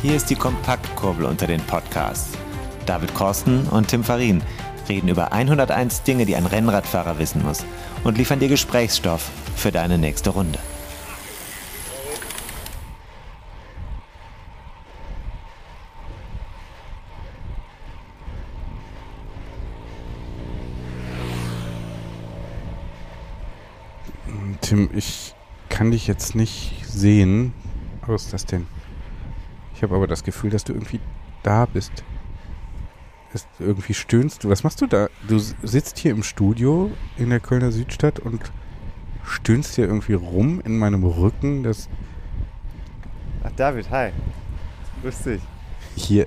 [0.00, 2.38] Hier ist die Kompaktkurbel unter den Podcasts.
[2.86, 4.44] David Korsten und Tim Farin
[4.88, 7.64] reden über 101 Dinge, die ein Rennradfahrer wissen muss
[8.04, 10.60] und liefern dir Gesprächsstoff für deine nächste Runde.
[24.60, 25.34] Tim, ich
[25.68, 27.52] kann dich jetzt nicht sehen.
[28.06, 28.77] Was ist das denn?
[29.78, 30.98] Ich habe aber das Gefühl, dass du irgendwie
[31.44, 32.02] da bist.
[33.32, 34.48] Ist, irgendwie stöhnst du.
[34.48, 35.08] Was machst du da?
[35.28, 38.50] Du sitzt hier im Studio in der Kölner Südstadt und
[39.22, 41.62] stöhnst hier irgendwie rum in meinem Rücken.
[41.62, 41.88] Das
[43.44, 44.10] Ach, David, hi.
[45.02, 45.42] Grüß dich.
[45.94, 46.26] hier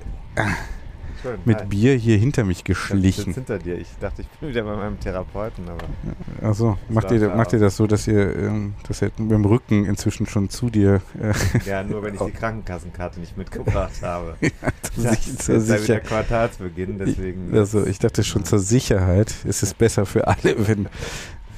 [1.22, 1.38] Schön.
[1.44, 1.66] mit hi.
[1.66, 3.32] Bier hier hinter mich Ich geschlichen.
[3.32, 3.78] hinter dir.
[3.78, 7.76] Ich dachte, ich bin wieder bei meinem Therapeuten, aber Also macht ihr, macht ihr das
[7.76, 11.32] so, dass ihr, ähm, dass ihr mit dem Rücken inzwischen schon zu dir äh,
[11.68, 14.36] ja, nur wenn ich die Krankenkassenkarte nicht mitgebracht habe.
[14.94, 17.56] zur, Das ist zur ja wieder Sicher Quartalsbeginn, deswegen.
[17.56, 20.88] Also ich dachte schon zur Sicherheit ist es besser für alle, wenn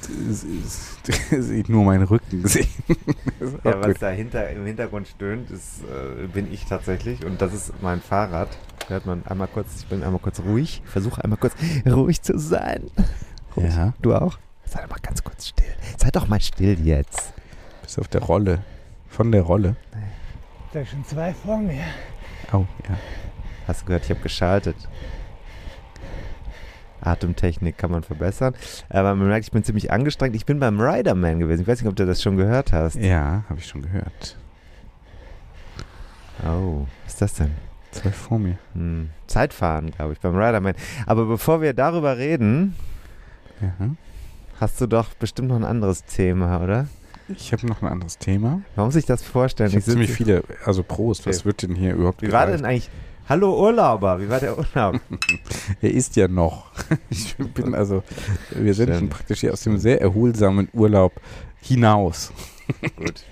[0.07, 2.67] sie nur meinen Rücken sehen.
[3.63, 4.01] Ja, was gut.
[4.01, 8.47] dahinter im Hintergrund stöhnt, ist, äh, bin ich tatsächlich und das ist mein Fahrrad.
[8.87, 10.81] Hört man einmal kurz, ich bin einmal kurz ruhig.
[10.83, 11.53] Ich versuche einmal kurz
[11.85, 12.83] ruhig zu sein.
[13.55, 13.75] Ruhig.
[13.75, 13.93] Ja.
[14.01, 14.39] Du auch?
[14.65, 15.73] Sei doch mal ganz kurz still.
[15.97, 17.33] Sei doch mal still jetzt.
[17.83, 18.63] Bist auf der Rolle.
[19.09, 19.75] Von der Rolle.
[20.73, 21.83] Da schon zwei vor mir.
[22.51, 22.97] Au, ja.
[23.67, 24.75] Hast du gehört, ich habe geschaltet.
[27.05, 28.53] Atemtechnik kann man verbessern.
[28.89, 30.35] Aber man merkt, ich bin ziemlich angestrengt.
[30.35, 31.61] Ich bin beim Riderman gewesen.
[31.61, 32.95] Ich weiß nicht, ob du das schon gehört hast.
[32.95, 34.37] Ja, habe ich schon gehört.
[36.45, 37.51] Oh, was ist das denn?
[37.91, 38.57] Zwei vor mir.
[38.73, 39.09] Hm.
[39.27, 40.73] Zeitfahren, glaube ich, beim Riderman.
[41.05, 42.75] Aber bevor wir darüber reden,
[43.61, 43.71] Ja.
[44.59, 46.87] hast du doch bestimmt noch ein anderes Thema, oder?
[47.29, 48.61] Ich habe noch ein anderes Thema.
[48.75, 49.69] Muss sich das vorstellen.
[49.69, 52.89] Ich sitze- ziemlich viele, also Prost, was wird denn hier überhaupt Wie war denn eigentlich?
[53.27, 54.99] Hallo Urlauber, wie war der Urlaub?
[55.81, 56.71] Er ist ja noch.
[57.09, 58.03] Ich bin also,
[58.51, 58.99] wir sind Stimmt.
[58.99, 61.13] schon praktisch hier aus dem sehr erholsamen Urlaub
[61.61, 62.31] hinaus.
[62.95, 63.23] Gut.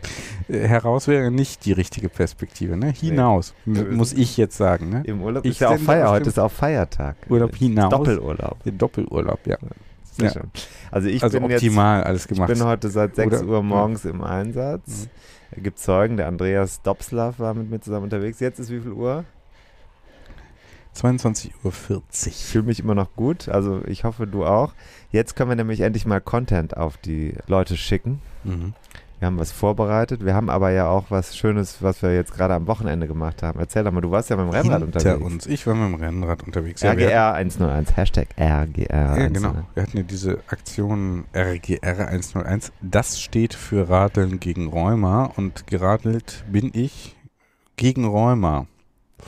[0.47, 2.91] Äh, Heraus wäre nicht die richtige Perspektive, ne?
[2.91, 5.03] Hinaus, Wir muss ich jetzt sagen, ne?
[5.05, 6.09] Im Urlaub Ich ist ja auch Feier.
[6.09, 7.15] Heute ist auch Feiertag.
[7.29, 7.89] Urlaub hinaus.
[7.91, 8.57] Doppelurlaub.
[8.65, 9.57] Doppelurlaub, ja.
[10.11, 10.31] Sehr Ja.
[10.33, 10.51] schön.
[10.91, 12.47] Also ich also bin jetzt optimal alles Ich gemacht.
[12.53, 15.07] bin heute seit 6 Oder- Uhr morgens im Einsatz.
[15.51, 18.39] Es gibt Zeugen, der Andreas Dobslav war mit mir zusammen unterwegs.
[18.39, 19.23] Jetzt ist wie viel Uhr?
[20.95, 22.03] 22.40 Uhr.
[22.25, 24.73] Ich fühle mich immer noch gut, also ich hoffe, du auch.
[25.11, 28.21] Jetzt können wir nämlich endlich mal Content auf die Leute schicken.
[28.43, 28.73] Mhm.
[29.19, 30.25] Wir haben was vorbereitet.
[30.25, 33.57] Wir haben aber ja auch was Schönes, was wir jetzt gerade am Wochenende gemacht haben.
[33.57, 35.23] Erzähl doch mal, du warst ja mit dem Rennrad Hinter unterwegs.
[35.33, 35.45] uns.
[35.47, 36.81] Ich war mit dem Rennrad unterwegs.
[36.81, 39.33] Ja, RGR 101, Hashtag RGR hatten- Ja, 101.
[39.33, 39.53] genau.
[39.75, 42.73] Wir hatten ja diese Aktion RGR 101.
[42.81, 47.15] Das steht für Radeln gegen Rheuma und geradelt bin ich
[47.77, 48.67] gegen Rheuma.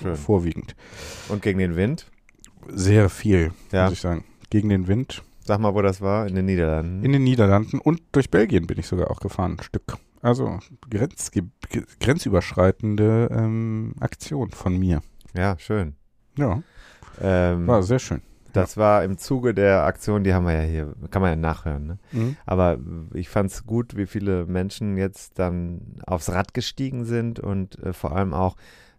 [0.01, 0.15] Schön.
[0.15, 0.75] Vorwiegend.
[1.29, 2.09] Und gegen den Wind?
[2.69, 3.83] Sehr viel, Ja.
[3.85, 4.23] muss ich sagen.
[4.49, 5.23] Gegen den Wind.
[5.43, 6.25] Sag mal, wo das war?
[6.27, 7.03] In den Niederlanden.
[7.03, 9.97] In den Niederlanden und durch Belgien bin ich sogar auch gefahren, ein Stück.
[10.21, 11.29] Also Grenz,
[11.99, 15.01] grenzüberschreitende ähm, Aktion von mir.
[15.35, 15.95] ja, schön.
[16.37, 16.61] Ja,
[17.21, 18.21] Ähm, war sehr schön.
[18.51, 21.87] Das war im Zuge der Aktion, die haben wir ja hier, kann man ja nachhören.
[21.87, 21.97] Ne?
[22.13, 22.37] Mhm.
[22.45, 22.77] Aber
[23.13, 27.91] ich fand es gut, wie viele Menschen jetzt dann aufs Rad gestiegen sind und äh,
[27.93, 28.55] vor allem auch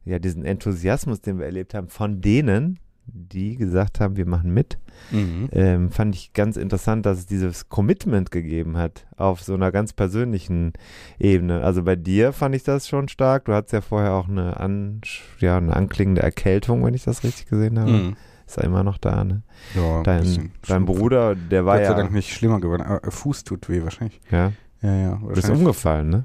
[0.07, 4.79] ja diesen Enthusiasmus, den wir erlebt haben, von denen, die gesagt haben, wir machen mit,
[5.13, 5.49] Mhm.
[5.53, 9.93] ähm, fand ich ganz interessant, dass es dieses Commitment gegeben hat auf so einer ganz
[9.93, 10.73] persönlichen
[11.19, 11.63] Ebene.
[11.63, 13.45] Also bei dir fand ich das schon stark.
[13.45, 15.03] Du hattest ja vorher auch eine, an,
[15.39, 17.91] ja, eine anklingende Erkältung, wenn ich das richtig gesehen habe.
[17.93, 18.17] Mhm.
[18.47, 19.43] Ist er immer noch da, ne?
[19.75, 20.87] Ja, ein Dein, dein.
[20.87, 22.83] Bruder, der war Gott sei ja, Dank nicht schlimmer geworden.
[22.83, 24.21] Aber Fuß tut weh wahrscheinlich.
[24.31, 24.53] ja,
[24.83, 25.15] Ja, ja.
[25.21, 26.25] du bist umgefallen, ne?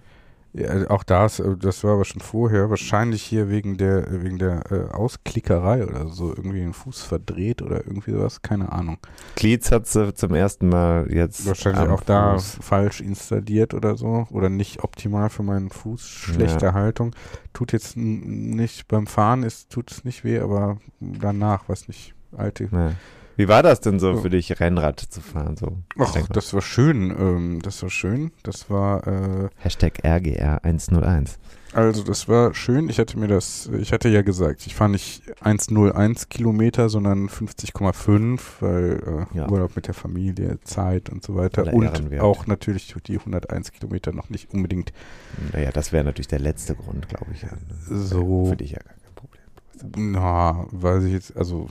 [0.54, 2.70] Ja, auch das, äh, das war aber schon vorher.
[2.70, 6.30] Wahrscheinlich hier wegen der wegen der äh, Ausklickerei oder so.
[6.30, 8.42] Irgendwie den Fuß verdreht oder irgendwie sowas.
[8.42, 8.98] Keine Ahnung.
[9.36, 11.46] Glieds hat sie zum ersten Mal jetzt.
[11.46, 12.58] Wahrscheinlich auch da Fuß.
[12.62, 14.28] falsch installiert oder so.
[14.32, 16.02] Oder nicht optimal für meinen Fuß.
[16.02, 17.16] Schlechte Haltung.
[17.54, 22.70] Tut jetzt nicht beim Fahren, ist, tut es nicht weh, aber danach, weiß nicht, alte
[22.72, 22.92] Ja.
[23.38, 25.58] Wie war das denn so für dich, Rennrad zu fahren?
[25.58, 25.78] So?
[25.98, 27.12] Ach, das war schön.
[27.12, 28.32] Ähm, das war schön.
[28.44, 31.38] Das war äh, Hashtag RGR101.
[31.74, 32.90] Also das war schön.
[32.90, 38.40] Ich hatte mir das, ich hatte ja gesagt, ich fahre nicht 1,01 Kilometer, sondern 50,5,
[38.60, 39.50] weil äh, Ja.
[39.50, 41.74] Urlaub mit der Familie, Zeit und so weiter.
[41.74, 44.92] Und auch natürlich die 101 Kilometer noch nicht unbedingt
[45.54, 47.46] Naja, das wäre natürlich der letzte Grund, glaube ich.
[47.88, 48.48] So.
[48.48, 48.80] Für dich ja.
[49.96, 51.70] Na, weiß ich jetzt, also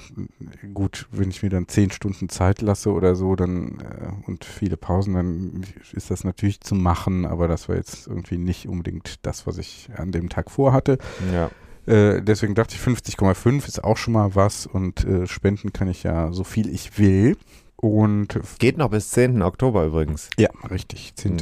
[0.75, 4.77] gut, wenn ich mir dann zehn Stunden Zeit lasse oder so, dann äh, und viele
[4.77, 9.47] Pausen, dann ist das natürlich zu machen, aber das war jetzt irgendwie nicht unbedingt das,
[9.47, 10.99] was ich an dem Tag vorhatte.
[11.33, 11.51] Ja.
[11.87, 16.03] Äh, deswegen dachte ich, 50,5 ist auch schon mal was und äh, spenden kann ich
[16.03, 17.37] ja so viel ich will.
[17.77, 19.41] Und Geht noch bis 10.
[19.41, 20.29] Oktober übrigens.
[20.39, 21.39] ja, richtig, 10.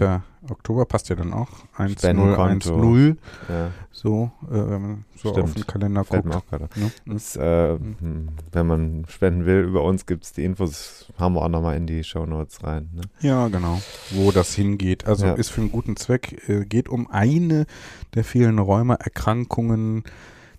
[0.51, 1.49] Oktober passt ja dann auch.
[1.77, 2.77] 1 0 1 Spendenkonto.
[2.79, 3.17] 0
[3.49, 5.45] Ja, so, äh, wenn man so Stimmt.
[5.45, 6.37] auf den Kalender fällt guckt.
[6.37, 6.69] auch gerade.
[6.77, 6.91] Ne?
[7.07, 11.43] Das, äh, hm, wenn man spenden will, über uns gibt es die Infos, haben wir
[11.43, 12.89] auch nochmal in die Shownotes rein.
[12.95, 13.03] Ne?
[13.21, 13.81] Ja, genau.
[14.13, 15.07] Wo das hingeht.
[15.07, 15.33] Also Ja.
[15.35, 16.49] ist für einen guten Zweck.
[16.49, 17.67] Äh, geht um eine
[18.15, 20.05] der vielen Rheumaerkrankungen,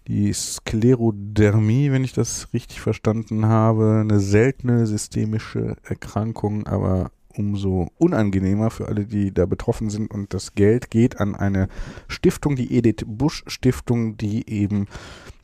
[0.07, 3.99] die Sklerodermie, wenn ich das richtig verstanden habe.
[4.01, 10.11] Eine seltene systemische Erkrankung, aber umso unangenehmer für alle, die da betroffen sind.
[10.11, 11.67] Und das Geld geht an eine
[12.07, 14.87] Stiftung, die Edith Busch Stiftung, die eben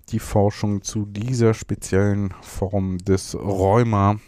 [0.10, 4.20] die Forschung zu dieser speziellen Form des Rheuma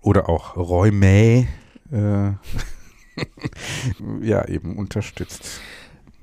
[0.00, 1.46] oder auch Rheumä
[1.90, 2.32] äh,
[4.20, 5.60] ja eben unterstützt,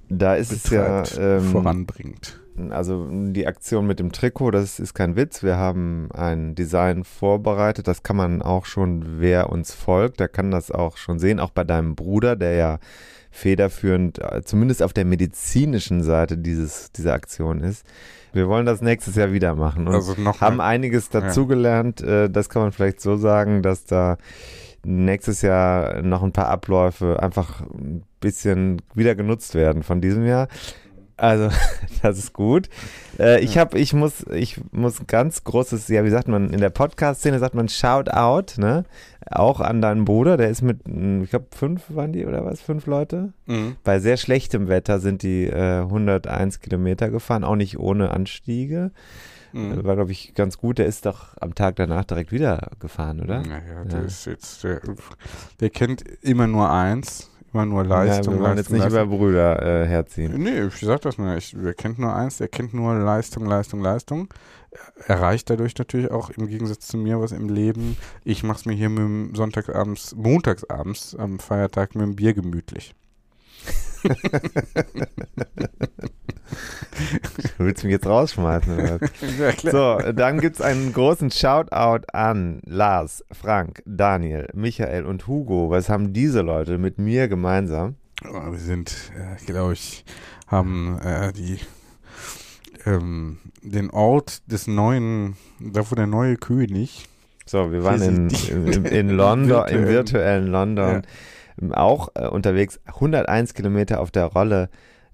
[0.09, 2.38] Da ist es ja betreibt, ähm, voranbringt.
[2.71, 5.43] Also die Aktion mit dem Trikot, das ist kein Witz.
[5.43, 7.87] Wir haben ein Design vorbereitet.
[7.87, 11.39] Das kann man auch schon, wer uns folgt, der kann das auch schon sehen.
[11.39, 12.79] Auch bei deinem Bruder, der ja
[13.31, 17.85] federführend, äh, zumindest auf der medizinischen Seite dieses, dieser Aktion ist.
[18.33, 22.01] Wir wollen das nächstes Jahr wieder machen und Also noch haben einiges dazugelernt.
[22.01, 24.17] Äh, Das kann man vielleicht so sagen, dass da
[24.83, 30.47] nächstes Jahr noch ein paar Abläufe einfach ein bisschen wieder genutzt werden von diesem Jahr.
[31.19, 31.49] Also,
[32.01, 32.69] das ist gut.
[33.19, 36.59] Äh, ich habe, ich muss, ich muss ein ganz großes, ja, wie sagt man, in
[36.59, 38.85] der Podcast-Szene sagt man Shout-out, ne?
[39.29, 42.61] Auch an deinen Bruder, der ist mit, mm, ich glaube, fünf waren die oder was?
[42.61, 43.33] Fünf Leute?
[43.45, 43.75] Mhm.
[43.83, 48.91] Bei sehr schlechtem Wetter sind die äh, 101 Kilometer gefahren, auch nicht ohne Anstiege.
[49.51, 49.83] Mhm.
[49.83, 50.77] War, glaube ich, ganz gut.
[50.77, 53.41] Der ist doch am Tag danach direkt wieder gefahren, oder?
[53.41, 54.05] Naja, der Ja.
[54.05, 54.79] ist jetzt, der,
[55.59, 58.33] der kennt immer nur eins, immer nur Leistung.
[58.33, 59.03] ja, wir wollen jetzt nicht Leistung.
[59.03, 60.33] über Brüder äh, herziehen.
[60.41, 61.35] Nee, ich sag das nur.
[61.35, 64.33] Ich, der kennt nur eins, der kennt nur Leistung, Leistung, Leistung.
[65.07, 67.97] Erreicht dadurch natürlich auch im Gegensatz zu mir was im Leben.
[68.23, 72.93] Ich mach's mir hier mit dem Sonntagsabends, montagsabends am Feiertag mit dem Bier gemütlich.
[77.57, 78.99] Du willst mich jetzt rausschmeißen?
[79.39, 79.51] Ja.
[79.71, 85.69] So, dann gibt es einen großen Shoutout an Lars, Frank, Daniel, Michael und Hugo.
[85.69, 87.95] Was haben diese Leute mit mir gemeinsam?
[88.27, 90.03] Oh, wir sind, äh, glaube ich,
[90.47, 91.59] haben äh, die
[92.85, 97.07] ähm, den Ort des neuen, da wo der neue König.
[97.45, 100.47] So, wir waren in, in, in, London, im Virtuellen.
[100.47, 101.01] London,
[101.71, 104.69] auch äh, unterwegs, 101 Kilometer auf der Rolle.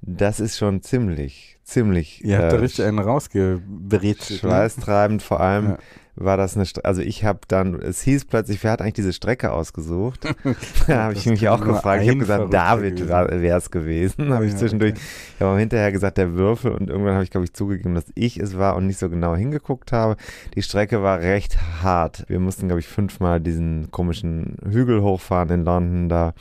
[0.07, 4.43] Das ist schon ziemlich, ziemlich Ihr habt da äh, richtig einen rausgebrezelt.
[4.43, 4.49] ne?
[4.49, 5.23] schweißtreibend.
[5.23, 5.77] Vor allem Ja.
[6.15, 9.13] war das eine, St also ich habe dann, es hieß plötzlich, wer hat eigentlich diese
[9.13, 10.25] Strecke ausgesucht?
[10.87, 12.03] da habe ich mich auch gefragt.
[12.03, 14.31] Ich habe gesagt, David wäre es gewesen.
[14.33, 15.01] habe ich zwischendurch, okay.
[15.38, 18.38] ich habe hinterher gesagt, der Würfel und irgendwann habe ich, glaube ich, zugegeben, dass ich
[18.39, 20.17] es war und nicht so genau hingeguckt habe.
[20.53, 22.25] Die Strecke war recht hart.
[22.27, 26.33] Wir mussten, glaube ich, fünfmal diesen komischen Hügel hochfahren in London da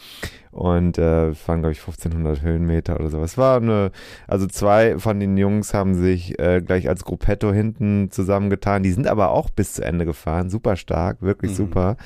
[0.55, 3.21] und äh, waren, glaube ich, 1500 Höhenmeter oder so.
[3.23, 3.91] Es war eine,
[4.29, 8.85] also zwei von den Jungs haben sich äh, gleich als Gruppetto hinten zusammengetan.
[8.85, 10.51] Die sind aber auch bis zu Ende gefahren.
[10.51, 11.57] Super stark, wirklich Mhm.
[11.57, 11.97] super.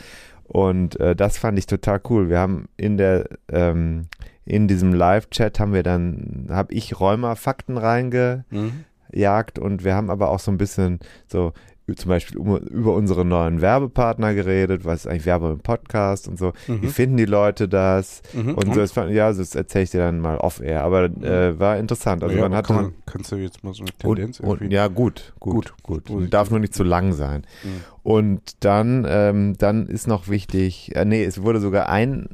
[0.44, 2.30] Und äh, das fand ich total cool.
[2.30, 4.06] Wir haben in der ähm,
[4.46, 9.62] in diesem Live-Chat haben wir dann, habe ich Rheuma-Fakten reingejagt Mhm.
[9.64, 11.52] und wir haben aber auch so ein bisschen so
[11.95, 16.38] zum Beispiel um, über unsere neuen Werbepartner geredet, was ist eigentlich Werbe im Podcast und
[16.38, 16.52] so.
[16.66, 16.83] Mhm.
[16.83, 18.23] Wie finden die Leute das?
[18.33, 18.54] Mhm.
[18.54, 22.23] Und so, das ja, das erzähle ich dir dann mal off-air, aber äh, war interessant.
[22.23, 24.49] Also ja, man hatte kann man, kannst du jetzt mal so eine und, Tendenz und,
[24.61, 24.75] irgendwie?
[24.75, 26.33] ja, gut, gut, Gut, gut.
[26.33, 27.47] Darf nur nicht zu lang sein.
[27.64, 27.80] Mhm.
[28.02, 32.28] Und dann, ähm, dann ist noch wichtig, äh, nee, es wurde sogar ein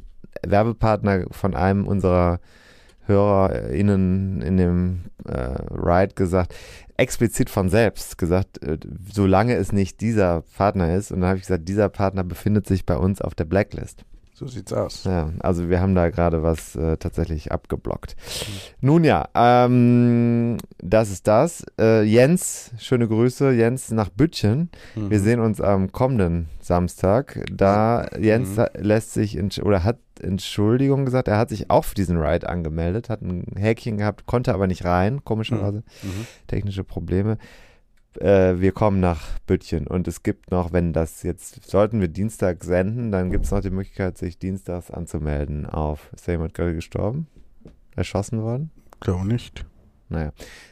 [0.45, 2.39] Werbepartner von einem unserer
[3.07, 6.53] HörerInnen in dem äh, Ride gesagt,
[6.97, 8.77] explizit von selbst gesagt, äh,
[9.11, 12.85] solange es nicht dieser Partner ist, und dann habe ich gesagt, dieser Partner befindet sich
[12.85, 14.03] bei uns auf der Blacklist.
[14.37, 15.05] So sieht's aus.
[15.05, 18.17] Ja, also wir haben da gerade was äh, tatsächlich abgeblockt.
[18.81, 21.63] Nun ja, ähm, das ist das.
[21.79, 24.69] Äh, Jens, schöne Grüße, Jens nach Bütchen.
[24.95, 25.09] Mhm.
[25.09, 27.45] Wir sehen uns am kommenden Samstag.
[27.49, 28.65] Da Jens Mhm.
[28.77, 33.09] lässt sich entsch- oder hat Entschuldigung gesagt, er hat sich auch für diesen Ride angemeldet,
[33.09, 35.83] hat ein Häkchen gehabt, konnte aber nicht rein, komischerweise.
[36.03, 36.27] Mhm.
[36.47, 37.37] Technische Probleme.
[38.19, 42.63] Äh, wir kommen nach Bütchen und es gibt noch, wenn das jetzt, sollten wir Dienstag
[42.63, 46.75] senden, dann gibt es noch die Möglichkeit, sich dienstags anzumelden auf, ist da jemand gerade
[46.75, 47.27] gestorben?
[47.95, 48.71] Erschossen worden?
[48.99, 49.65] Glaube nicht.
[50.07, 50.31] Naja,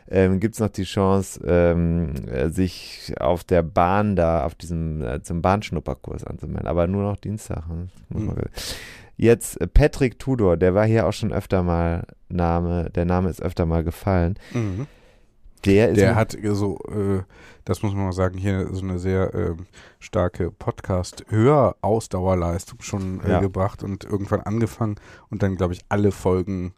[0.10, 5.02] ähm, gibt es noch die Chance, ähm, äh, sich auf der Bahn da, auf diesem,
[5.02, 7.68] äh, zum Bahnschnupperkurs anzumelden, aber nur noch Dienstag.
[7.68, 7.88] ne?
[8.10, 8.36] Mhm.
[9.16, 13.42] Jetzt äh, Patrick Tudor, der war hier auch schon öfter mal Name, der Name ist
[13.42, 14.36] öfter mal gefallen.
[14.54, 14.88] Mhm.
[15.66, 17.22] Der ist Der hat so, äh,
[17.64, 19.66] das muss man mal sagen, hier so eine sehr ähm,
[20.00, 23.40] starke Podcast-Hörausdauerleistung schon äh, Ja.
[23.40, 24.96] gebracht und irgendwann angefangen
[25.30, 26.74] und dann, glaube ich, alle Folgen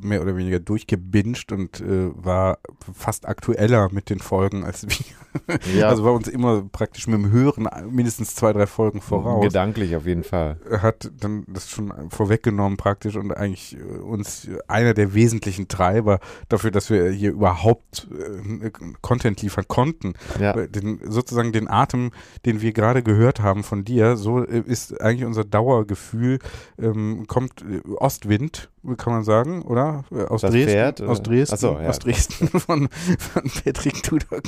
[0.00, 2.58] mehr oder weniger durchgebinged und äh, war
[2.94, 5.58] fast aktueller mit den Folgen als wir.
[5.74, 9.44] ja, Also war uns immer praktisch mit dem Hören mindestens zwei, drei Folgen voraus.
[9.44, 10.58] gedanklich auf jeden Fall.
[10.78, 16.70] Hat dann das schon vorweggenommen praktisch und eigentlich äh, uns einer der wesentlichen Treiber dafür,
[16.70, 18.70] dass wir hier überhaupt äh,
[19.00, 20.14] Content liefern konnten.
[20.38, 22.12] Ja, Den, sozusagen den Atem,
[22.44, 26.38] den wir gerade gehört haben von dir, so äh, ist eigentlich unser Dauergefühl,
[26.78, 30.04] ähm, kommt äh, Ostwind, kann man sagen, oder?
[30.10, 30.70] Äh, Aus Das Dresden.
[30.70, 31.10] Pferd, oder?
[31.10, 31.56] aus Dresden.
[31.56, 31.88] So, ja.
[31.88, 34.40] Aus Dresden von, von Patrick Tudor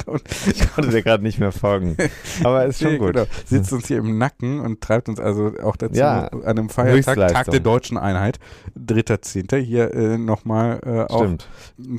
[0.47, 1.97] ich konnte dir gerade nicht mehr folgen.
[2.43, 3.12] Aber ist schon Nee, gut.
[3.14, 3.26] Genau.
[3.47, 7.33] Sitzt uns hier im Nacken und treibt uns also auch dazu, Ja, an einem Feiertag,
[7.33, 8.38] Tag der deutschen Einheit,
[8.79, 9.57] 3.10.
[9.59, 11.26] hier äh, nochmal äh, auch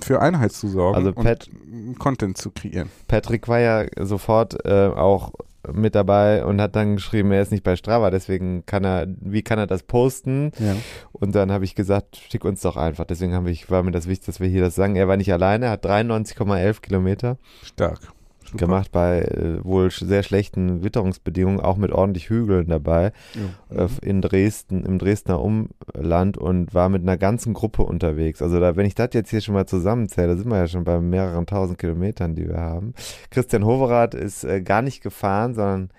[0.04, 2.90] für Einheit zu sorgen Also Pat- und Content zu kreieren.
[3.08, 5.32] Patrick war ja sofort äh, auch
[5.74, 9.42] mit dabei und hat dann geschrieben, er ist nicht bei Strava, deswegen kann er, wie
[9.42, 10.52] kann er das posten?
[10.60, 10.76] Ja.
[11.12, 13.06] Und dann habe ich gesagt, schick uns doch einfach.
[13.06, 14.96] Deswegen habe ich, war mir das wichtig, dass wir hier das sagen.
[14.96, 18.00] Er war nicht alleine, hat 93,11 Kilometer Stark.
[18.48, 18.58] Super.
[18.66, 23.12] gemacht bei äh, wohl sehr schlechten Witterungsbedingungen, auch mit ordentlich Hügeln dabei
[23.70, 23.86] Ja.
[23.86, 28.42] äh, in Dresden, im Dresdner Umland und war mit einer ganzen Gruppe unterwegs.
[28.42, 31.00] Also da, wenn ich das jetzt hier schon mal zusammenzähle, sind wir ja schon bei
[31.00, 32.94] mehreren tausend Kilometern, die wir haben.
[33.32, 35.90] Christian Hoverath ist äh, gar nicht gefahren, sondern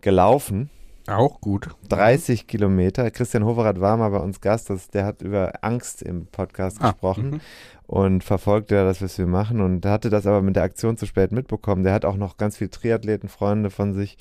[0.00, 0.70] gelaufen.
[1.12, 1.68] Auch gut.
[1.88, 3.10] 30 Kilometer.
[3.10, 6.90] Christian Hoverath war mal bei uns Gast, das, der hat über Angst im Podcast Ah,
[6.90, 7.40] gesprochen mhm.
[7.86, 11.06] und verfolgt ja das, was wir machen und hatte das aber mit der Aktion zu
[11.06, 11.82] spät mitbekommen.
[11.82, 14.16] Der hat auch noch ganz viele Triathleten, Freunde von sich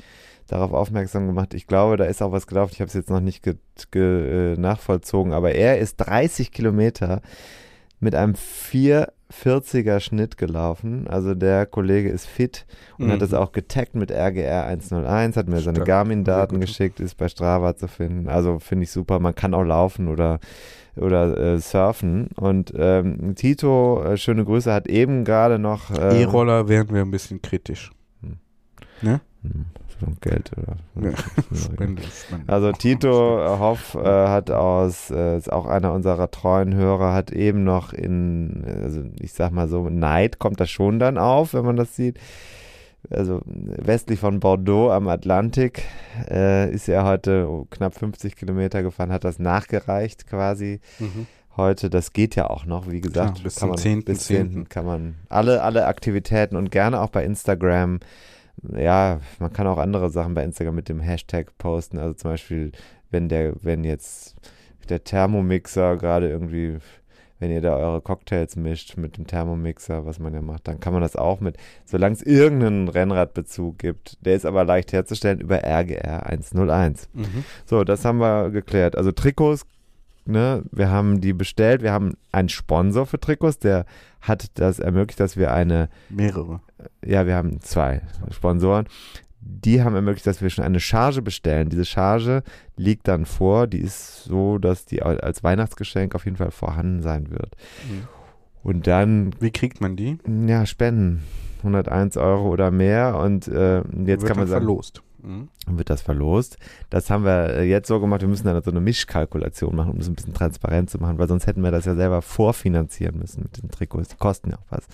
[0.48, 1.54] darauf aufmerksam gemacht.
[1.54, 2.72] Ich glaube, da ist auch was gelaufen.
[2.74, 7.22] Ich habe es jetzt noch nicht äh, nachvollzogen, aber er ist 30 Kilometer
[8.00, 8.36] mit einem
[9.32, 11.08] 440er Schnitt gelaufen.
[11.08, 12.66] Also der Kollege ist fit
[12.98, 13.12] und Mhm.
[13.12, 15.88] hat das auch getaggt mit RGR 101, hat mir seine Stark.
[15.88, 16.68] Garmin-Daten Sehr gut.
[16.68, 18.28] geschickt, ist bei Strava zu finden.
[18.28, 19.20] Also finde ich super.
[19.20, 20.40] Man kann auch laufen oder
[20.98, 22.28] oder äh, surfen.
[22.36, 27.12] Und ähm, Tito, äh, schöne Grüße, hat eben gerade noch äh, E-Roller wären wir ein
[27.12, 27.92] bisschen kritisch.
[29.02, 29.20] hm,
[30.02, 30.76] so Geld oder
[31.10, 31.16] Ja.
[31.56, 32.52] Spende, Spende.
[32.52, 37.32] Also Tito äh, Hoff äh, hat aus, äh, ist auch einer unserer treuen Hörer, hat
[37.32, 41.64] eben noch in, also ich sag mal so, Neid kommt das schon dann auf, wenn
[41.66, 42.20] man das sieht.
[43.10, 45.84] Also westlich von Bordeaux am Atlantik
[46.30, 51.26] äh, ist er heute knapp 50 Kilometer gefahren, hat das nachgereicht quasi Mhm.
[51.58, 51.90] heute.
[51.90, 53.36] Das geht ja auch noch, wie gesagt.
[53.36, 54.06] Klar, bis kann zum man, 10.10..
[54.06, 54.70] Bis 10.
[54.70, 58.00] kann man alle, alle Aktivitäten und gerne auch bei Instagram.
[58.64, 61.98] Ja, man kann auch andere Sachen bei Instagram mit dem Hashtag posten.
[61.98, 62.72] Also zum Beispiel,
[63.10, 64.36] wenn der, wenn jetzt
[64.90, 66.78] der Thermomixer gerade irgendwie,
[67.40, 70.94] wenn ihr da eure Cocktails mischt mit dem Thermomixer, was man ja macht, dann kann
[70.94, 74.24] man das auch mit, solange es irgendeinen Rennradbezug gibt.
[74.26, 77.10] Der ist aber leicht herzustellen über RGR 101.
[77.14, 77.44] Mhm.
[77.66, 78.96] So, das haben wir geklärt.
[78.96, 79.66] Also Trikots,
[80.26, 81.82] ne, wir haben die bestellt.
[81.82, 83.86] Wir haben einen Sponsor für Trikots, der
[84.22, 86.62] hat das ermöglicht, dass wir eine, Mehrere.
[87.04, 88.86] ja, wir haben zwei Sponsoren.
[89.44, 91.70] Die haben ermöglicht, dass wir schon eine Charge bestellen.
[91.70, 92.44] Diese Charge
[92.78, 93.66] liegt dann vor.
[93.66, 97.56] Die ist so, dass die als Weihnachtsgeschenk auf jeden Fall vorhanden sein wird.
[97.90, 98.08] Mhm.
[98.64, 100.20] Und dann, Wie kriegt man die?
[100.48, 101.24] ja, Spenden.
[101.64, 103.18] 101 Euro oder mehr.
[103.18, 103.88] Und äh, jetzt
[104.22, 105.02] Wird kann man sagen, verlost.
[105.24, 105.50] Mhm.
[105.78, 106.58] wird das verlost.
[106.90, 109.98] Das haben wir äh, jetzt so gemacht, wir müssen dann so eine Mischkalkulation machen, um
[110.00, 113.44] das ein bisschen transparent zu machen, weil sonst hätten wir das ja selber vorfinanzieren müssen
[113.44, 114.10] mit den Trikots.
[114.10, 114.88] Die kosten ja auch was.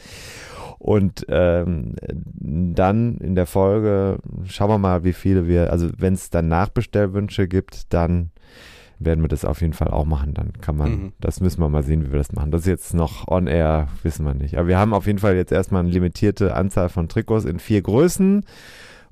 [0.79, 1.95] Und ähm,
[2.39, 7.47] dann in der Folge schauen wir mal, wie viele wir, also wenn es dann Nachbestellwünsche
[7.47, 8.29] gibt, dann
[8.99, 10.33] werden wir das auf jeden Fall auch machen.
[10.33, 11.13] Dann kann man, Mhm.
[11.19, 12.51] das müssen wir mal sehen, wie wir das machen.
[12.51, 14.57] Das ist jetzt noch on air, wissen wir nicht.
[14.57, 17.81] Aber wir haben auf jeden Fall jetzt erstmal eine limitierte Anzahl von Trikots in vier
[17.81, 18.43] Größen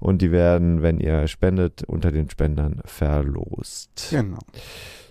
[0.06, 4.10] Und die werden, wenn ihr spendet, unter den Spendern verlost.
[4.12, 4.38] Genau.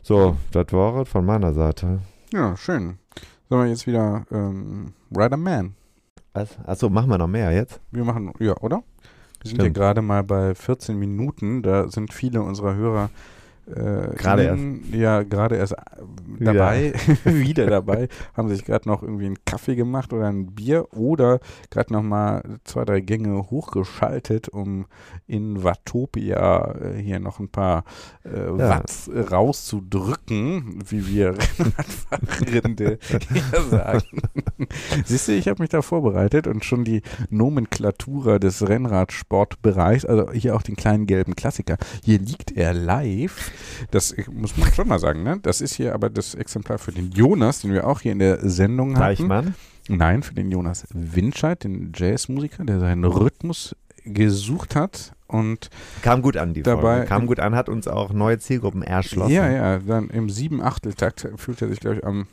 [0.05, 1.99] So, das war es von meiner Seite.
[2.33, 2.99] Ja, schön.
[3.49, 5.75] Sollen wir jetzt wieder ähm, Rider Man?
[6.33, 6.57] Was?
[6.65, 7.81] Achso, machen wir noch mehr jetzt?
[7.91, 8.85] Wir machen, ja, oder?
[9.43, 9.77] Wir sind Stimmt.
[9.77, 11.65] ja gerade mal bei 14 Minuten.
[11.65, 13.11] Da sind viele unserer Hörer
[13.67, 15.77] äh, Gerade innen- Ja, gerade erst äh,
[16.41, 16.93] dabei,
[17.25, 21.41] wieder dabei, haben sich gerade noch irgendwie einen Kaffee gemacht oder ein Bier oder
[21.71, 24.87] gerade noch mal zwei, drei Gänge hochgeschaltet, um
[25.27, 27.85] in Watopia äh, hier noch ein paar
[28.25, 32.99] äh, Watts äh, rauszudrücken, wie wir Radfahrende
[33.33, 34.03] hier sagen.
[35.05, 40.55] Siehst du, ich habe mich da vorbereitet und schon die Nomenklatura des Rennradsportbereichs, also hier
[40.55, 41.77] auch den kleinen gelben Klassiker.
[42.03, 43.53] Hier liegt er live.
[43.91, 45.39] Das muss man schon mal sagen, ne?
[45.43, 48.39] Das ist hier aber das Exemplar für den Jonas, den wir auch hier in der
[48.49, 49.01] Sendung hatten.
[49.01, 49.55] Deichmann?
[49.89, 55.71] Nein, für den Jonas Winscheid, den Jazzmusiker, der seinen Rhythmus gesucht hat und
[56.03, 57.07] Kam gut an, die Dabei- Folge.
[57.07, 59.33] Kam gut an, hat uns auch neue Zielgruppen erschlossen.
[59.33, 62.27] ja, ja, dann im sieben Achteltakt fühlt er sich, glaube ich, am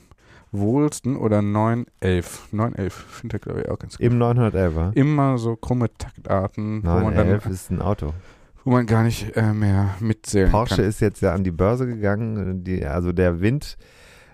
[0.53, 2.49] wohlsten oder 9, 11.
[2.51, 4.05] 9, 11 findet er, glaube ich, auch ganz gut.
[4.05, 4.93] Im 911er.
[4.95, 8.13] Immer so krumme Taktarten, wo man, 911 dann, ist ein Auto.
[8.63, 10.85] Wo man gar nicht äh, mehr mitzählen Porsche kann.
[10.85, 12.63] ist jetzt ja an die Börse gegangen.
[12.63, 13.77] Die, also der Wind,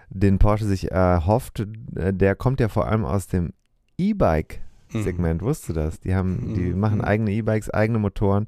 [0.10, 1.66] den Porsche sich erhofft,
[1.96, 3.54] äh, der kommt ja vor allem aus dem
[3.98, 5.42] E-Bike-Segment.
[5.42, 6.00] Wusstest du das?
[6.00, 6.80] Die haben, die Mhm.
[6.80, 8.46] machen eigene E-Bikes, eigene Motoren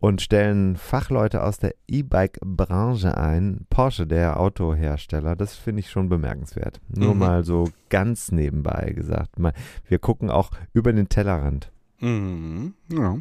[0.00, 3.66] und stellen Fachleute aus der E-Bike-Branche ein.
[3.70, 6.80] Porsche, der Autohersteller, das finde ich schon bemerkenswert.
[6.88, 7.20] Nur Mhm.
[7.20, 9.38] mal so ganz nebenbei gesagt.
[9.38, 9.52] Mal,
[9.88, 11.70] wir gucken auch über den Tellerrand.
[12.00, 12.74] Mhm.
[12.90, 13.16] Ja,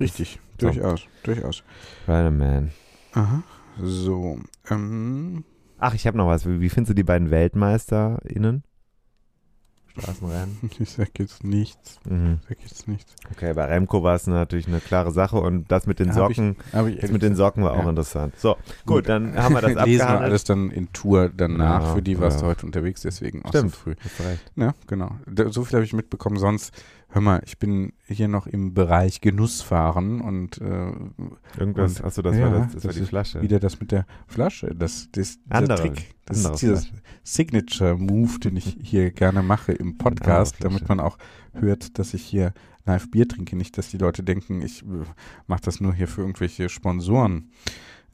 [0.00, 0.40] richtig.
[0.62, 1.62] Durchaus, durchaus.
[2.06, 2.70] Right man.
[3.12, 3.42] Aha.
[3.80, 4.38] So,
[4.70, 5.44] ähm,
[5.78, 6.46] Ach, ich habe noch was.
[6.46, 8.62] Wie, wie findest du die beiden WeltmeisterInnen?
[9.90, 10.58] Straßenrennen.
[10.78, 12.38] ich sag jetzt nichts, Mhm.
[12.48, 13.14] sag jetzt nichts.
[13.32, 16.36] Okay, bei Remco war es natürlich eine klare Sache und das mit den Hab ich-
[16.36, 17.90] Socken, Aber ich das mit den Socken war auch Ja.
[17.90, 18.34] interessant.
[18.38, 18.56] So,
[18.86, 20.22] gut, dann haben wir das Lesen wir abgehandelt.
[20.30, 21.82] alles dann in Tour danach.
[21.82, 22.42] Ja, Für die warst ja.
[22.42, 23.72] du heute unterwegs, deswegen auch Stimmt.
[23.72, 23.94] so früh.
[24.04, 24.52] Hast recht.
[24.56, 25.12] Ja, genau.
[25.50, 26.36] So viel habe ich mitbekommen.
[26.38, 26.72] Sonst,
[27.08, 30.92] hör mal, ich bin hier noch im Bereich Genussfahren und äh,
[31.58, 33.42] Irgendwas, Und- achso, das war das, das, war das die ist Flasche.
[33.42, 34.74] wieder das mit der Flasche.
[34.74, 36.14] Das, das, dieser Andere- Trick.
[36.26, 37.02] Das ist dieses Flasche.
[37.24, 41.18] Signature-Move, den ich hier gerne mache im Podcast, damit man auch
[41.54, 42.52] hört, dass ich hier
[42.86, 43.56] live Bier trinke.
[43.56, 44.86] Nicht, dass die Leute denken, ich äh,
[45.46, 47.50] mache das nur hier für irgendwelche Sponsoren,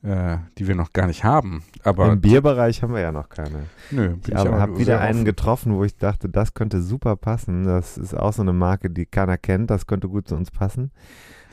[0.03, 1.63] äh, die wir noch gar nicht haben.
[1.83, 3.65] Aber Im Bierbereich haben wir ja noch keine.
[3.91, 5.25] nö, Ich habe hab wieder einen offen.
[5.25, 7.65] getroffen, wo ich dachte, das könnte super passen.
[7.65, 9.71] Das ist auch so eine Marke, die keiner kennt.
[9.71, 10.91] Das könnte gut zu uns passen.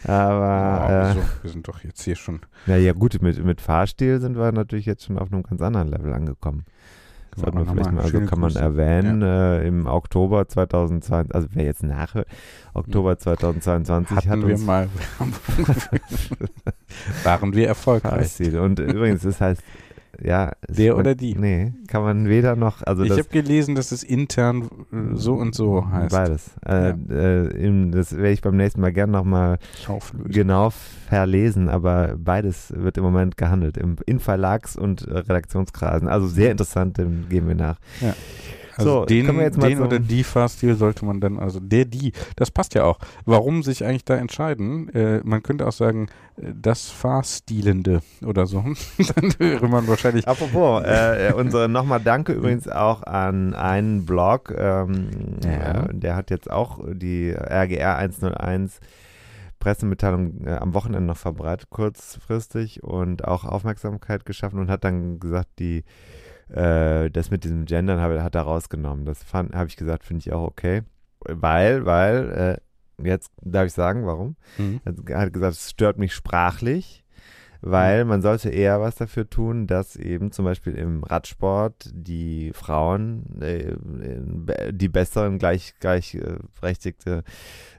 [0.03, 1.27] Aber Ja, äh, wieso?
[1.41, 2.41] wir sind doch jetzt hier schon.
[2.65, 5.87] na ja, gut, mit, mit Fahrstil sind wir natürlich jetzt schon auf einem ganz anderen
[5.87, 6.65] Level angekommen.
[7.35, 8.59] Sollte man vielleicht mal, also kann man Grüße.
[8.59, 12.27] erwähnen, äh, im Oktober 2022, also wer jetzt nachhört,
[12.73, 14.87] Oktober 2022 hat Hatten wir uns mal.
[17.23, 18.39] waren wir erfolgreich.
[18.55, 19.61] Und übrigens, das heißt,
[20.23, 20.51] ja.
[20.67, 21.35] Der oder die?
[21.35, 25.55] Nee, kann man weder noch, also ich habe gelesen, dass es intern äh, so und
[25.55, 26.11] so heißt.
[26.11, 26.51] beides.
[26.65, 29.57] Äh, äh, im, das werde ich beim nächsten Mal gern nochmal
[30.25, 36.07] genau verlesen, aber beides wird im Moment gehandelt, im, in Verlags- und Redaktionskreisen.
[36.07, 37.77] Also sehr interessant, dem geben wir nach.
[38.77, 42.13] Also So, den, jetzt mal den oder die Fahrstil sollte man dann, also der, die,
[42.35, 42.99] das passt ja auch.
[43.25, 44.89] Warum sich eigentlich da entscheiden?
[44.89, 46.07] Äh, man könnte auch sagen,
[46.37, 48.63] äh, das Fahrstilende oder so.
[49.15, 50.27] dann wäre man wahrscheinlich.
[50.27, 55.09] Apropos, äh, äh, unsere nochmal Danke übrigens auch an einen Blog, ähm,
[55.43, 55.85] Ja.
[55.85, 58.79] äh, der hat jetzt auch die RGR 101
[59.59, 65.47] Pressemitteilung äh, am Wochenende noch verbreitet, kurzfristig und auch Aufmerksamkeit geschaffen und hat dann gesagt,
[65.59, 65.85] die
[66.53, 69.05] äh, das mit diesem Gendern habe, hat er rausgenommen.
[69.05, 70.83] Das habe ich gesagt, finde ich auch okay.
[71.19, 72.59] Weil, weil,
[72.99, 74.35] äh, jetzt darf ich sagen, warum?
[74.57, 74.81] Mhm.
[75.07, 77.02] Er hat gesagt, es stört mich sprachlich,
[77.65, 83.41] weil man sollte eher was dafür tun, dass eben zum Beispiel im Radsport die Frauen
[83.41, 83.75] äh,
[84.71, 87.23] die besseren, gleich, gleichberechtigte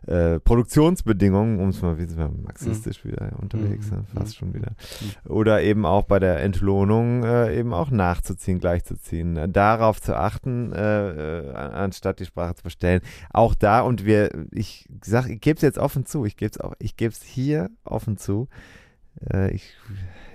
[0.07, 3.97] äh, Produktionsbedingungen, um es mal, wie marxistisch wieder unterwegs, Mhm.
[3.99, 4.05] ne?
[4.15, 4.39] fast Mhm.
[4.39, 4.73] schon wieder,
[5.29, 10.73] oder eben auch bei der Entlohnung äh, eben auch nachzuziehen, gleichzuziehen, äh, darauf zu achten,
[10.73, 13.03] äh, äh, anstatt die Sprache zu bestellen.
[13.33, 16.61] Auch da und wir, ich sag, ich gebe es jetzt offen zu, ich gebe es
[16.61, 18.49] auch, ich gebe es hier offen zu.
[19.33, 19.75] Äh, ich,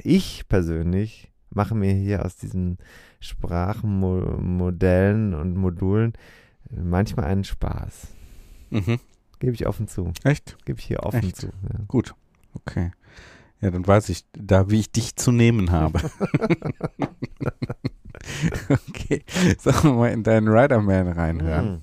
[0.03, 2.77] ich persönlich mache mir hier aus diesen
[3.19, 6.13] Sprachmodellen und Modulen
[6.69, 8.07] manchmal einen Spaß.
[8.69, 8.99] Mhm.
[9.39, 10.11] Gebe ich offen zu.
[10.23, 10.57] Echt?
[10.65, 11.37] Gebe ich hier offen Echt?
[11.37, 11.47] zu.
[11.47, 11.79] Ja.
[11.87, 12.13] Gut.
[12.53, 12.91] Okay.
[13.61, 15.99] Ja, dann weiß ich da, wie ich dich zu nehmen habe.
[18.89, 19.23] okay.
[19.59, 21.67] Sollen wir mal in deinen Riderman reinhören?
[21.67, 21.81] Hm.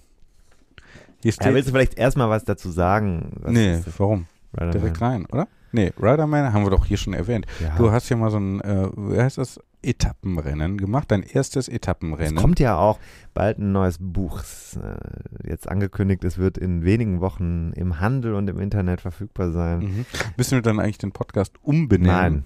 [1.22, 1.54] Hier Ja, steht.
[1.54, 3.32] willst du vielleicht erstmal was dazu sagen?
[3.40, 4.26] Was nee, warum?
[4.54, 4.72] Riderman.
[4.72, 5.48] direkt rein, oder?
[5.72, 7.46] Nee, Riderman haben wir doch hier schon erwähnt.
[7.60, 7.76] Ja.
[7.76, 11.74] Du hast ja mal so ein, äh, wie heißt das, Etappenrennen gemacht, dein erstes Es
[11.74, 12.34] Etappenrennen.
[12.34, 12.98] kommt ja auch
[13.34, 14.40] bald ein neues Buch.
[14.40, 19.52] Es, äh, jetzt angekündigt, es wird in wenigen Wochen im Handel und im Internet verfügbar
[19.52, 19.78] sein.
[19.80, 20.06] Mhm.
[20.36, 22.06] Müssen wir dann eigentlich den Podcast umbenennen?
[22.08, 22.44] Nein.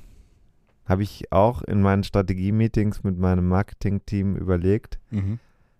[0.85, 4.98] Habe ich auch in meinen Strategie-Meetings mit meinem Marketing-Team überlegt.
[5.11, 5.38] Mhm.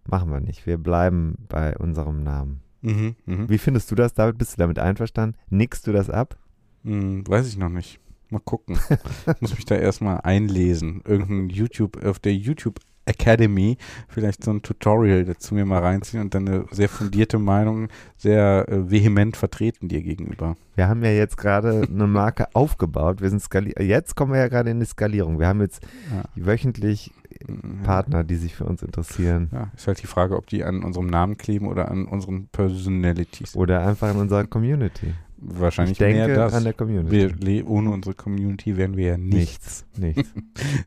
[0.09, 0.67] Machen wir nicht.
[0.67, 2.63] Wir bleiben bei unserem Namen.
[2.81, 3.17] Mhm.
[3.27, 3.49] Mhm.
[3.51, 4.39] Wie findest du das, David?
[4.39, 5.37] Bist du damit einverstanden?
[5.51, 6.39] Nickst du das ab?
[6.85, 8.01] Hm, weiß ich noch nicht.
[8.31, 8.79] Mal gucken.
[9.41, 11.03] Muss mich da erstmal einlesen.
[11.07, 13.77] Irgendein YouTube, auf der YouTube Academy
[14.09, 18.67] vielleicht so ein Tutorial dazu mir mal reinziehen und dann eine sehr fundierte Meinung sehr
[18.69, 20.57] äh, vehement vertreten dir gegenüber.
[20.77, 23.21] Wir haben ja jetzt gerade eine Marke aufgebaut.
[23.21, 25.41] Wir sind skali jetzt kommen wir ja gerade in die Skalierung.
[25.41, 25.83] Wir haben jetzt
[26.15, 26.25] Ja.
[26.37, 27.11] wöchentlich
[27.47, 27.83] Mhm.
[27.85, 29.49] Partner, die sich für uns interessieren.
[29.53, 33.57] Ja, ist halt die Frage, ob die an unserem Namen kleben oder an unseren Personalities.
[33.57, 35.15] Oder einfach in unserer Community.
[35.43, 36.55] Wahrscheinlich ich denke mehr das.
[36.55, 37.35] an der Community.
[37.41, 39.87] wir, ohne unsere Community wären wir ja nichts.
[39.97, 40.29] Nichts.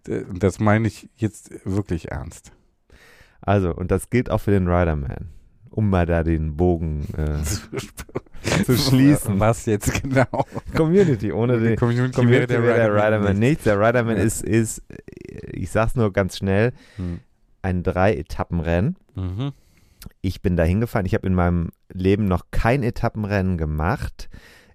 [0.07, 2.51] Äh, Das meine ich jetzt wirklich ernst.
[3.41, 5.29] Also, und das gilt auch für den Riderman.
[5.69, 7.41] Um mal da den Bogen äh,
[8.63, 9.39] zu schließen.
[9.39, 10.45] Was jetzt genau?
[10.75, 13.49] Community, ohne Die die Community, Community wäre der Riderman nicht.
[13.49, 13.63] nichts.
[13.63, 14.21] Der Riderman Ja.
[14.23, 14.83] ist, ist,
[15.51, 17.21] ich sag's nur ganz schnell, Hm.
[17.63, 18.97] ein Drei-Etappen-Rennen.
[19.15, 19.51] Mhm.
[20.21, 21.05] Ich bin da hingefahren.
[21.05, 24.29] Ich habe in meinem Leben noch kein Etappenrennen gemacht.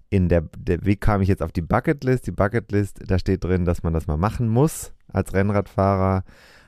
[0.09, 2.25] In der, der, wie kam ich jetzt auf die Bucketlist?
[2.27, 6.23] Die Bucketlist, da steht drin, dass man das mal machen muss als Rennradfahrer.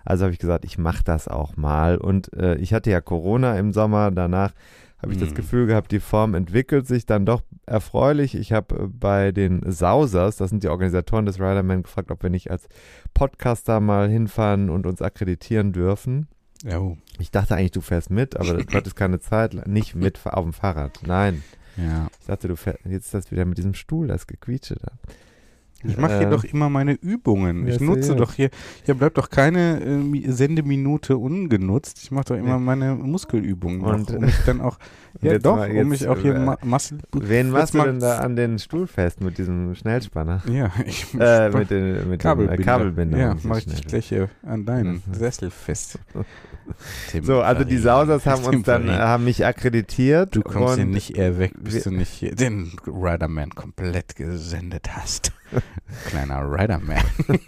[0.05, 1.97] Also habe ich gesagt, ich mache das auch mal.
[1.97, 4.11] Und äh, ich hatte ja Corona im Sommer.
[4.11, 4.53] Danach
[4.99, 5.35] habe ich das Mhm.
[5.35, 8.35] Gefühl gehabt, die Form entwickelt sich dann doch erfreulich.
[8.35, 12.29] Ich habe äh, bei den Sausers, das sind die Organisatoren des Riderman, gefragt, ob wir
[12.29, 12.67] nicht als
[13.13, 16.27] Podcaster mal hinfahren und uns akkreditieren dürfen.
[16.65, 16.97] Oh.
[17.19, 19.67] Ich dachte eigentlich, du fährst mit, aber du hattest keine Zeit.
[19.67, 20.99] Nicht mit auf dem Fahrrad.
[21.05, 21.43] Nein.
[21.77, 22.07] ja.
[22.19, 22.79] Ich dachte, du fährst.
[22.85, 24.91] Jetzt ist das wieder mit diesem Stuhl, das Gequietsche da.
[25.83, 27.67] Ich mache hier Ähm, doch immer meine Übungen.
[27.67, 28.49] ja, Ich nutze doch hier,
[28.85, 31.99] hier bleibt doch keine äh, Mi- Sendeminute ungenutzt.
[32.03, 32.65] Ich mache doch immer Nee.
[32.65, 34.77] meine Muskelübungen Und- noch, um mich dann auch,
[35.21, 38.19] ja doch, mal um mich auch hier äh, ma Muscle, Wen machst du denn da
[38.19, 40.41] an den Stuhl fest mit diesem Schnellspanner?
[40.51, 42.55] ja, ich Äh, mit, den, mit Kabelbinder.
[42.57, 43.17] dem äh, Kabelbinder.
[43.17, 45.13] Ja, mache ich dich gleich hier an deinen Mhm.
[45.13, 45.99] Sessel fest.
[47.23, 47.77] So, also die.
[47.77, 50.35] Sausers haben uns dann, äh, haben mich akkreditiert.
[50.35, 55.33] Du kommst hier nicht eher weg, bis du nicht hier den Riderman komplett gesendet hast.
[56.07, 57.03] Kleiner Riderman.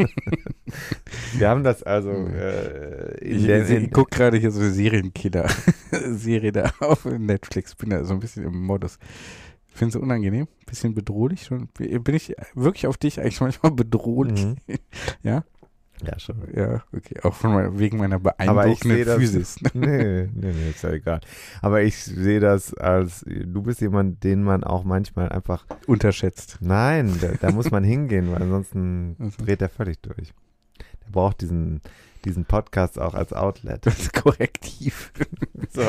[1.38, 6.52] Wir haben das also äh, in Ich, ich, ich gucke gerade hier so eine Serienkiller-Serie
[6.54, 7.76] da auf Netflix.
[7.76, 9.00] Bin da so ein bisschen im Modus.
[9.68, 10.48] Findest du unangenehm?
[10.66, 11.68] Bisschen bedrohlich schon?
[11.68, 14.46] Bin ich wirklich auf dich eigentlich manchmal bedrohlich?
[14.46, 14.58] Mhm.
[15.24, 15.44] Ja?
[16.06, 16.36] Ja, schon.
[16.54, 17.20] Ja, okay.
[17.24, 19.16] Auch von wegen meiner beeindruckenden das.
[19.18, 19.56] Physis.
[19.74, 21.20] Nee, nee, nee, ist ja egal.
[21.62, 26.58] Aber ich sehe das als, du bist jemand, den man auch manchmal einfach, Unterschätzt.
[26.62, 29.44] nein, da, da muss man hingehen, weil ansonsten Also.
[29.46, 30.34] dreht er völlig durch.
[31.06, 31.82] Der braucht diesen,
[32.26, 33.86] diesen Podcast auch als Outlet.
[33.86, 35.12] Das ist korrektiv.
[35.74, 35.82] So.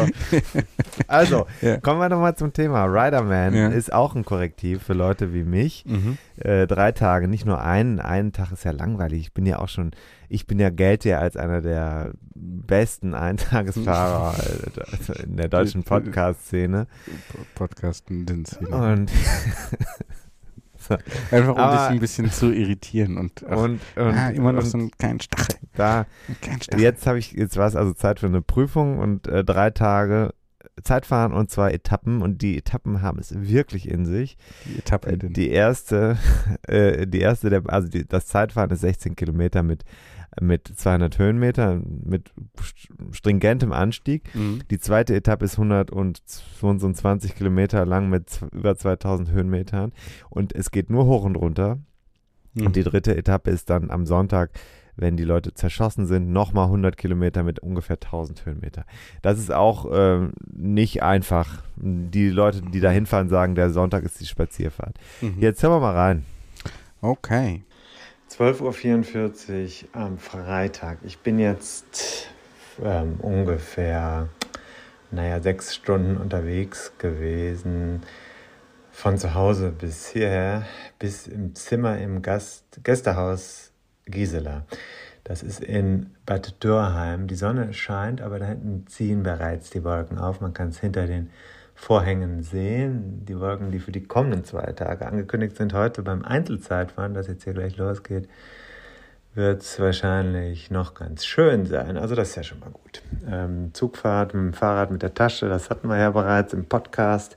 [1.08, 1.78] Also, Ja.
[1.78, 2.84] kommen wir nochmal zum Thema.
[2.86, 3.68] Riderman Ja.
[3.68, 5.84] ist auch ein Korrektiv für Leute wie mich.
[5.86, 6.18] Mhm.
[6.36, 8.00] Äh, drei Tage, nicht nur einen.
[8.00, 9.20] Einen Tag ist ja langweilig.
[9.20, 9.92] Ich bin ja auch schon,
[10.28, 14.34] ich bin ja gelte ja als einer der besten Eintagesfahrer
[15.18, 16.86] äh, in der deutschen Podcast-Szene.
[17.54, 18.58] Podcasten, Dins.
[20.90, 21.00] Und,
[21.32, 24.62] Einfach um Aber- dich ein bisschen zu irritieren und, ach, und, und, ah, immer noch
[24.62, 25.56] so einen kleinen Stachel.
[25.76, 26.06] da,
[26.40, 26.80] Kein Stachel.
[26.82, 30.32] jetzt habe ich, jetzt war es also Zeit für eine Prüfung und äh, drei Tage
[30.82, 34.36] Zeitfahren und zwei Etappen und die Etappen haben es wirklich in sich.
[34.66, 35.10] die Etappe.
[35.12, 36.16] Äh, Die erste,
[36.66, 39.84] äh, die erste, der, also die, das Zeitfahren ist 16 Kilometer mit,
[40.40, 44.34] mit 200 Höhenmeter, mit st- stringentem Anstieg.
[44.34, 44.62] Mhm.
[44.70, 49.92] Die zweite Etappe ist 125 Kilometer lang mit über 2000 Höhenmetern
[50.30, 51.78] und es geht nur hoch und runter.
[52.54, 52.66] Mhm.
[52.66, 54.50] Und die dritte Etappe ist dann am Sonntag,
[54.96, 58.84] wenn die Leute zerschossen sind, nochmal 100 Kilometer mit ungefähr 1000 Höhenmeter.
[59.22, 61.62] Das ist auch ähm, nicht einfach.
[61.76, 64.96] Die Leute, die da hinfahren, sagen, der Sonntag ist die Spazierfahrt.
[65.20, 65.36] Mhm.
[65.38, 66.24] Jetzt hören wir mal rein.
[67.00, 67.62] Okay.
[68.30, 70.98] 12.44 Uhr am Freitag.
[71.04, 72.28] Ich bin jetzt
[72.82, 74.28] ähm, ungefähr,
[75.10, 78.02] naja, sechs Stunden unterwegs gewesen.
[78.90, 80.64] Von zu Hause bis hierher,
[80.98, 83.73] bis im Zimmer im Gast Gästehaus
[84.06, 84.64] Gisela.
[85.24, 87.26] Das ist in Bad Dürrheim.
[87.26, 90.40] Die Sonne scheint, aber da hinten ziehen bereits die Wolken auf.
[90.40, 91.30] Man kann es hinter den
[91.74, 93.24] Vorhängen sehen.
[93.24, 95.72] Die Wolken, die für die kommenden zwei Tage angekündigt sind.
[95.72, 98.28] Heute beim Einzelzeitfahren, das jetzt hier gleich losgeht,
[99.34, 101.96] wird es wahrscheinlich noch ganz schön sein.
[101.96, 103.02] Also das ist ja schon mal gut.
[103.26, 107.36] Ähm, Zugfahrt mit dem Fahrrad, mit der Tasche, das hatten wir ja bereits im Podcast.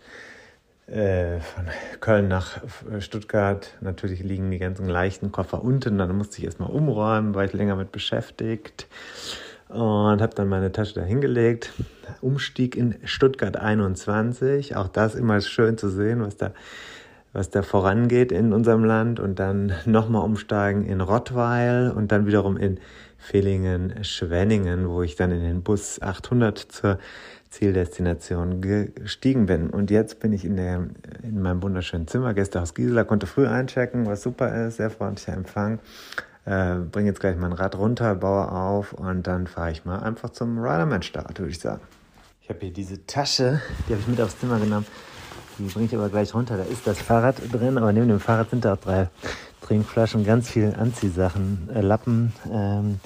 [0.87, 1.65] Äh, von
[1.99, 2.59] Köln nach
[2.99, 3.75] Stuttgart.
[3.81, 5.97] Natürlich liegen die ganzen leichten Koffer unten.
[5.97, 8.87] Dann musste ich erstmal umräumen, war ich länger mit beschäftigt
[9.69, 11.73] und habe dann meine Tasche da hingelegt.
[12.21, 14.75] Umstieg in Stuttgart 21.
[14.75, 16.53] Auch das immer schön zu sehen, was da,
[17.33, 19.19] was da vorangeht in unserem Land.
[19.19, 22.79] Und dann nochmal umsteigen in Rottweil und dann wiederum in
[23.17, 26.97] Villingen-Schwenningen, wo ich dann in den Bus 800 zur
[27.49, 29.69] Zieldestination gestiegen bin.
[29.69, 30.87] Und jetzt bin ich in, der,
[31.23, 35.79] in meinem wunderschönen Zimmer, Gästehaus Gisela, konnte früh einchecken, was super ist, sehr freundlicher Empfang.
[36.45, 40.29] Äh, bringe jetzt gleich mein Rad runter, baue auf und dann fahre ich mal einfach
[40.29, 41.81] zum Riderman-Start, würde ich sagen.
[42.41, 44.85] Ich habe hier diese Tasche, die habe ich mit aufs Zimmer genommen.
[45.59, 46.55] Die bringe ich aber gleich runter.
[46.55, 49.09] Da ist das Fahrrad drin, aber neben dem Fahrrad sind da auch drei
[49.61, 52.99] Trinkflaschen, ganz viel Anziehsachen, äh, Lappen, ähm,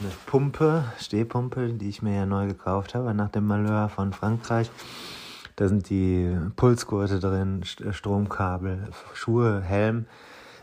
[0.00, 4.70] eine Pumpe, Stehpumpe, die ich mir ja neu gekauft habe nach dem Malheur von Frankreich.
[5.56, 10.06] Da sind die Pulsgurte drin, Stromkabel, Schuhe, Helm.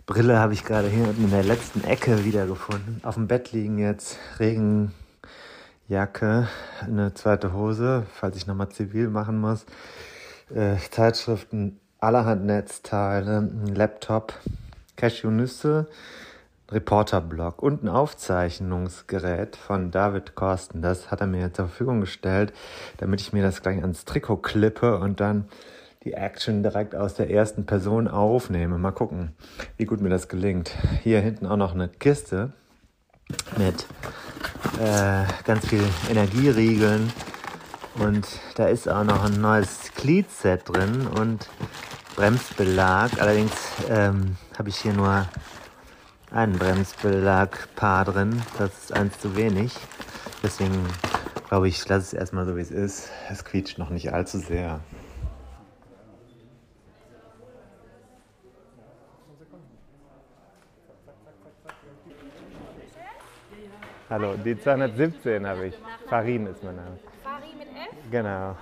[0.08, 3.02] Brille habe ich gerade hier in der letzten Ecke wiedergefunden.
[3.04, 4.92] Auf dem Bett liegen jetzt Regenjacke,
[6.82, 9.68] eine zweite Hose, falls ich nochmal zivil machen muss,
[10.50, 14.34] äh, Zeitschriften, allerhand Netzteile, ein Laptop,
[14.96, 15.88] Cashewnüsse,
[16.72, 20.82] Reporterblock und ein Aufzeichnungsgerät von David Korsten.
[20.82, 22.54] Das hat er mir zur Verfügung gestellt,
[22.98, 25.46] damit ich mir das gleich ans Trikot klippe und dann
[26.04, 28.78] die Action direkt aus der ersten Person aufnehme.
[28.78, 29.36] Mal gucken,
[29.78, 30.72] wie gut mir das gelingt.
[31.04, 32.54] Hier hinten auch noch eine Kiste
[33.58, 33.86] mit
[34.82, 37.12] äh, ganz viel Energieriegeln
[37.96, 41.50] und da ist auch noch ein neues Gliedset drin und
[42.16, 43.20] Bremsbelag.
[43.20, 43.54] Allerdings
[43.90, 45.28] ähm, habe ich hier nur
[46.32, 48.42] einen Bremsbelag-Paar drin.
[48.58, 49.74] Das ist eins zu wenig.
[50.44, 50.86] Deswegen
[51.48, 53.12] glaube ich, lasse es erstmal so, wie es ist.
[53.30, 54.82] Es quietscht noch nicht allzu sehr.
[64.10, 65.76] Hallo, die 217 habe ich.
[66.08, 66.98] Farin ist mein Name.
[67.24, 68.10] Farin mit F?
[68.10, 68.56] Genau.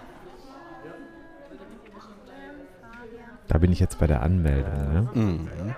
[3.47, 5.09] Da bin ich jetzt bei der Anmeldung, ne?
[5.13, 5.75] Mhm.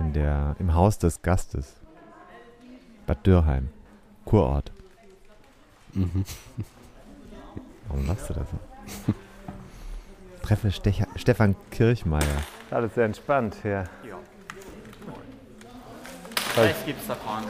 [0.00, 1.76] In der, Im Haus des Gastes.
[3.06, 3.70] Bad Dürrheim.
[4.24, 4.72] Kurort.
[5.92, 6.24] Mhm.
[7.88, 9.14] Warum machst du das so?
[10.42, 12.22] Treffe Stecha Stefan Kirchmeier.
[12.70, 13.84] Alles sehr entspannt hier.
[16.54, 17.46] Vielleicht gibt es da keinen.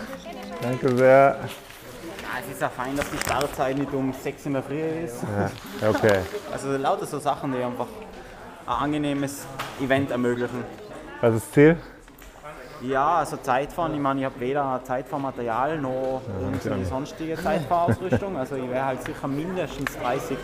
[0.63, 1.39] Danke sehr.
[1.39, 5.23] Ja, es ist ja fein, dass die Startzeit nicht um 6 Uhr früh ist.
[5.81, 6.21] Ja, okay.
[6.53, 7.87] Also lauter so Sachen, die einfach
[8.67, 9.47] ein angenehmes
[9.81, 10.65] Event ermöglichen.
[11.21, 11.77] Was ist das Ziel?
[12.89, 18.37] Ja, also Zeitfahren, ich meine, ich habe weder Zeitfahrmaterial noch irgendwie sonstige Zeitfahrausrüstung.
[18.37, 20.37] Also ich werde halt sicher mindestens 30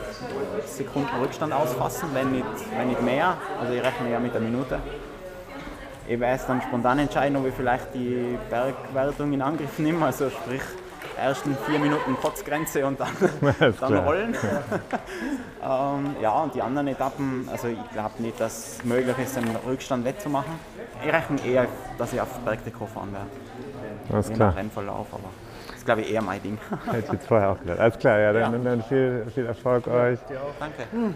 [0.64, 3.36] Sekunden Rückstand ausfassen, wenn nicht, wenn nicht mehr.
[3.60, 4.78] Also ich rechne ja mit einer Minute.
[6.08, 10.06] Ich werde es dann spontan entscheiden, ob ich vielleicht die Bergwertung in Angriff nehme.
[10.06, 10.62] Also sprich,
[11.16, 13.08] ersten vier Minuten Kotzgrenze und dann,
[13.80, 14.34] dann rollen.
[15.62, 19.44] ähm, ja, und die anderen Etappen, also ich glaube nicht, dass es möglich ist, den
[19.66, 20.52] Rückstand wettzumachen.
[21.04, 21.66] Ich rechne eher,
[21.98, 23.26] dass ich auf Bergdekor fahren werde.
[24.12, 24.56] Alles Je nach klar.
[24.56, 25.30] Rennverlauf, aber
[25.66, 26.58] das ist glaube ich eher mein Ding.
[26.86, 27.78] Hätte ich jetzt vorher auch gedacht.
[27.78, 30.18] Alles klar, ja, dann, dann viel, viel Erfolg euch.
[30.58, 31.14] Danke.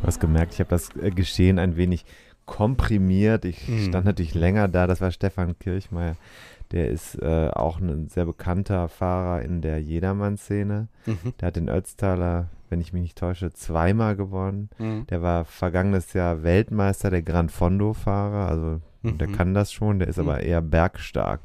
[0.00, 2.04] Du hast gemerkt, ich habe das äh, Geschehen ein wenig
[2.46, 3.44] komprimiert.
[3.44, 4.86] Ich stand natürlich länger da.
[4.86, 6.16] Das war Stefan Kirchmeier.
[6.70, 10.88] Der ist äh, auch ein sehr bekannter Fahrer in der Jedermann-Szene.
[11.40, 14.70] Der hat den Ötztaler, wenn ich mich nicht täusche, zweimal gewonnen.
[15.10, 18.48] Der war vergangenes Jahr Weltmeister der Gran Fondo-Fahrer.
[18.48, 19.98] Also der kann das schon.
[19.98, 21.40] Der ist aber eher bergstark.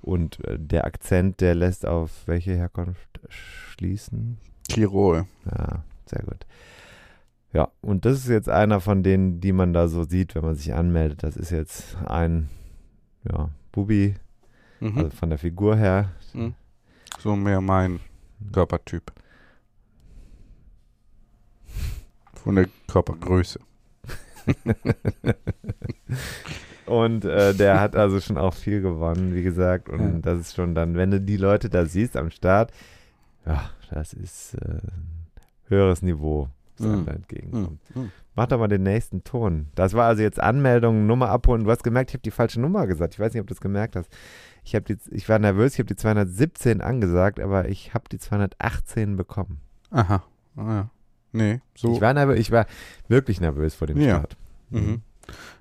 [0.00, 4.38] Und äh, der Akzent, der lässt auf welche Herkunft schließen?
[4.68, 5.26] Tirol.
[5.44, 6.46] Ja, sehr gut.
[7.52, 10.54] Ja, und das ist jetzt einer von denen, die man da so sieht, wenn man
[10.54, 11.22] sich anmeldet.
[11.22, 12.48] Das ist jetzt ein,
[13.30, 14.14] ja, Bubi,
[14.80, 14.98] Mhm.
[14.98, 16.10] also von der Figur her.
[17.20, 18.00] So mehr mein
[18.52, 19.12] Körpertyp.
[22.34, 23.60] Von der Körpergröße.
[26.86, 29.88] Und äh, der hat also schon auch viel gewonnen, wie gesagt.
[29.88, 30.18] Und Ja.
[30.20, 32.72] das ist schon dann, wenn du die Leute da siehst am Start,
[33.46, 35.26] ja, das ist äh, ein
[35.68, 36.48] höheres Niveau,
[36.84, 37.08] einem Mhm.
[37.08, 37.80] entgegenkommt.
[37.94, 38.10] Mhm.
[38.34, 39.66] Mach doch mal den nächsten Ton.
[39.74, 41.64] Das war also jetzt Anmeldung, Nummer abholen.
[41.64, 43.14] Du hast gemerkt, ich habe die falsche Nummer gesagt.
[43.14, 44.08] Ich weiß nicht, ob du das gemerkt hast.
[44.64, 49.16] Ich, die, ich war nervös, ich habe die 217 angesagt, aber ich habe die 218
[49.16, 49.60] bekommen.
[49.90, 50.22] Aha.
[50.56, 50.90] Ah, ja.
[51.32, 51.92] Nee, so.
[51.94, 52.66] Ich war nervös, ich war
[53.08, 54.16] wirklich nervös vor dem Ja.
[54.18, 54.36] Start.
[54.70, 55.02] Mhm.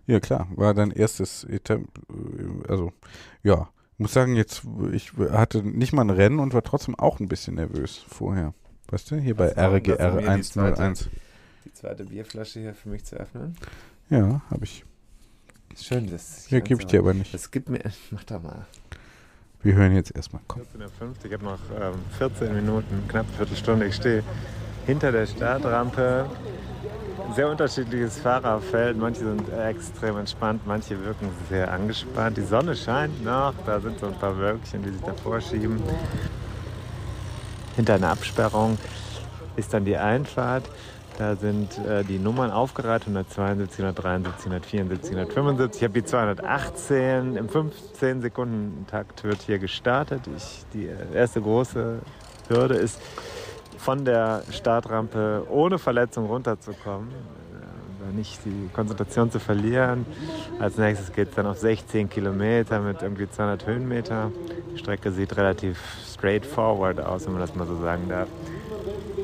[0.05, 0.47] Ja, klar.
[0.55, 1.81] War dein erstes Etapp.
[2.67, 2.91] Also,
[3.43, 3.69] ja.
[3.93, 7.27] Ich muss sagen, jetzt, ich hatte nicht mal ein Rennen und war trotzdem auch ein
[7.27, 8.53] bisschen nervös vorher.
[8.91, 11.09] Weißt du, hier bei Was war denn das, um RGR hier die zweite- 101.
[11.65, 13.55] Die zweite Bierflasche hier für mich zu öffnen.
[14.09, 14.83] Ja, habe ich.
[15.77, 16.45] Schön, das.
[16.47, 17.33] Hier gebe ich dir aber nicht.
[17.33, 17.79] Das gibt mir.
[18.11, 18.65] Mach doch mal.
[19.63, 20.41] Wir hören jetzt erstmal.
[20.47, 20.61] Komm.
[20.61, 23.85] 14.50 ich habe noch ähm, 14 Minuten, knapp eine Viertelstunde.
[23.85, 24.23] Ich stehe
[24.85, 26.29] hinter der Startrampe.
[27.35, 28.97] Sehr unterschiedliches Fahrerfeld.
[28.97, 32.35] Manche sind extrem entspannt, manche wirken sehr angespannt.
[32.37, 35.79] Die Sonne scheint noch, da sind so ein paar Wölkchen, die sich davor schieben.
[37.75, 38.77] Hinter einer Absperrung
[39.55, 40.63] ist dann die Einfahrt.
[41.17, 45.81] Da sind äh, die Nummern aufgereiht, 172, 173, 174, 175.
[45.81, 47.37] Ich habe die 218.
[47.37, 50.21] Im 15 Sekunden Takt wird hier gestartet.
[50.35, 51.99] Ich, die erste große
[52.49, 52.99] Hürde ist,
[53.77, 57.40] von der Startrampe ohne Verletzung runterzukommen, äh,
[58.13, 60.05] nicht die Konzentration zu verlieren.
[60.59, 64.31] Als nächstes geht es dann auf 16 Kilometer mit irgendwie 200 Höhenmeter.
[64.73, 65.79] Die Strecke sieht relativ
[66.13, 68.27] straightforward aus, wenn man das mal so sagen darf.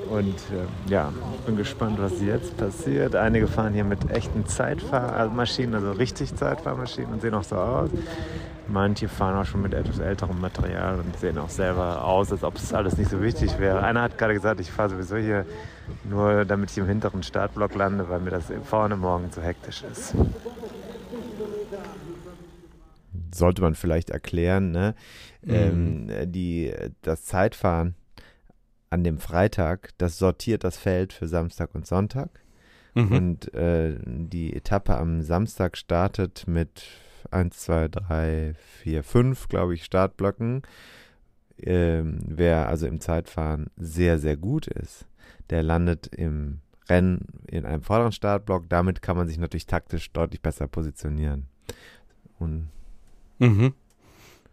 [0.09, 1.11] Und äh, ja,
[1.45, 3.15] bin gespannt, was jetzt passiert.
[3.15, 7.89] Einige fahren hier mit echten Zeitfahrmaschinen, also richtig Zeitfahrmaschinen und sehen auch so aus.
[8.67, 12.55] Manche fahren auch schon mit etwas älterem Material und sehen auch selber aus, als ob
[12.55, 13.81] es alles nicht so wichtig wäre.
[13.83, 15.45] Einer hat gerade gesagt, ich fahre sowieso hier
[16.03, 20.13] nur, damit ich im hinteren Startblock lande, weil mir das vorne morgen zu hektisch ist.
[23.33, 24.95] Sollte man vielleicht erklären, ne?
[25.45, 27.95] Ähm, die, das Zeitfahren
[28.89, 32.29] an dem Freitag, das sortiert das Feld für Samstag und Sonntag.
[32.95, 33.11] Mhm.
[33.11, 36.83] Und äh, die Etappe am Samstag startet mit
[37.31, 40.63] 1, 2, 3, 4, 5, glaube ich, Startblöcken.
[41.59, 45.07] Ähm, wer also im Zeitfahren sehr, sehr gut ist,
[45.49, 46.59] der landet im
[46.89, 48.69] Rennen in einem vorderen Startblock.
[48.69, 51.47] Damit kann man sich natürlich taktisch deutlich besser positionieren.
[52.39, 52.69] Und
[53.39, 53.73] Mhm.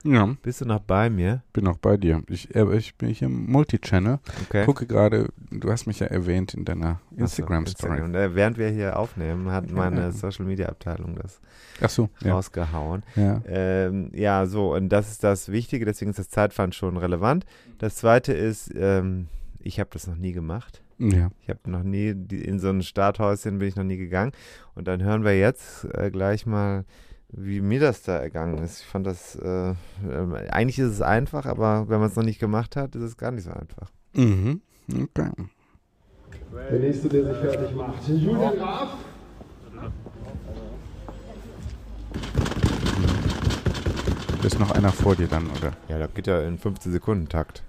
[0.06, 1.42] Ja, bist du noch bei mir?
[1.54, 2.22] bin auch bei dir.
[2.28, 4.18] Ich, äh, ich bin hier im Multichannel.
[4.44, 4.66] Okay.
[4.66, 8.02] Gucke gerade, du hast mich ja erwähnt in deiner Ach so, Instagram-Story.
[8.02, 11.40] Und äh, während wir hier aufnehmen, hat meine Social Media Abteilung das
[11.80, 12.34] Ach so, ja.
[12.34, 13.02] rausgehauen.
[13.16, 13.40] ja.
[13.46, 17.46] Ähm, ja, so, und das ist das Wichtige, deswegen ist das Zeitfahren schon relevant.
[17.78, 19.28] Das zweite ist, ähm,
[19.64, 20.82] ich habe das noch nie gemacht.
[20.98, 21.30] Ja.
[21.40, 24.32] Ich habe noch nie, die, in so ein Starthäuschen bin ich noch nie gegangen.
[24.74, 26.84] Und dann hören wir jetzt äh, gleich mal,
[27.28, 28.80] wie mir das da ergangen ist.
[28.80, 29.74] Ich fand das, äh, äh,
[30.50, 33.32] eigentlich ist es einfach, aber wenn man es noch nicht gemacht hat, ist es gar
[33.32, 33.90] nicht so einfach.
[34.12, 34.60] Mhm.
[35.02, 35.30] Okay.
[36.70, 38.06] Der nächste, der sich fertig macht.
[38.06, 38.96] Julian Graf.
[44.40, 45.72] Da ist noch einer vor dir dann, oder?
[45.88, 47.64] Ja, das geht ja in 15 Sekunden Takt.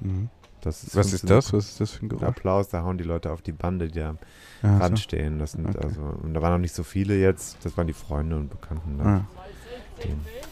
[0.00, 0.28] Mhm.
[0.64, 1.52] Das ist Was 15 ist das?
[1.52, 2.24] Was ist das für ein Geräusch?
[2.28, 4.18] Applaus, da hauen die Leute auf die Bande, die da am
[4.62, 5.02] Ja, Rand so.
[5.02, 5.38] stehen.
[5.38, 5.78] Das sind Okay.
[5.86, 8.98] also, und da waren noch nicht so viele jetzt, das waren die Freunde und Bekannten.
[8.98, 9.04] Da.
[9.04, 9.24] Ah.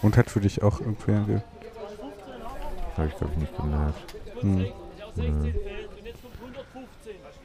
[0.03, 1.41] Und hat für dich auch irgendwer ge
[2.97, 4.15] Habe ich, glaube ich, nicht gemerkt.
[4.41, 4.67] hm.
[5.15, 5.55] Nee.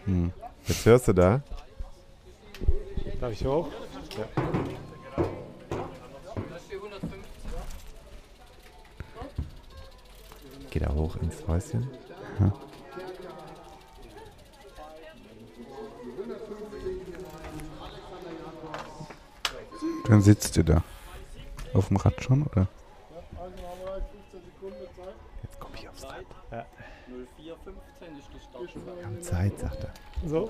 [0.06, 0.32] Hm.
[0.65, 1.41] Jetzt hörst du da?
[3.21, 3.69] Darf ich hoch?
[10.69, 11.88] Geh da hoch ins Häuschen.
[20.08, 20.84] Dann sitzt ihr da.
[21.73, 22.67] Auf dem Rad schon, oder?
[25.43, 26.26] Jetzt komme ich aufs Rad.
[27.38, 29.93] Wir haben Zeit, sagt er.
[30.28, 30.50] So.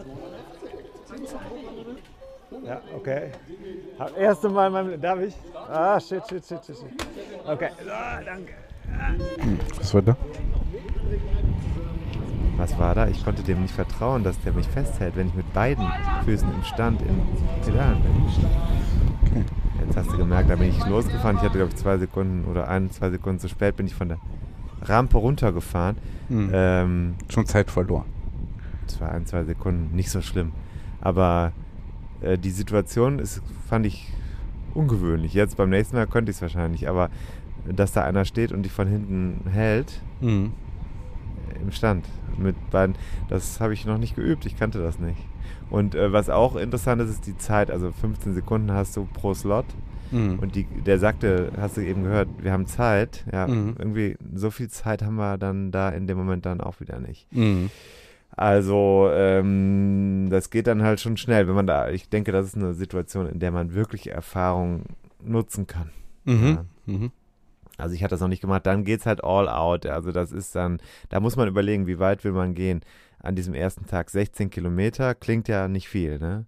[2.63, 3.32] Ja, okay.
[4.00, 5.36] Hab erste Mal in meinem Darf ich?
[5.54, 6.78] Ah, shit, shit, shit, shit.
[6.78, 6.88] shit.
[7.45, 7.69] Okay.
[7.89, 8.54] Ah, danke.
[9.78, 10.15] Was war da?
[12.58, 13.08] Was war da?
[13.08, 15.86] Ich konnte dem nicht vertrauen, dass der mich festhält, wenn ich mit beiden
[16.26, 17.22] Füßen im Stand in
[17.63, 19.46] Pedalen bin.
[19.86, 21.38] Jetzt hast du gemerkt, da bin ich losgefahren.
[21.38, 24.10] Ich hatte, glaube ich, zwei Sekunden oder ein, zwei Sekunden zu spät bin ich von
[24.10, 24.17] der
[24.82, 25.98] Rampe runtergefahren.
[26.30, 26.50] Hm.
[26.52, 28.06] Ähm, Schon Zeit verloren.
[28.88, 30.52] zwei, ein, zwei Sekunden, nicht so schlimm.
[31.00, 31.52] Aber
[32.22, 34.12] äh, die Situation ist, fand ich
[34.74, 35.34] ungewöhnlich.
[35.34, 37.10] Jetzt beim nächsten Mal könnte ich es wahrscheinlich, aber
[37.70, 40.54] dass da einer steht und dich von hinten hält Hm.
[41.62, 42.06] Im Stand
[42.38, 42.96] mit beiden,
[43.30, 45.17] das habe ich noch nicht geübt, ich kannte das nicht.
[45.70, 49.34] Und äh, was auch interessant ist, ist die Zeit, also 15 Sekunden hast du pro
[49.34, 49.65] Slot.
[50.12, 50.39] Hm.
[50.39, 53.26] Und die, der sagte, hast du eben gehört, wir haben Zeit.
[53.32, 53.76] Ja, Mhm.
[53.78, 57.28] irgendwie so viel Zeit haben wir dann da in dem Moment dann auch wieder nicht.
[57.34, 57.70] Hm.
[58.32, 62.55] Also, ähm, das geht dann halt schon schnell, wenn man da, ich denke, das ist
[62.55, 64.84] eine Situation, in der man wirklich Erfahrung
[65.24, 65.89] nutzen kann.
[66.26, 66.58] Mhm.
[66.86, 67.10] Ja.
[67.78, 69.86] Also ich hatte das noch nicht gemacht, dann geht's halt all out.
[69.86, 72.82] Also das ist dann, da muss man überlegen, wie weit will man gehen.
[73.19, 76.45] An diesem ersten Tag 16 Kilometer klingt ja nicht viel, ne?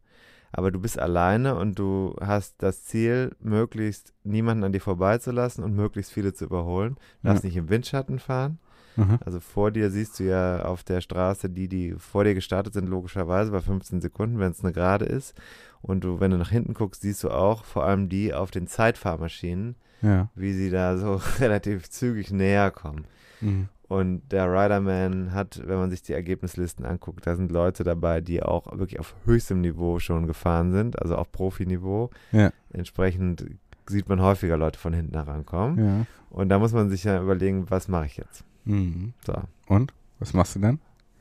[0.52, 5.76] Aber du bist alleine und du hast das Ziel, möglichst niemanden an dir vorbeizulassen und
[5.76, 6.96] möglichst viele zu überholen.
[7.22, 7.48] Du darfst Ja.
[7.50, 8.58] nicht im Windschatten fahren.
[8.96, 9.20] Mhm.
[9.24, 12.90] Also vor dir siehst du ja auf der Straße die, die vor dir gestartet sind,
[12.90, 15.36] logischerweise bei 15 Sekunden, wenn es eine Gerade ist.
[15.84, 18.66] Und du, wenn du nach hinten guckst, siehst du auch vor allem die auf den
[18.66, 20.30] Zeitfahrmaschinen, Ja.
[20.36, 23.06] wie sie da so relativ zügig näher kommen.
[23.42, 23.68] Mhm.
[23.88, 28.44] Und der Riderman hat, wenn man sich die Ergebnislisten anguckt, da sind Leute dabei, die
[28.44, 32.12] auch wirklich auf höchstem Niveau schon gefahren sind, also auf Profiniveau.
[32.32, 32.52] Ja.
[32.72, 33.46] Entsprechend
[33.88, 35.84] sieht man häufiger Leute von hinten herankommen.
[35.84, 36.06] Ja.
[36.30, 38.44] Und da muss man sich ja überlegen, was mache ich jetzt?
[38.66, 39.14] Mhm.
[39.26, 39.34] So,
[39.68, 39.92] Und?
[40.20, 40.80] Was machst du dann?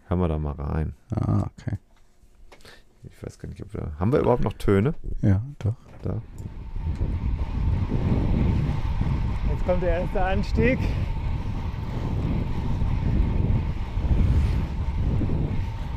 [0.08, 0.94] hören wir da mal rein.
[1.10, 1.76] Ah, okay.
[3.04, 3.92] Ich weiß gar nicht, ob wir.
[3.98, 4.94] Haben wir überhaupt noch Töne?
[5.22, 5.74] Ja, doch.
[6.02, 6.20] Da.
[9.68, 10.78] Kommt der erste Anstieg.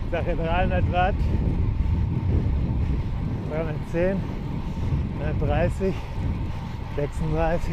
[0.03, 1.15] Ich sage 300 Watt,
[3.49, 4.21] 310,
[5.39, 5.95] 330,
[6.97, 7.69] 36.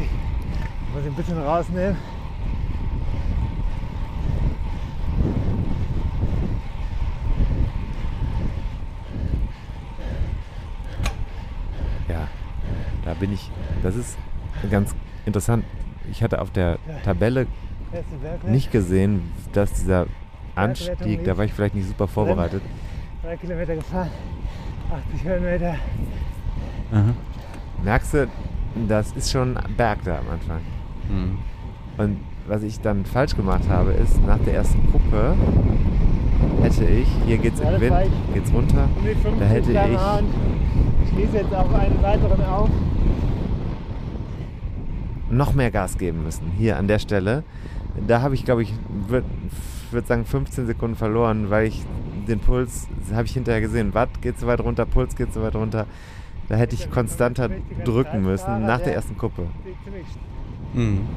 [0.93, 1.97] Muss ich ein bisschen rausnehmen.
[12.07, 12.29] Ja,
[13.03, 13.51] da bin ich.
[13.83, 14.17] Das ist
[14.71, 14.95] ganz
[15.25, 15.65] interessant.
[16.11, 17.47] Ich hatte auf der Tabelle
[18.47, 20.05] nicht gesehen, dass dieser
[20.55, 22.61] Anstieg, da war ich vielleicht nicht super vorbereitet.
[23.23, 24.09] drei Kilometer gefahren,
[25.13, 25.75] 80 Höhenmeter.
[26.91, 27.13] Aha.
[27.83, 28.27] Merkst du,
[28.87, 30.59] das ist schon Berg da am Anfang.
[31.09, 31.37] Mhm.
[31.97, 35.35] Und was ich dann falsch gemacht habe, ist, nach der ersten Kuppe
[36.61, 37.95] hätte ich, hier geht's Ja, im Wind,
[38.27, 38.33] ich.
[38.33, 42.69] geht's runter, Um die 50 da hätte ich und schließe jetzt auf einen weiteren auf.
[45.29, 46.51] Noch mehr Gas geben müssen.
[46.57, 47.43] Hier an der Stelle.
[48.07, 48.73] Da habe ich, glaube ich,
[49.07, 49.27] würde
[49.91, 51.83] würd sagen 15 Sekunden verloren, weil ich
[52.27, 55.55] den Puls, habe ich hinterher gesehen, Watt geht so weit runter, Puls geht so weit
[55.55, 55.87] runter.
[56.47, 57.49] Da hätte ich konstanter
[57.85, 59.47] drücken müssen nach der ersten Kuppe.
[60.73, 61.07] Mhm.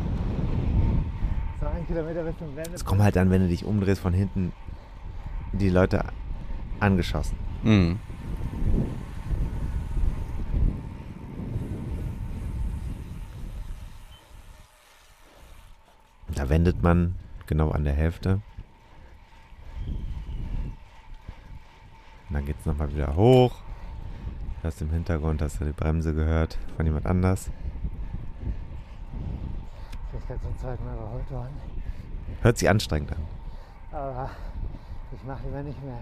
[2.73, 4.53] Es kommt halt dann, wenn du dich umdrehst, von hinten
[5.53, 6.05] die Leute
[6.81, 7.37] angeschossen.
[7.63, 7.99] Mhm.
[16.43, 17.15] Da wendet man
[17.47, 18.41] genau an der Hälfte.
[22.27, 23.55] Und dann geht es nochmal wieder hoch.
[24.61, 27.49] Hörst im Hintergrund, hast du die Bremse gehört von jemand anders.
[30.21, 31.55] Ich jetzt zum zweiten Mal überholt worden.
[32.41, 33.23] Hört sich anstrengend an.
[33.93, 34.29] Aber
[35.13, 36.01] ich mache lieber nicht mehr.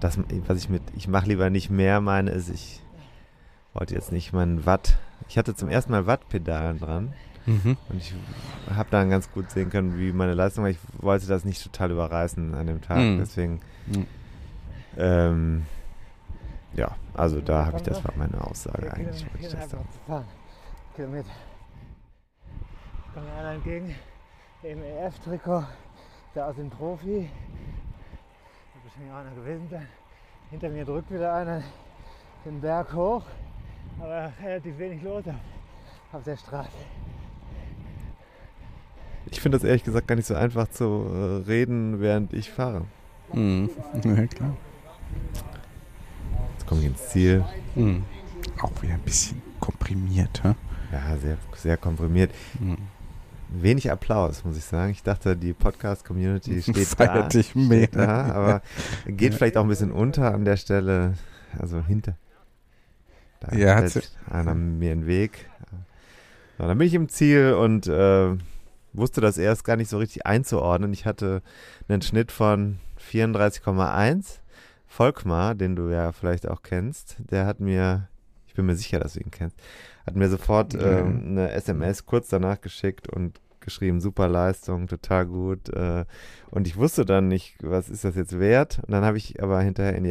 [0.00, 0.18] Das,
[0.48, 2.82] was ich mit ich mache lieber nicht mehr meine, ist, ich
[3.72, 4.98] wollte jetzt nicht meinen Watt.
[5.26, 7.12] Ich hatte zum ersten Mal Wattpedalen dran
[7.46, 7.76] Mhm.
[7.88, 8.14] und ich
[8.74, 10.70] habe dann ganz gut sehen können, wie meine Leistung war.
[10.70, 12.98] Ich wollte das nicht total überreißen an dem Tag.
[12.98, 13.18] Mhm.
[13.18, 14.06] Deswegen, Mhm.
[14.98, 15.66] ähm,
[16.74, 19.24] ja, also da habe ich, das war meine Aussage eigentlich.
[19.26, 19.70] Kilometer, wollte ich das
[20.06, 20.24] sagen.
[20.94, 21.30] Kilometer.
[23.14, 23.94] Kommt mir einer entgegen
[24.62, 25.64] im EF-Trikot,
[26.34, 27.30] der aus dem Profi.
[28.74, 29.86] Da bestimmt auch einer gewesen sein.
[30.50, 31.62] Hinter mir drückt wieder einer
[32.44, 33.22] den Berg hoch,
[34.00, 35.24] aber relativ wenig los
[36.12, 36.68] auf, der Straße.
[39.30, 42.84] Ich finde das ehrlich gesagt gar nicht so einfach zu äh, reden, während ich fahre.
[43.32, 43.68] Mhm.
[44.02, 44.56] Ja, klar.
[46.56, 47.44] Jetzt komme ich ins Ziel.
[47.74, 48.04] Mhm.
[48.62, 50.54] Auch wieder ein bisschen komprimiert, hä?
[50.92, 52.30] Ja, sehr, sehr komprimiert.
[52.58, 52.78] Mhm.
[53.50, 54.92] Wenig Applaus, muss ich sagen.
[54.92, 57.28] Ich dachte, die Podcast-Community steht Feiert da.
[57.28, 57.84] dich mehr.
[57.88, 58.62] Steht da, aber
[59.06, 61.14] geht vielleicht auch ein bisschen unter an der Stelle.
[61.58, 62.14] Also hinter.
[63.40, 65.48] Da Ja, hat stellt einer mir den Weg.
[66.58, 68.36] So, dann bin ich im Ziel und äh,
[68.92, 70.92] wusste das erst gar nicht so richtig einzuordnen.
[70.92, 71.42] Ich hatte
[71.88, 72.78] einen Schnitt von
[73.10, 74.40] 34,1.
[74.90, 78.08] Volkmar, den du ja vielleicht auch kennst, der hat mir,
[78.46, 79.54] ich bin mir sicher, dass du ihn kennst,
[80.06, 81.00] hat mir sofort Ja.
[81.00, 85.68] ähm, eine SMS kurz danach geschickt und geschrieben, super Leistung, total gut.
[85.68, 86.06] Äh,
[86.50, 88.78] und ich wusste dann nicht, was ist das jetzt wert.
[88.86, 90.10] Und dann habe ich aber hinterher in die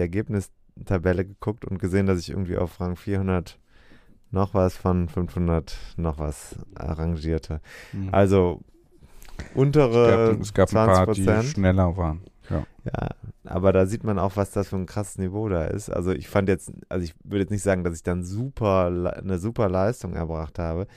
[0.78, 3.58] Ergebnistabelle geguckt und gesehen, dass ich irgendwie auf Rang 400
[4.32, 7.62] noch was von 500 noch was arrangierte.
[7.94, 8.10] Mhm.
[8.12, 8.62] Also
[9.54, 11.44] untere es gab, es gab ein 20 paar, die Prozent.
[11.46, 12.22] schneller waren.
[12.50, 12.64] Ja.
[12.86, 13.10] Ja,
[13.44, 15.90] aber da sieht man auch, was das für ein krasses Niveau da ist.
[15.90, 18.86] Also ich fand jetzt, also ich würde jetzt nicht sagen, dass ich dann super,
[19.18, 20.88] eine super Leistung erbracht habe,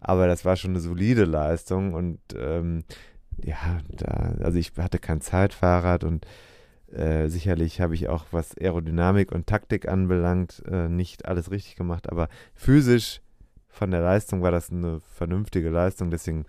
[0.00, 2.84] aber das war schon eine solide Leistung und ähm,
[3.42, 6.26] ja, da, also ich hatte kein Zeitfahrrad und
[6.92, 12.10] äh, sicherlich habe ich auch, was Aerodynamik und Taktik anbelangt, äh, nicht alles richtig gemacht,
[12.10, 13.20] aber physisch
[13.68, 16.44] von der Leistung war das eine vernünftige Leistung, deswegen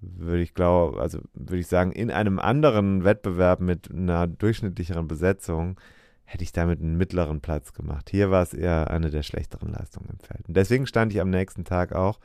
[0.00, 5.78] würde ich glaube, also würde ich sagen, in einem anderen Wettbewerb mit einer durchschnittlicheren Besetzung
[6.24, 8.08] hätte ich damit einen mittleren Platz gemacht.
[8.10, 10.48] Hier war es eher eine der schlechteren Leistungen im Feld.
[10.48, 12.18] Und deswegen stand ich am nächsten Tag auch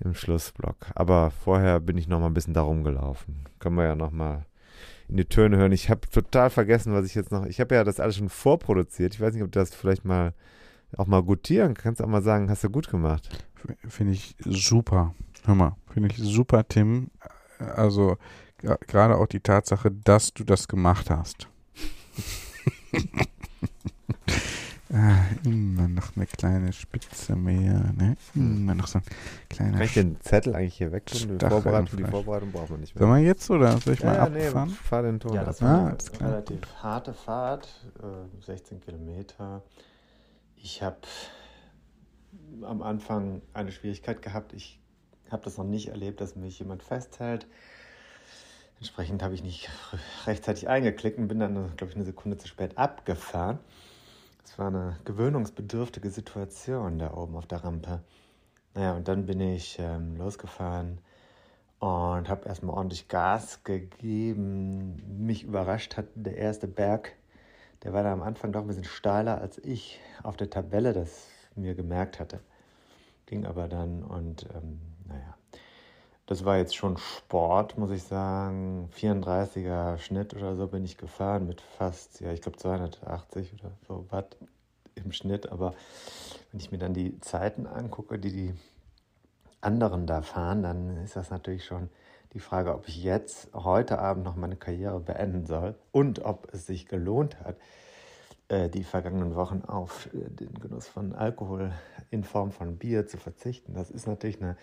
[0.00, 0.86] im Schlussblock.
[0.94, 3.44] Aber vorher bin ich noch mal ein bisschen darum gelaufen.
[3.58, 4.44] Können wir ja noch mal
[5.12, 5.72] in die Töne hören.
[5.72, 7.44] Ich habe total vergessen, was ich jetzt noch.
[7.44, 9.14] Ich habe ja das alles schon vorproduziert.
[9.14, 10.32] Ich weiß nicht, ob du das vielleicht mal
[10.96, 12.00] auch mal gutieren kannst.
[12.00, 13.28] Auch mal sagen, hast du gut gemacht.
[13.86, 15.14] Finde ich super.
[15.44, 17.10] Hör mal, finde ich super, Tim.
[17.58, 18.16] Also
[18.58, 21.46] gerade auch die Tatsache, dass du das gemacht hast.
[24.92, 28.16] ah, immer noch eine kleine Spitze mehr, ne?
[28.34, 29.04] Immer noch so ein
[29.48, 31.38] kleiner Kann ich den Zettel eigentlich hier weg tun?
[31.38, 32.04] Die Vorbereitung, die.
[32.04, 33.06] Vorbereitung brauchen wir nicht mehr.
[33.06, 34.70] Sollen wir jetzt oder soll ich mal ja, nee, abfahren?
[34.70, 35.34] fahr den Ton.
[35.34, 36.30] Ja, das Ah, war alles eine klar.
[36.32, 39.62] relativ harte Fahrt, äh, 16 Kilometer.
[40.56, 40.98] Ich habe
[42.62, 44.52] am Anfang eine Schwierigkeit gehabt.
[44.52, 44.80] Ich
[45.30, 47.46] habe das noch nicht erlebt, dass mich jemand festhält.
[48.78, 49.70] Entsprechend habe ich nicht
[50.26, 53.58] rechtzeitig eingeklickt und bin dann, glaube ich, eine Sekunde zu spät abgefahren.
[54.44, 58.02] Es war eine gewöhnungsbedürftige Situation da oben auf der Rampe.
[58.74, 60.98] Naja, und dann bin ich ähm, losgefahren
[61.78, 65.24] und habe erstmal ordentlich Gas gegeben.
[65.24, 67.16] Mich überrascht hat der erste Berg,
[67.82, 71.28] der war da am Anfang doch ein bisschen steiler, als ich auf der Tabelle das
[71.56, 72.40] mir gemerkt hatte.
[73.26, 75.36] Ging aber dann und ähm, naja,
[76.32, 78.88] das war jetzt schon Sport, muss ich sagen.
[78.98, 84.06] 34er Schnitt oder so bin ich gefahren mit fast, ja, ich glaube 280 oder so
[84.08, 84.38] Watt
[84.94, 85.52] im Schnitt.
[85.52, 85.74] Aber
[86.50, 88.54] wenn ich mir dann die Zeiten angucke, die die
[89.60, 91.90] anderen da fahren, dann ist das natürlich schon
[92.32, 96.66] die Frage, ob ich jetzt heute Abend noch meine Karriere beenden soll und ob es
[96.66, 97.56] sich gelohnt hat,
[98.48, 101.72] äh, die vergangenen Wochen auf äh, den Genuss von Alkohol
[102.10, 103.74] in Form von Bier zu verzichten.
[103.74, 104.56] Das ist natürlich eine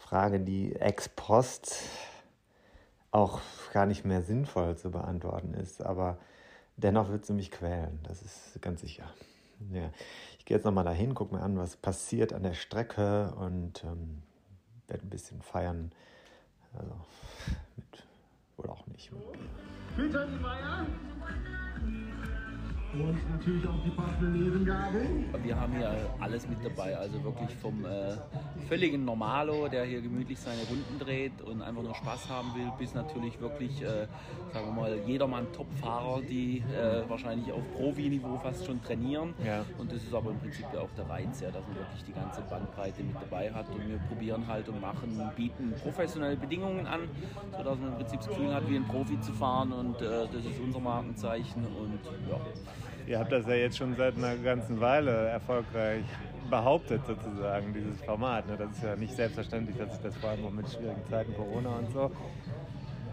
[0.00, 1.82] Frage, die ex post
[3.12, 3.40] auch
[3.72, 6.18] gar nicht mehr sinnvoll zu beantworten ist, aber
[6.76, 9.04] dennoch wird sie mich quälen, das ist ganz sicher.
[9.72, 9.90] Ja.
[10.38, 14.22] Ich gehe jetzt nochmal dahin, gucke mir an, was passiert an der Strecke und ähm,
[14.88, 15.92] werde ein bisschen feiern.
[16.72, 16.94] Also
[17.76, 18.06] mit,
[18.56, 19.48] oder auch nicht mit Bier.
[19.96, 20.86] Bitte die Meier.
[22.92, 25.26] Und natürlich auch die passenden Nebengabeln.
[25.44, 28.16] Wir haben hier alles mit dabei, also wirklich vom äh,
[28.68, 32.94] völligen Normalo, der hier gemütlich seine Runden dreht und einfach nur Spaß haben will, bis
[32.94, 34.08] natürlich wirklich, äh,
[34.52, 39.34] sagen wir mal, jedermann Top-Fahrer, die äh, wahrscheinlich auf Profi-Niveau fast schon trainieren.
[39.44, 39.64] Ja.
[39.78, 42.12] Und das ist aber im Prinzip ja auch der Reiz, ja, dass man wirklich die
[42.12, 47.02] ganze Bandbreite mit dabei hat und wir probieren halt und machen, bieten professionelle Bedingungen an,
[47.56, 50.44] sodass man im Prinzip das Gefühl hat, wie ein Profi zu fahren und äh, das
[50.44, 52.40] ist unser Markenzeichen und ja.
[53.10, 56.04] Ihr habt das ja jetzt schon seit einer ganzen Weile erfolgreich
[56.48, 58.46] behauptet, sozusagen, dieses Format.
[58.46, 58.56] Ne?
[58.56, 61.70] Das ist ja nicht selbstverständlich, dass sich das vor allem auch mit schwierigen Zeiten, Corona
[61.70, 62.12] und so.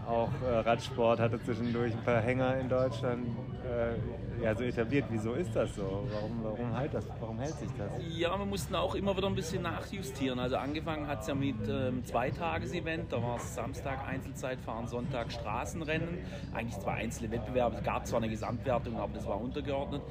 [0.06, 3.26] Auch äh, Radsport hatte zwischendurch ein paar Hänger in Deutschland
[3.64, 3.96] äh,
[4.42, 5.06] ja, so etabliert.
[5.10, 6.06] Wieso ist das so?
[6.12, 7.90] Warum, warum, hält das, warum hält sich das?
[8.16, 10.38] Ja, wir mussten auch immer wieder ein bisschen nachjustieren.
[10.38, 13.12] Also angefangen hat es ja mit ähm, Zweitages-Event.
[13.12, 16.18] Da war es Samstag Einzelzeitfahren, Sonntag Straßenrennen.
[16.54, 17.76] Eigentlich zwei einzelne Wettbewerbe.
[17.76, 20.02] Es gab zwar eine Gesamtwertung, aber das war untergeordnet.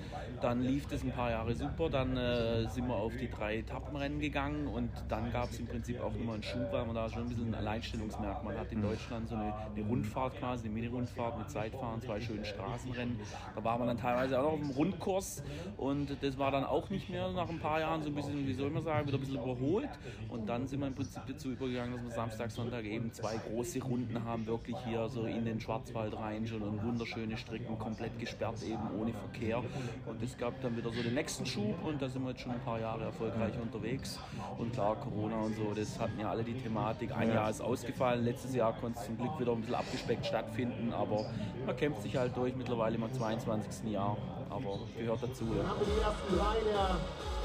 [0.41, 1.89] Dann lief das ein paar Jahre super.
[1.89, 6.01] Dann äh, sind wir auf die drei Etappenrennen gegangen und dann gab es im Prinzip
[6.01, 9.30] auch immer einen Schub, weil man da schon ein bisschen ein Alleinstellungsmerkmal hat in Deutschland.
[9.30, 13.19] So eine, eine Rundfahrt quasi, eine Mini-Rundfahrt mit Zeitfahren, zwei schönen Straßenrennen.
[13.55, 15.43] Da war man dann teilweise auch noch auf dem Rundkurs
[15.78, 18.53] und das war dann auch nicht mehr nach ein paar Jahren so ein bisschen, wie
[18.53, 19.89] soll man sagen, wieder ein bisschen überholt.
[20.30, 23.82] Und dann sind wir im Prinzip dazu übergegangen, dass wir Samstag, Sonntag eben zwei große
[23.82, 28.61] Runden haben, wirklich hier so in den Schwarzwald rein schon und wunderschöne Strecken, komplett gesperrt
[28.63, 29.63] eben ohne Verkehr.
[30.05, 32.51] Und das gab dann wieder so den nächsten Schub und da sind wir jetzt schon
[32.51, 34.20] ein paar Jahre erfolgreich unterwegs.
[34.57, 37.15] Und klar, Corona und so, das hatten ja alle die Thematik.
[37.15, 40.93] Ein Jahr ist ausgefallen, letztes Jahr konnte es zum Glück wieder ein bisschen abgespeckt stattfinden,
[40.93, 41.26] aber
[41.65, 43.91] man kämpft sich halt durch, mittlerweile im 22.
[43.91, 44.07] Jahr,
[44.49, 45.45] aber gehört dazu.
[45.55, 45.68] Ja.
[45.68, 46.97] Haben wir die ersten drei der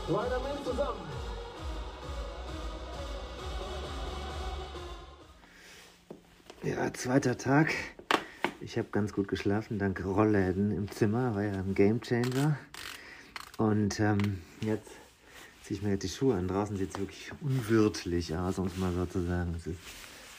[0.08, 1.00] Ridermen zusammen.
[6.64, 7.72] Ja, zweiter Tag.
[8.60, 12.56] Ich habe ganz gut geschlafen, dank Rollläden im Zimmer, war ja ein Gamechanger.
[13.58, 14.90] Und ähm, jetzt
[15.62, 16.46] ziehe ich mir jetzt die Schuhe an.
[16.46, 19.54] Draußen sieht es wirklich unwirtlich aus, um es mal so zu sagen.
[19.56, 19.78] Es ist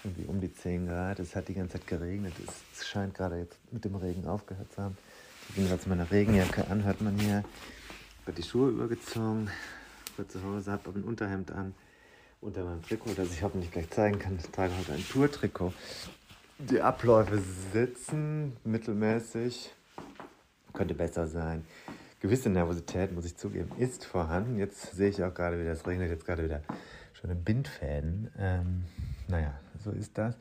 [0.03, 1.19] irgendwie um die 10 Grad.
[1.19, 2.33] Es hat die ganze Zeit geregnet.
[2.45, 4.97] Es, es scheint gerade jetzt mit dem Regen aufgehört zu haben.
[5.49, 7.43] Ich bin gerade meine Regenjacke an, hört man hier.
[8.21, 9.49] Ich habe die Schuhe übergezogen,
[10.17, 11.73] war zu Hause, habe ein Unterhemd an
[12.41, 14.37] unter meinem Trikot, das ich hoffentlich gleich zeigen kann.
[14.37, 15.73] Ich trage heute ein Tour-Trikot.
[16.57, 17.41] Die Abläufe
[17.71, 19.71] sitzen mittelmäßig,
[20.73, 21.65] könnte besser sein.
[22.19, 24.57] Gewisse Nervosität, muss ich zugeben, ist vorhanden.
[24.57, 26.61] Jetzt sehe ich auch gerade wieder, es regnet jetzt gerade wieder
[27.13, 28.31] schöne Bindfäden.
[28.37, 28.85] Ähm,
[29.27, 30.35] naja, so ist das.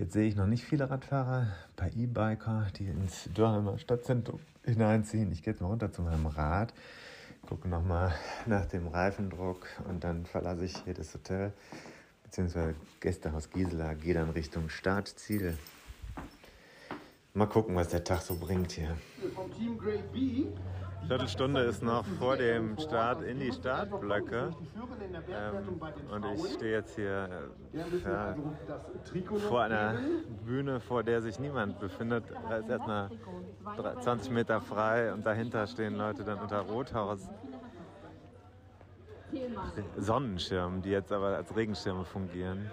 [0.00, 5.30] Jetzt sehe ich noch nicht viele Radfahrer, paar E-Biker, die ins Dürheimer Stadtzentrum hineinziehen.
[5.30, 6.72] Ich gehe jetzt mal runter zu meinem Rad,
[7.46, 8.14] gucke nochmal
[8.46, 11.52] nach dem Reifendruck und dann verlasse ich hier das Hotel
[12.24, 15.58] beziehungsweise Gästehaus Gisela, gehe dann Richtung Startziel.
[17.32, 18.96] Mal gucken, was der Tag so bringt hier.
[21.06, 24.50] Viertelstunde ist noch vor dem Start in die Startblöcke.
[25.30, 25.80] Ähm,
[26.12, 28.36] und ich stehe jetzt hier äh, ja,
[29.48, 29.94] vor einer
[30.44, 32.24] Bühne, vor der sich niemand befindet.
[32.48, 33.10] Da ist erstmal
[34.02, 37.28] 20 Meter frei und dahinter stehen Leute dann unter Rothaus.
[39.96, 42.68] Sonnenschirmen, die jetzt aber als Regenschirme fungieren.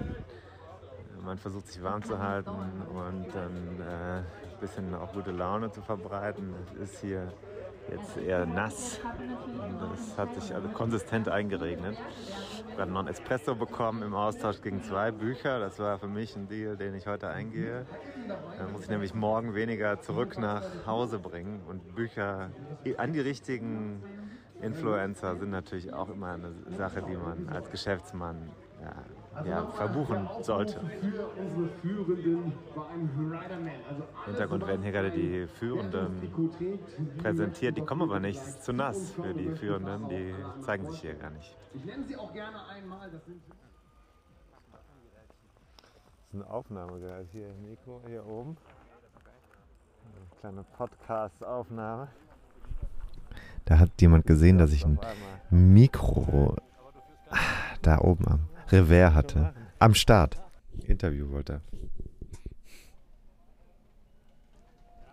[1.23, 5.81] Man versucht sich warm zu halten und dann äh, ein bisschen auch gute Laune zu
[5.81, 6.53] verbreiten.
[6.65, 7.31] Es ist hier
[7.91, 8.99] jetzt eher nass.
[9.93, 11.97] Es hat sich also konsistent eingeregnet.
[12.69, 15.59] Ich habe noch einen Espresso bekommen im Austausch gegen zwei Bücher.
[15.59, 17.85] Das war für mich ein Deal, den ich heute eingehe.
[18.57, 21.61] Dann muss ich nämlich morgen weniger zurück nach Hause bringen.
[21.67, 22.49] Und Bücher
[22.97, 24.03] an die richtigen
[24.61, 28.49] Influencer sind natürlich auch immer eine Sache, die man als Geschäftsmann
[28.81, 28.95] ja,
[29.45, 30.79] ja, verbuchen sollte.
[30.79, 31.67] Also
[32.95, 36.31] Im Hintergrund werden hier gerade die Führenden
[37.17, 37.77] präsentiert.
[37.77, 38.39] Die kommen aber nicht.
[38.39, 40.09] Es ist zu nass für die Führenden.
[40.09, 41.55] Die zeigen sich hier gar nicht.
[41.73, 43.09] Ich nenne sie auch gerne einmal.
[43.11, 43.41] Das sind
[44.71, 44.81] Das
[46.27, 48.57] ist ein Aufnahmegerät hier, Nico, hier oben.
[50.15, 52.07] Eine kleine Podcast-Aufnahme.
[53.65, 54.97] Da hat jemand gesehen, dass ich ein
[55.49, 56.55] Mikro
[57.81, 59.53] da oben am Revers hatte.
[59.79, 60.37] Am Start.
[60.85, 61.61] Interview wollte er.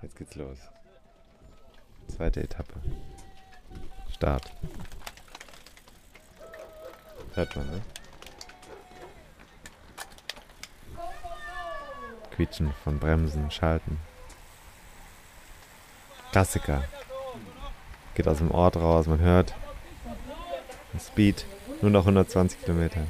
[0.03, 0.59] Jetzt geht's los.
[2.09, 2.75] Zweite Etappe.
[4.13, 4.53] Start.
[7.35, 7.81] Hört man, ne?
[12.33, 13.99] Quietschen von Bremsen, Schalten.
[16.33, 16.85] Klassiker.
[18.15, 19.55] Geht aus dem Ort raus, man hört.
[20.99, 21.47] Speed,
[21.81, 23.07] nur noch 120 Kilometer.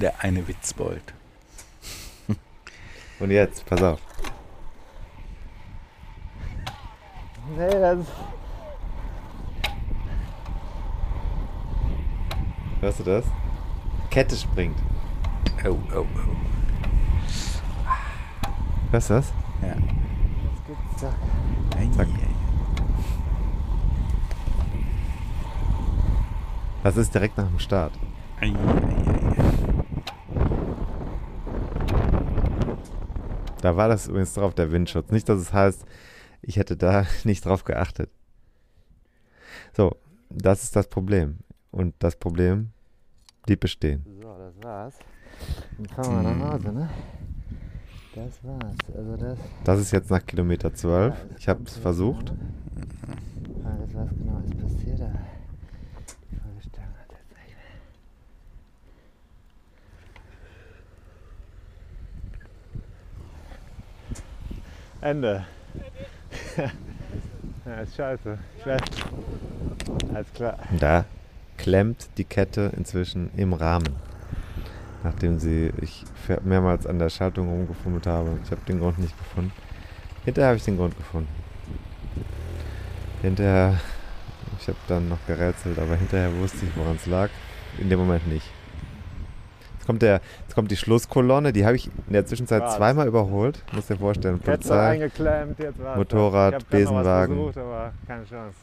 [0.00, 1.02] Der eine Witzbold.
[3.20, 4.00] Und jetzt, pass auf.
[7.56, 7.98] Nee, das
[12.80, 13.24] Hörst du das?
[14.10, 14.78] Kette springt.
[15.66, 16.06] Oh, oh, oh.
[18.92, 19.32] Hörst du das?
[19.62, 19.74] Ja.
[19.74, 21.12] gibt's doch.
[21.76, 22.06] Ei, Zack.
[22.06, 22.28] ei,
[26.84, 27.92] Das ist direkt nach dem Start.
[28.40, 29.07] ei, ei, ei.
[33.68, 35.10] Da war das übrigens drauf, der Windschutz.
[35.10, 35.84] Nicht, dass es heißt,
[36.40, 38.08] ich hätte da nicht drauf geachtet.
[39.76, 39.94] So,
[40.30, 41.40] das ist das Problem.
[41.70, 42.70] Und das Problem
[43.44, 44.06] blieb bestehen.
[44.22, 44.94] So, das war's.
[45.76, 46.88] Dann fahren wir nach Hause, ne?
[48.14, 48.96] Das war's.
[48.96, 49.38] Also das.
[49.64, 51.14] Das ist jetzt nach Kilometer 12.
[51.38, 52.32] Ich habe es versucht.
[53.62, 55.02] Frage ist, was genau ist passiert.
[55.02, 55.18] aber
[56.32, 57.78] Die Folgestellung hat jetzt nicht mehr.
[65.00, 65.44] Ende.
[66.56, 68.38] ja, ist scheiße.
[68.64, 68.80] Weiß.
[70.12, 70.58] Alles klar.
[70.78, 71.04] Da
[71.56, 73.96] klemmt die Kette inzwischen im Rahmen.
[75.04, 76.04] Nachdem sie ich
[76.42, 78.38] mehrmals an der Schaltung rumgefummelt habe.
[78.44, 79.52] Ich habe den Grund nicht gefunden.
[80.24, 81.28] Hinterher habe ich den Grund gefunden.
[83.22, 83.78] Hinterher,
[84.60, 87.30] ich habe dann noch gerätselt, aber hinterher wusste ich, woran es lag.
[87.78, 88.46] In dem Moment nicht.
[89.88, 92.76] Jetzt kommt, der, jetzt kommt die Schlusskolonne, die habe ich in der Zwischenzeit War's.
[92.76, 93.64] zweimal überholt.
[93.72, 94.98] Muss dir vorstellen, Polizei.
[94.98, 95.18] jetzt.
[95.96, 97.34] Motorrad, Besenwagen.
[97.34, 98.54] Versucht, aber keine Chance.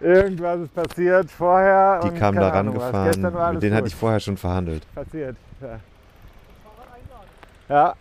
[0.00, 2.02] Irgendwas ist passiert vorher.
[2.04, 3.54] Die kamen da rangefahren.
[3.54, 4.86] Mit denen hatte ich vorher schon verhandelt.
[4.94, 5.34] passiert.
[5.60, 5.80] Ja.
[7.68, 7.94] ja.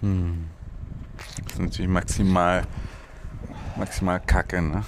[0.00, 0.48] Hm.
[1.16, 2.64] Das ist natürlich maximal,
[3.76, 4.82] maximal kacke, ne?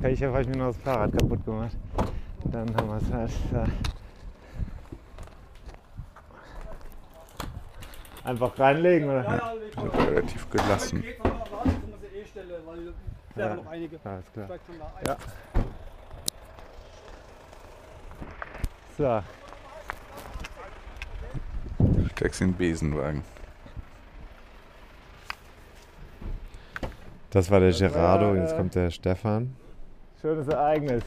[0.00, 1.76] Ich Pech habe, ich mir noch das Fahrrad kaputt gemacht.
[2.44, 3.30] Dann haben wir es halt.
[3.52, 3.64] Ja.
[8.24, 9.24] Einfach reinlegen, oder?
[9.24, 9.54] Ja,
[10.06, 11.04] relativ gelassen.
[13.36, 13.58] Ja.
[14.04, 14.48] Alles klar.
[15.06, 15.16] Ja.
[18.96, 19.22] So,
[22.14, 23.22] Steigst in den Besenwagen.
[27.28, 29.54] Das war der Gerardo, jetzt kommt der Stefan.
[30.20, 31.02] Schönes Ereignis.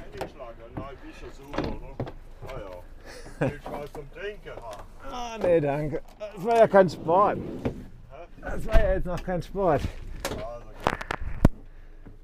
[5.12, 6.02] Ah, nee, danke.
[6.20, 7.38] Das war ja kein Sport.
[8.42, 9.82] Das war ja jetzt noch kein Sport.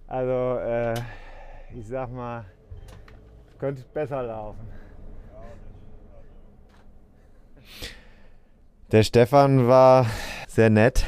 [0.07, 0.93] Also, äh,
[1.77, 2.45] ich sag mal,
[3.59, 4.67] könnte besser laufen.
[8.91, 10.07] Der Stefan war
[10.47, 11.05] sehr nett,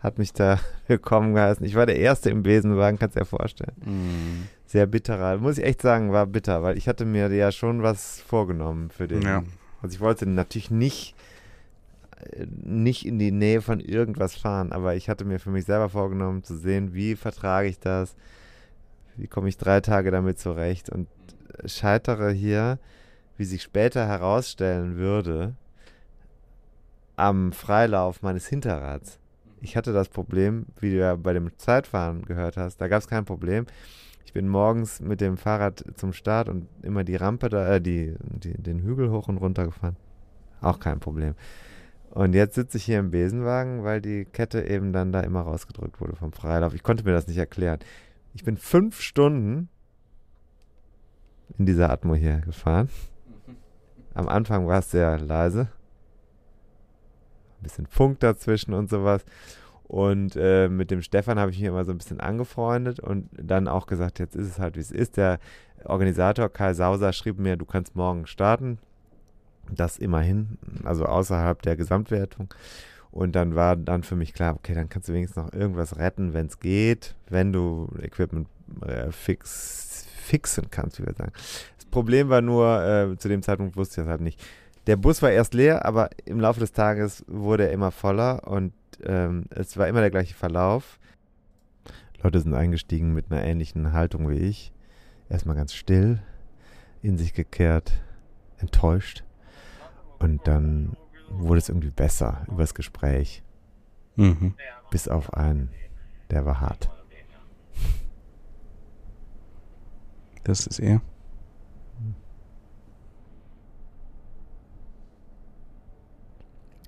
[0.00, 1.64] hat mich da willkommen geheißen.
[1.66, 3.76] Ich war der Erste im Besenwagen, kannst du dir vorstellen.
[3.84, 4.48] Mhm.
[4.72, 8.22] Sehr bitterer, muss ich echt sagen, war bitter, weil ich hatte mir ja schon was
[8.22, 9.20] vorgenommen für den.
[9.20, 9.44] Ja.
[9.82, 11.14] Also ich wollte natürlich nicht,
[12.20, 15.90] äh, nicht in die Nähe von irgendwas fahren, aber ich hatte mir für mich selber
[15.90, 18.16] vorgenommen zu sehen, wie vertrage ich das,
[19.18, 21.06] wie komme ich drei Tage damit zurecht und
[21.66, 22.78] scheitere hier,
[23.36, 25.54] wie sich später herausstellen würde,
[27.16, 29.18] am Freilauf meines Hinterrads.
[29.60, 33.06] Ich hatte das Problem, wie du ja bei dem Zeitfahren gehört hast, da gab es
[33.06, 33.66] kein Problem.
[34.24, 38.14] Ich bin morgens mit dem Fahrrad zum Start und immer die Rampe da, äh, die,
[38.20, 39.96] die, den Hügel hoch und runter gefahren.
[40.60, 41.34] Auch kein Problem.
[42.10, 46.00] Und jetzt sitze ich hier im Besenwagen, weil die Kette eben dann da immer rausgedrückt
[46.00, 46.74] wurde vom Freilauf.
[46.74, 47.78] Ich konnte mir das nicht erklären.
[48.34, 49.68] Ich bin fünf Stunden
[51.58, 52.88] in dieser Atmo hier gefahren.
[54.14, 55.68] Am Anfang war es sehr leise.
[57.58, 59.24] Ein bisschen Funk dazwischen und sowas.
[59.92, 63.68] Und äh, mit dem Stefan habe ich mich immer so ein bisschen angefreundet und dann
[63.68, 65.18] auch gesagt, jetzt ist es halt, wie es ist.
[65.18, 65.38] Der
[65.84, 68.78] Organisator Kai Sauser schrieb mir, du kannst morgen starten.
[69.70, 72.54] Das immerhin, also außerhalb der Gesamtwertung.
[73.10, 76.32] Und dann war dann für mich klar, okay, dann kannst du wenigstens noch irgendwas retten,
[76.32, 78.48] wenn es geht, wenn du Equipment
[78.86, 81.32] äh, fix, fixen kannst, wie wir sagen.
[81.76, 84.42] Das Problem war nur, äh, zu dem Zeitpunkt wusste ich das halt nicht.
[84.86, 88.72] Der Bus war erst leer, aber im Laufe des Tages wurde er immer voller und
[89.04, 90.98] ähm, es war immer der gleiche Verlauf.
[92.22, 94.72] Leute sind eingestiegen mit einer ähnlichen Haltung wie ich.
[95.28, 96.20] Erstmal ganz still,
[97.00, 97.92] in sich gekehrt,
[98.58, 99.24] enttäuscht.
[100.18, 100.96] Und dann
[101.30, 103.42] wurde es irgendwie besser übers Gespräch.
[104.16, 104.54] Mhm.
[104.90, 105.70] Bis auf einen,
[106.30, 106.90] der war hart.
[110.44, 111.00] Das ist er.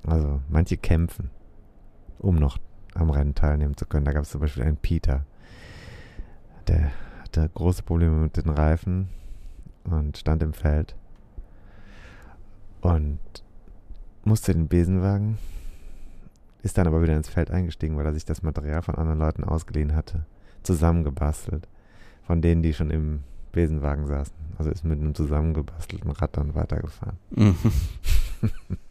[0.07, 1.31] Also manche kämpfen,
[2.19, 2.59] um noch
[2.95, 4.05] am Rennen teilnehmen zu können.
[4.05, 5.25] Da gab es zum Beispiel einen Peter,
[6.69, 6.93] der
[7.23, 9.09] hatte große Probleme mit den Reifen
[9.85, 10.95] und stand im Feld
[12.81, 13.19] und
[14.25, 15.39] musste den Besenwagen,
[16.63, 19.45] ist dann aber wieder ins Feld eingestiegen, weil er sich das Material von anderen Leuten
[19.45, 20.25] ausgeliehen hatte,
[20.63, 21.69] zusammengebastelt,
[22.23, 24.35] von denen, die schon im Besenwagen saßen.
[24.57, 27.19] Also ist mit einem zusammengebastelten Rad dann weitergefahren.
[27.31, 27.57] Mhm.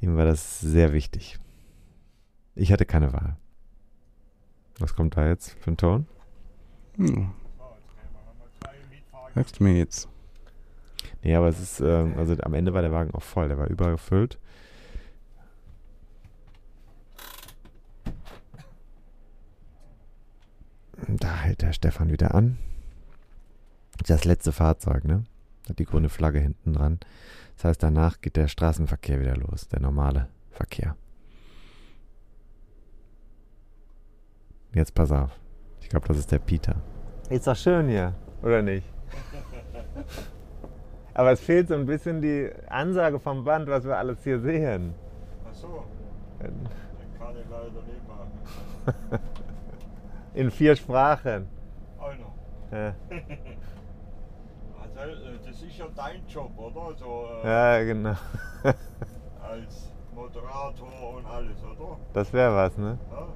[0.00, 1.38] Ihm war das sehr wichtig.
[2.54, 3.36] Ich hatte keine Wahl.
[4.78, 6.06] Was kommt da jetzt für ein Ton?
[6.96, 7.30] Hm.
[9.34, 10.08] Sagst du mir jetzt?
[11.22, 13.68] Nee, aber es ist, ähm, also am Ende war der Wagen auch voll, der war
[13.68, 14.38] übergefüllt.
[21.06, 22.58] Da hält der Stefan wieder an.
[24.06, 25.24] Das letzte Fahrzeug, ne?
[25.68, 26.98] Hat die grüne Flagge hinten dran.
[27.58, 30.94] Das heißt, danach geht der Straßenverkehr wieder los, der normale Verkehr.
[34.72, 35.32] Jetzt pass auf.
[35.80, 36.76] Ich glaube, das ist der Peter.
[37.28, 38.86] Ist doch schön hier, oder nicht?
[41.14, 44.94] Aber es fehlt so ein bisschen die Ansage vom Band, was wir alles hier sehen.
[45.50, 45.84] Ach so.
[46.38, 46.50] Das
[47.18, 49.20] kann ich leider nicht machen.
[50.34, 51.48] In vier Sprachen.
[51.98, 52.32] Einer.
[52.70, 52.94] Ja,
[54.98, 56.94] Also, äh, ist ja dein Job, oder?
[56.96, 58.14] So, äh, ja genau.
[59.42, 61.96] Als Moderator und alles, oder?
[62.12, 62.98] Das wäre was, ne?
[63.10, 63.26] Ja.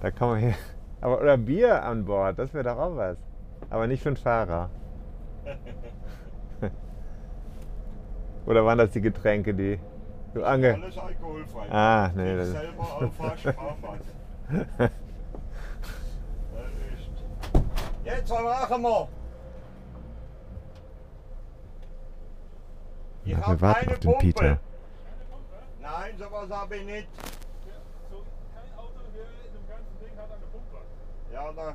[0.00, 0.54] Da kann man hier.
[1.00, 3.16] Aber, oder Bier an Bord, das wäre doch auch was.
[3.70, 4.70] Aber nicht für den Fahrer.
[8.46, 9.78] Oder waren das die Getränke, die
[10.34, 10.74] du ange.
[10.74, 11.70] Alles alkoholfrei.
[11.70, 13.10] Ah, nee, Ich das- selber
[14.76, 14.90] ist.
[18.04, 19.08] Jetzt machen wir?
[23.32, 24.26] Na, wir hab warten keine auf den Pumpe.
[24.32, 24.60] Peter.
[25.80, 27.08] Nein, sowas habe ich nicht.
[31.32, 31.74] Ja, da.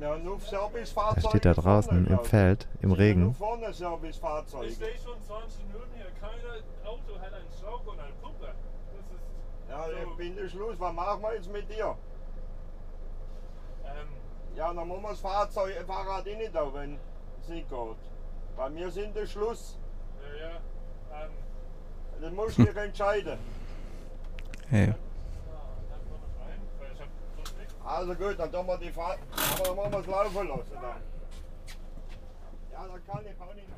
[0.00, 3.34] Er steht da draußen im Feld, im Nur Regen.
[3.34, 4.68] vorne Servicefahrzeug.
[4.68, 6.06] Ich stehe schon 20 Minuten hier.
[6.20, 6.30] Kein
[6.84, 8.46] Auto hat einen Schlauch und eine Pumpe.
[8.46, 9.94] Das ist.
[9.94, 10.80] Ja, ich bin der Schluss.
[10.80, 11.96] Was machen wir jetzt mit dir?
[13.84, 14.08] Ähm,
[14.56, 16.98] Ja, dann machen wir das Fahrzeug, Fahrrad nicht auf, wenn
[17.40, 17.96] es nicht geht.
[18.56, 19.78] Weil wir sind der Schluss.
[20.40, 21.24] Ja, ja.
[21.24, 21.30] Ähm,
[22.20, 23.38] Das musst du dir entscheiden.
[24.70, 24.94] Hey.
[27.84, 29.18] Also gut, dann tun wir die Fahrt.
[29.56, 30.82] Aber dann machen wir es laufen lassen dann.
[32.72, 33.68] Ja, dann kann ich auch nicht.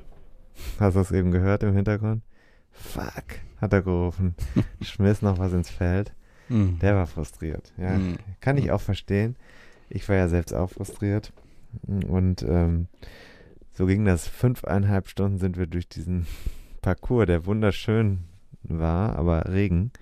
[0.81, 2.23] Hast du das eben gehört im Hintergrund?
[2.71, 3.25] Fuck,
[3.61, 4.35] hat er gerufen.
[4.83, 6.13] Schmiss noch was ins Feld.
[6.49, 6.79] Mhm.
[6.79, 7.73] Der war frustriert.
[7.77, 8.17] Ja, Mhm.
[8.41, 9.37] kann ich auch verstehen.
[9.89, 11.33] Ich war ja selbst auch frustriert.
[12.09, 12.87] Und ähm,
[13.77, 14.27] so ging das.
[14.27, 16.27] Fünfeinhalb Stunden sind wir durch diesen
[16.81, 18.25] Parcours, der wunderschön
[18.63, 19.93] war, aber Regen.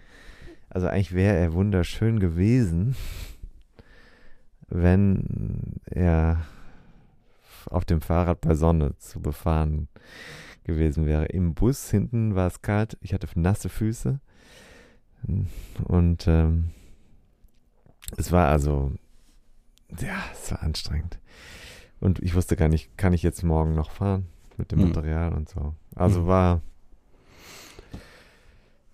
[0.70, 2.96] Also eigentlich wäre er wunderschön gewesen,
[4.68, 6.44] wenn er
[7.66, 9.88] auf dem Fahrrad bei Sonne zu befahren
[10.64, 11.26] gewesen wäre.
[11.26, 14.20] Im Bus hinten war es kalt, ich hatte nasse Füße
[15.84, 16.70] und ähm,
[18.16, 18.92] es war also,
[19.98, 21.18] ja, es war anstrengend.
[22.00, 24.26] Und ich wusste gar nicht, kann ich jetzt morgen noch fahren
[24.56, 24.88] mit dem Mhm.
[24.88, 25.74] Material und so.
[25.94, 26.26] Also Mhm.
[26.26, 26.60] war,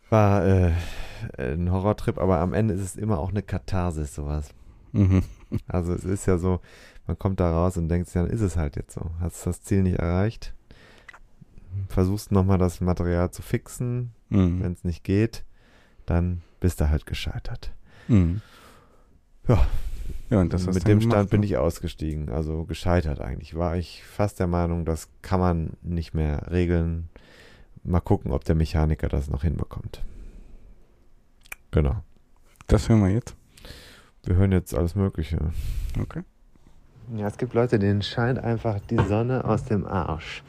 [0.09, 0.73] war äh,
[1.39, 4.51] ein Horrortrip, aber am Ende ist es immer auch eine Katharsis, sowas.
[4.93, 5.23] Mhm.
[5.69, 6.61] Also es ist ja so,
[7.07, 9.11] man kommt da raus und denkt sich, dann ist es halt jetzt so.
[9.21, 10.55] Hast das Ziel nicht erreicht,
[11.89, 14.63] versuchst nochmal das Material zu fixen, Mhm.
[14.63, 15.45] wenn es nicht geht,
[16.07, 17.73] dann bist du halt gescheitert.
[18.09, 18.41] Mhm.
[19.49, 19.67] Ja.
[20.31, 21.47] Ja, und das hast Mit dem gemacht, Stand bin ne?
[21.47, 23.57] ich ausgestiegen, also gescheitert eigentlich.
[23.57, 27.09] War ich fast der Meinung, das kann man nicht mehr regeln.
[27.83, 30.03] Mal gucken, ob der Mechaniker das noch hinbekommt.
[31.73, 31.97] Genau.
[32.69, 33.35] Das hören wir jetzt.
[34.25, 35.39] Wir hören jetzt alles Mögliche.
[36.01, 36.23] Okay.
[37.17, 40.45] Ja, es gibt Leute, denen scheint einfach die Sonne aus dem Arsch.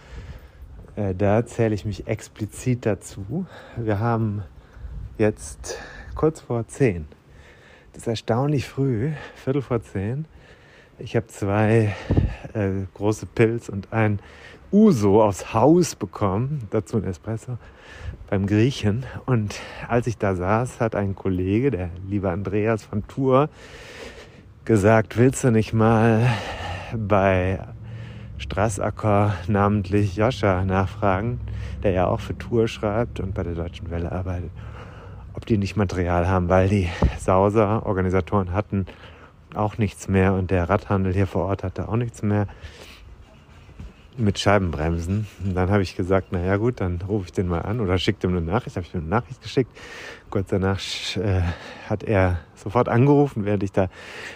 [0.96, 3.48] Äh, da zähle ich mich explizit dazu.
[3.78, 4.44] Wir haben
[5.18, 5.80] jetzt
[6.14, 7.08] kurz vor zehn.
[7.94, 10.26] Das ist erstaunlich früh, Viertel vor zehn.
[10.98, 11.94] Ich habe zwei
[12.54, 14.20] äh, große Pilz und ein
[14.72, 17.58] Uso aufs Haus bekommen, dazu ein Espresso
[18.30, 19.06] beim Griechen.
[19.26, 23.50] Und als ich da saß, hat ein Kollege, der liebe Andreas von Tour,
[24.64, 26.30] gesagt, willst du nicht mal
[26.96, 27.60] bei
[28.38, 31.42] Strassacker namentlich Joscha nachfragen,
[31.84, 34.52] der ja auch für Tour schreibt und bei der Deutschen Welle arbeitet,
[35.42, 36.88] ob die nicht Material haben, weil die
[37.18, 38.86] Sauser-Organisatoren hatten
[39.56, 42.46] auch nichts mehr und der Radhandel hier vor Ort hatte auch nichts mehr
[44.18, 45.26] mit Scheibenbremsen.
[45.44, 48.20] Und dann habe ich gesagt, naja gut, dann rufe ich den mal an oder schicke
[48.20, 48.76] dem eine Nachricht.
[48.76, 49.72] Habe ich ihm eine Nachricht geschickt.
[50.30, 50.80] Kurz danach
[51.18, 51.42] äh,
[51.90, 53.88] hat er sofort angerufen, während ich da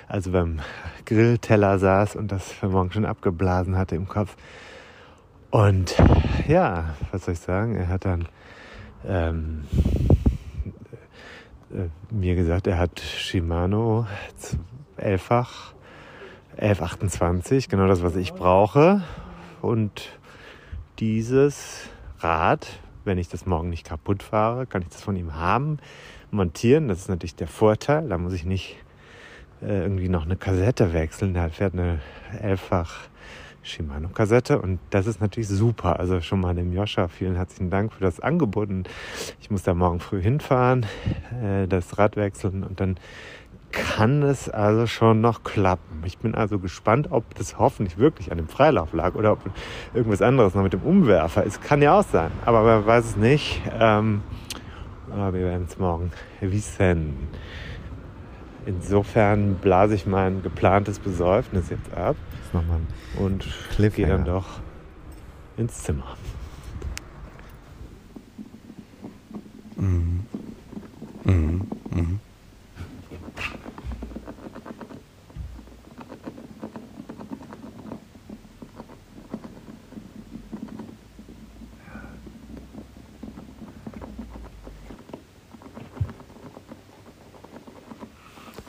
[0.07, 0.59] also beim
[1.05, 4.35] Grillteller saß und das für morgen schon abgeblasen hatte im Kopf.
[5.51, 5.95] Und
[6.47, 7.75] ja, was soll ich sagen?
[7.75, 8.27] Er hat dann
[9.07, 10.24] ähm, äh,
[12.11, 14.07] mir gesagt, er hat Shimano
[14.97, 15.73] elffach
[16.51, 19.03] 1128, genau das, was ich brauche.
[19.61, 20.09] Und
[20.99, 22.67] dieses Rad,
[23.03, 25.79] wenn ich das morgen nicht kaputt fahre, kann ich das von ihm haben,
[26.31, 26.87] montieren.
[26.87, 28.07] Das ist natürlich der Vorteil.
[28.07, 28.77] Da muss ich nicht
[29.61, 31.33] äh, irgendwie noch eine Kassette wechseln.
[31.33, 31.99] Der fährt eine
[32.41, 33.09] elffach
[33.65, 35.99] Shimano-Kassette und das ist natürlich super.
[35.99, 38.69] Also schon mal dem Joscha vielen herzlichen Dank für das Angebot.
[38.69, 38.87] Und
[39.41, 40.85] Ich muss da morgen früh hinfahren,
[41.43, 42.97] äh, das Rad wechseln und dann
[43.71, 46.01] kann es also schon noch klappen.
[46.05, 49.39] Ich bin also gespannt, ob das hoffentlich wirklich an dem Freilauf lag oder ob
[49.93, 51.61] irgendwas anderes noch mit dem Umwerfer ist.
[51.61, 53.61] Kann ja auch sein, aber man weiß es nicht.
[53.77, 54.21] Ähm,
[55.11, 57.15] aber wir werden es morgen wissen.
[58.65, 62.15] Insofern blase ich mein geplantes Besäufnis jetzt ab
[62.55, 62.79] nochmal
[63.17, 63.45] und
[63.95, 64.61] gehe dann doch
[65.57, 66.17] ins Zimmer.
[69.75, 70.25] Mhm.
[71.25, 71.67] Mhm.
[71.91, 72.19] Mhm.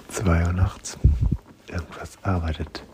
[0.08, 0.98] Zwei Uhr nachts.
[1.68, 2.84] Irgendwas arbeitet.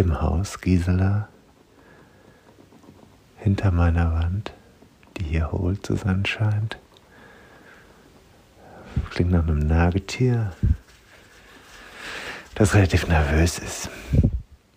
[0.00, 1.28] Im Haus Gisela.
[3.36, 4.54] Hinter meiner Wand,
[5.18, 6.78] die hier hohl zu sein scheint.
[9.10, 10.54] Klingt nach einem Nagetier,
[12.54, 13.90] das relativ nervös ist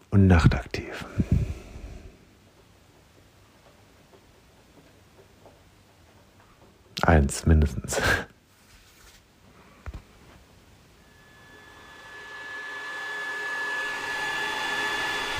[0.10, 1.06] und nachtaktiv.
[7.02, 8.02] Eins mindestens.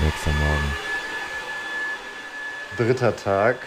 [0.04, 0.74] Nächster Morgen.
[2.78, 3.58] Dritter Tag.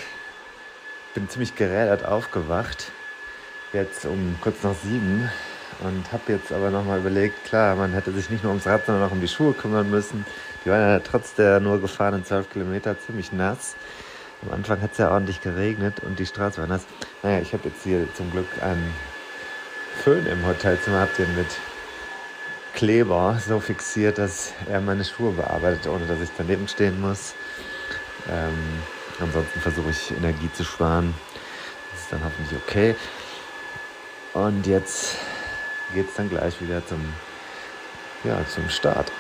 [1.15, 2.91] Bin ziemlich gerädert aufgewacht.
[3.73, 5.31] Jetzt um kurz nach sieben.
[5.81, 9.07] Und habe jetzt aber nochmal überlegt, klar, man hätte sich nicht nur ums Rad, sondern
[9.07, 10.27] auch um die Schuhe kümmern müssen.
[10.65, 13.77] Die waren ja trotz der nur gefahrenen 12 Kilometer ziemlich nass.
[14.43, 16.85] Am Anfang hat es ja ordentlich geregnet und die Straße war nass.
[17.23, 18.93] Naja, ich habe jetzt hier zum Glück einen
[20.03, 21.49] Föhn im Hotelzimmer, hab den mit
[22.75, 27.35] Kleber so fixiert, dass er meine Schuhe bearbeitet, ohne dass ich daneben stehen muss.
[28.29, 28.83] Ähm,
[29.21, 31.15] ansonsten versuche ich Energie zu sparen.
[31.93, 32.95] Das ist dann hoffentlich okay.
[34.35, 35.17] Und jetzt
[35.95, 37.01] geht es dann gleich wieder zum,
[38.25, 39.11] ja, zum Start.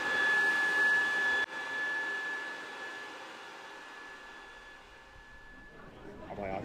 [6.30, 6.58] Aber ja,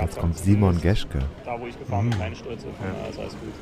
[0.00, 1.18] jetzt kommt Simon Geschke.
[1.44, 2.22] Da, wo ich gefahren bin, Mhm.
[2.22, 2.66] keine Stürze.
[2.66, 2.92] Von Ja.
[2.94, 3.52] daher ist alles gut.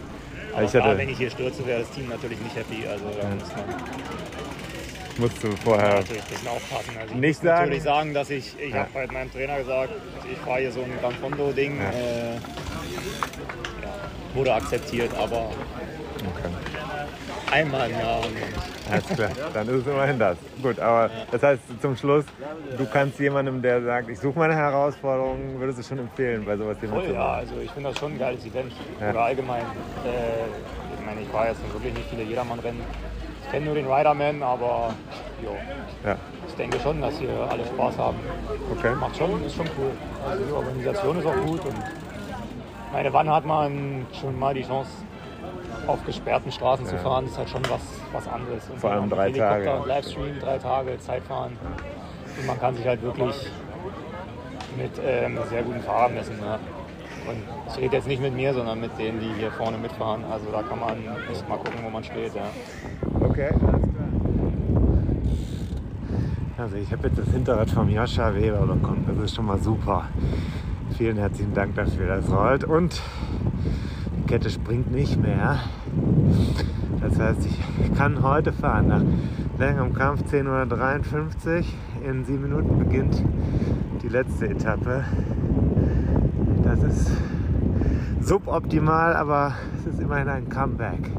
[0.51, 2.87] Ja, Aber ich klar, hatte- wenn ich hier stürze, wäre das Team natürlich nicht happy.
[2.87, 3.35] Also da Ja.
[3.35, 3.65] muss man
[5.19, 6.91] Musst du ja, vorher natürlich ein bisschen aufpassen.
[7.01, 7.61] Also ich nicht muss sagen.
[7.61, 8.81] natürlich sagen, dass ich, ich Ja.
[8.81, 9.91] habe halt meinem Trainer gesagt,
[10.31, 11.79] ich fahre hier so ein Gran Fondo-Ding.
[11.79, 11.91] Ja.
[11.91, 12.41] Äh, ja,
[14.35, 15.51] wurde akzeptiert, aber
[17.51, 18.23] einmal im Jahr.
[18.91, 20.39] Alles klar, dann ist es immerhin das.
[20.63, 22.25] Gut, aber das heißt zum Schluss,
[22.77, 26.77] du kannst jemandem, der sagt, ich suche meine Herausforderung, würdest du schon empfehlen, bei sowas
[26.81, 27.15] mitzumachen?
[27.15, 28.73] ja, also ich finde das schon ein geiles Event.
[29.01, 29.11] Ja.
[29.11, 29.63] Oder allgemein.
[29.63, 32.81] Äh, ich meine, ich war jetzt wirklich nicht viele Jedermann-Rennen.
[33.45, 34.95] Ich kenne nur den Riderman, aber
[35.43, 35.51] jo,
[36.09, 36.17] Ja.
[36.49, 38.17] ich denke schon, dass hier alle Spaß haben.
[38.79, 38.95] Okay.
[38.95, 39.91] Macht schon, ist schon cool.
[40.29, 41.65] Also die Organisation ist auch gut.
[41.65, 41.75] Und
[42.93, 44.91] meine, wann hat man schon mal die Chance,
[45.87, 47.01] auf gesperrten Straßen zu Ja.
[47.03, 47.25] fahren?
[47.25, 47.81] Das ist halt schon was,
[48.13, 48.69] was anderes.
[48.71, 49.81] Und Vor allem drei Helikopter Tage.
[49.81, 51.59] Und Livestream, drei Tage, Zeitfahren.
[52.39, 53.51] Und man kann sich halt wirklich
[54.77, 56.39] mit ähm, sehr guten Fahrern messen.
[56.41, 56.55] Ja.
[57.29, 60.25] Und ich rede jetzt nicht mit mir, sondern mit denen, die hier vorne mitfahren.
[60.31, 60.97] Also da kann man
[61.31, 62.35] echt mal gucken, wo man steht.
[62.35, 62.43] Ja.
[63.33, 64.09] Okay, alles klar.
[66.59, 69.07] Also ich habe jetzt das Hinterrad vom Joscha Weber bekommen.
[69.09, 70.05] Das ist schon mal super.
[70.99, 72.09] Vielen herzlichen Dank dafür.
[72.09, 73.01] Das rollt und
[74.19, 75.61] die Kette springt nicht mehr.
[77.01, 78.89] Das heißt, ich kann heute fahren.
[78.89, 79.03] Nach
[79.59, 81.65] längerem Kampf 10.53 Uhr.
[82.07, 83.25] In sieben Minuten beginnt
[84.03, 85.05] die letzte Etappe.
[86.65, 87.11] Das ist
[88.21, 91.11] suboptimal, aber es ist immerhin ein Comeback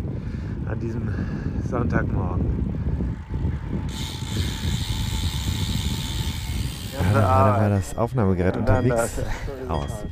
[0.70, 1.10] an diesem
[1.74, 2.46] Sonntagmorgen.
[6.94, 9.26] Ja, da war das Aufnahmegerät unterwegs das.
[9.70, 10.06] aus.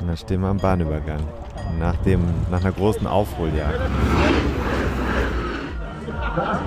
[0.00, 1.20] Und dann stehen wir am Bahnübergang.
[1.78, 3.80] Nach, dem, nach einer großen Aufholjagd.
[6.36, 6.60] Da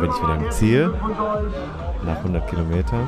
[0.00, 0.94] bin ich wieder im Ziel.
[2.04, 3.06] Nach 100 Kilometern.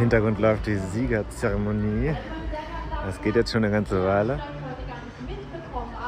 [0.00, 2.16] Hintergrund läuft die Siegerzeremonie.
[3.04, 4.40] Das geht jetzt schon eine ganze Weile.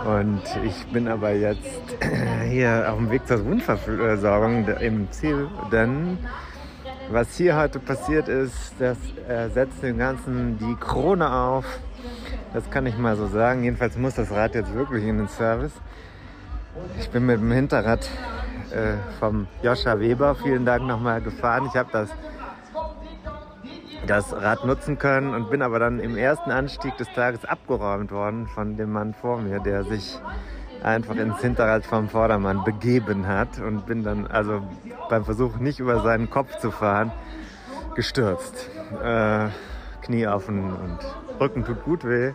[0.07, 1.81] Und ich bin aber jetzt
[2.49, 6.19] hier auf dem Weg zur Wundversorgung im Ziel, denn
[7.11, 8.97] was hier heute passiert ist, das
[9.53, 11.67] setzt dem Ganzen die Krone auf.
[12.55, 13.63] Das kann ich mal so sagen.
[13.63, 15.73] Jedenfalls muss das Rad jetzt wirklich in den Service.
[16.99, 18.09] Ich bin mit dem Hinterrad
[18.71, 21.67] äh, vom Joscha Weber, vielen Dank nochmal gefahren.
[21.67, 22.09] Ich habe das
[24.07, 28.47] das Rad nutzen können und bin aber dann im ersten Anstieg des Tages abgeräumt worden
[28.47, 30.21] von dem Mann vor mir, der sich
[30.83, 34.63] einfach ins Hinterrad vom Vordermann begeben hat und bin dann also
[35.09, 37.13] beim Versuch nicht über seinen Kopf zu fahren
[37.95, 38.71] gestürzt.
[39.03, 39.49] Äh,
[40.03, 40.99] Knie und, und
[41.41, 42.33] Rücken tut gut weh,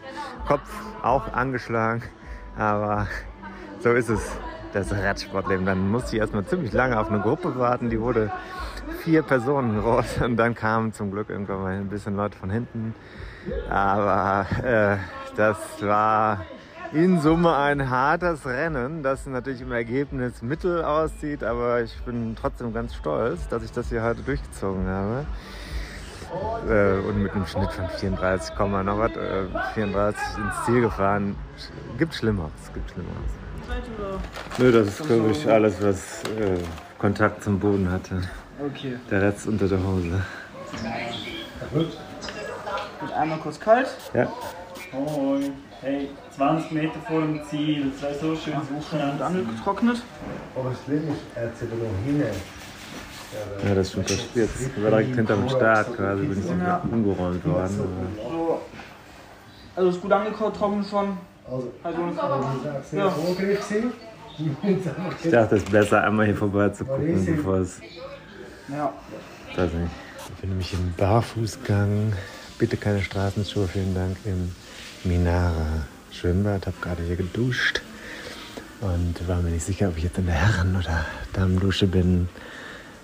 [0.48, 0.70] Kopf
[1.04, 2.04] auch angeschlagen,
[2.58, 3.08] aber
[3.80, 4.32] so ist es,
[4.74, 5.66] das Radsportleben.
[5.66, 8.32] Dann musste ich erstmal ziemlich lange auf eine Gruppe warten, die wurde
[9.04, 12.94] vier Personen groß und dann kamen zum Glück irgendwann mal ein bisschen Leute von hinten.
[13.70, 14.98] Aber äh,
[15.36, 16.46] das war
[16.94, 22.74] in Summe ein hartes Rennen, das natürlich im Ergebnis mittel aussieht, aber ich bin trotzdem
[22.74, 25.26] ganz stolz, dass ich das hier heute durchgezogen habe.
[26.70, 31.36] Äh, und mit einem Schnitt von 34, Komma noch was, äh, 34 ins Ziel gefahren.
[31.98, 33.32] Gibt Schlimmeres, gibt Schlimmeres.
[34.58, 36.58] Nö, das ist glaube ich alles, was äh,
[36.98, 38.22] Kontakt zum Boden hatte.
[38.60, 38.98] Okay.
[39.10, 40.22] Der Rest unter der Hose.
[41.74, 43.88] Gut, einmal kurz kalt.
[44.14, 44.32] Ja.
[44.92, 45.54] Moin.
[45.82, 47.92] Hey, 20 Meter vor dem Ziel.
[47.92, 49.24] Das war so schönes Wochenende.
[49.24, 50.02] Angetrocknet.
[50.56, 52.24] Aber schlimm ist, er hat sie noch hin.
[53.68, 54.10] Ja, das stimmt.
[54.10, 56.82] Das jetzt war direkt hinterm Start quasi, bin ich so Ja.
[56.92, 57.80] umgeräumt worden.
[57.80, 58.62] aber- So.
[59.76, 61.18] Also ist gut angetrocknet schon.
[61.50, 62.00] Also, Also,
[62.90, 63.94] sehr vorgriff sind.
[65.24, 67.80] Ich dachte, es ist besser, einmal hier vorbei zu gucken, bevor es.
[68.70, 68.94] Ja.
[69.50, 72.14] Ich befinde mich im Barfußgang.
[72.58, 74.18] Bitte keine Straßenschuhe, vielen Dank.
[74.26, 74.54] Im
[75.04, 76.68] Minara Schwimmbad.
[76.68, 77.82] Habe gerade hier geduscht
[78.82, 82.28] und war mir nicht sicher, ob ich jetzt in der Herren- oder Damendusche bin.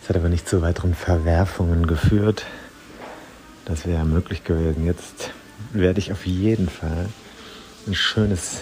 [0.02, 2.46] Es hat aber nicht zu weiteren Verwerfungen geführt.
[3.66, 4.86] Das wäre möglich gewesen.
[4.86, 5.32] Jetzt
[5.72, 7.08] werde ich auf jeden Fall
[7.88, 8.62] ein schönes,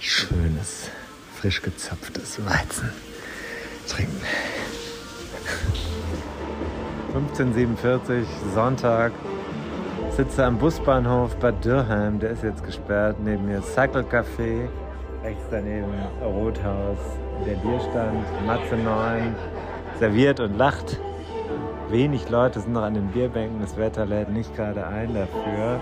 [0.00, 0.90] schönes,
[1.40, 2.90] frisch gezapftes Weizen
[3.88, 4.20] trinken.
[7.14, 9.12] 1547, Sonntag.
[10.10, 13.16] Sitze am Busbahnhof Bad Dürheim, der ist jetzt gesperrt.
[13.24, 14.68] Neben mir Cycle Café,
[15.22, 15.92] rechts daneben
[16.22, 16.98] Rothaus,
[17.46, 19.34] der Bierstand, Matze 9,
[19.98, 20.98] serviert und lacht.
[21.88, 25.80] Wenig Leute sind noch an den Bierbänken, das Wetter lädt nicht gerade ein dafür,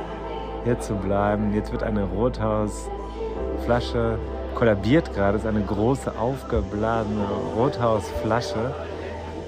[0.65, 1.55] hier zu bleiben.
[1.55, 4.19] Jetzt wird eine Rothaus-Flasche
[4.55, 7.25] kollabiert gerade, ist eine große aufgeblasene
[7.57, 8.75] Rothausflasche,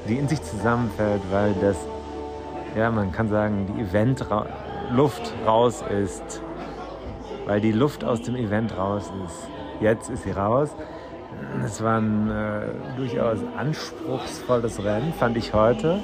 [0.09, 1.77] die in sich zusammenfällt, weil das,
[2.77, 6.43] ja, man kann sagen, die Event-Luft raus ist.
[7.47, 9.49] Weil die Luft aus dem Event raus ist.
[9.81, 10.71] Jetzt ist sie raus.
[11.65, 16.01] Es war ein äh, durchaus anspruchsvolles Rennen, fand ich heute.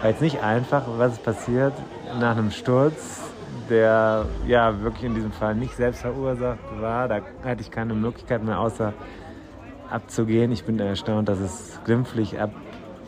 [0.00, 1.72] War jetzt nicht einfach, was ist passiert
[2.20, 3.22] nach einem Sturz,
[3.70, 7.08] der ja wirklich in diesem Fall nicht selbst verursacht war.
[7.08, 8.92] Da hatte ich keine Möglichkeit mehr, außer
[9.90, 10.52] abzugehen.
[10.52, 12.34] Ich bin erstaunt, dass es glimpflich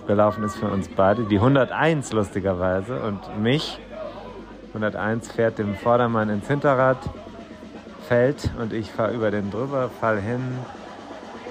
[0.06, 1.24] abgelaufen ist für uns beide.
[1.24, 3.80] Die 101 lustigerweise und mich.
[4.68, 6.98] 101 fährt dem Vordermann ins Hinterrad,
[8.06, 10.58] fällt und ich fahre über den drüber, fall hin.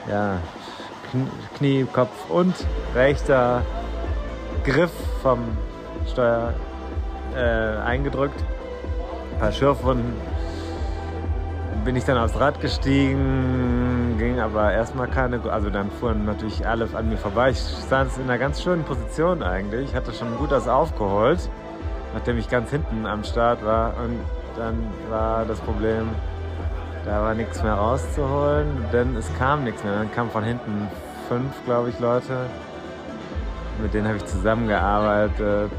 [0.09, 0.37] Ja,
[1.57, 2.55] Knie, Kopf und
[2.95, 3.61] rechter
[4.63, 5.39] Griff vom
[6.09, 6.53] Steuer
[7.35, 8.41] äh, eingedrückt.
[9.33, 10.13] Ein paar Schürfwunden.
[11.85, 16.89] Bin ich dann aufs Rad gestiegen, ging aber erstmal keine, also dann fuhren natürlich alle
[16.93, 17.51] an mir vorbei.
[17.51, 21.47] Ich stand in einer ganz schönen Position eigentlich, hatte schon gut das aufgeholt,
[22.15, 23.93] nachdem ich ganz hinten am Start war.
[24.03, 24.19] Und
[24.57, 24.75] dann
[25.11, 26.09] war das Problem,
[27.05, 29.93] da war nichts mehr rauszuholen, denn es kam nichts mehr.
[29.93, 30.87] Dann kamen von hinten
[31.29, 32.47] fünf, glaube ich, Leute
[33.81, 35.71] mit denen habe ich zusammengearbeitet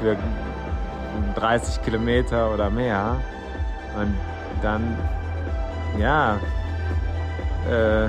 [0.00, 0.16] für
[1.34, 3.16] 30 Kilometer oder mehr.
[3.96, 4.14] Und
[4.62, 4.96] dann,
[5.98, 6.38] ja,
[7.70, 8.08] äh,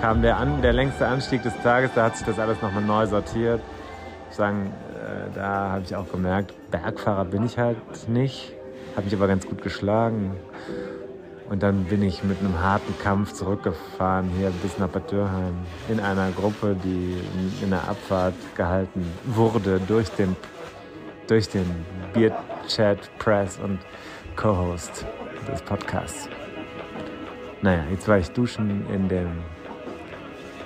[0.00, 3.06] kam der, an, der längste Anstieg des Tages, da hat sich das alles nochmal neu
[3.06, 3.60] sortiert.
[4.30, 7.78] Ich sagen, äh, da habe ich auch gemerkt, Bergfahrer bin ich halt
[8.08, 8.52] nicht,
[8.94, 10.36] habe mich aber ganz gut geschlagen.
[11.48, 15.54] Und dann bin ich mit einem harten Kampf zurückgefahren hier bis nach Bad Dürheim
[15.88, 17.16] in einer Gruppe, die
[17.62, 20.34] in der Abfahrt gehalten wurde durch den,
[21.28, 21.66] durch den
[22.12, 23.78] Beer-Chat, Press und
[24.34, 25.06] Co-Host
[25.46, 26.28] des Podcasts.
[27.62, 29.42] Naja, jetzt war ich duschen in dem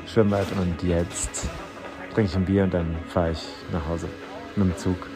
[0.06, 1.48] Schwimmbad und jetzt
[2.12, 4.08] trinke ich ein Bier und dann fahre ich nach Hause
[4.56, 5.08] mit dem Zug.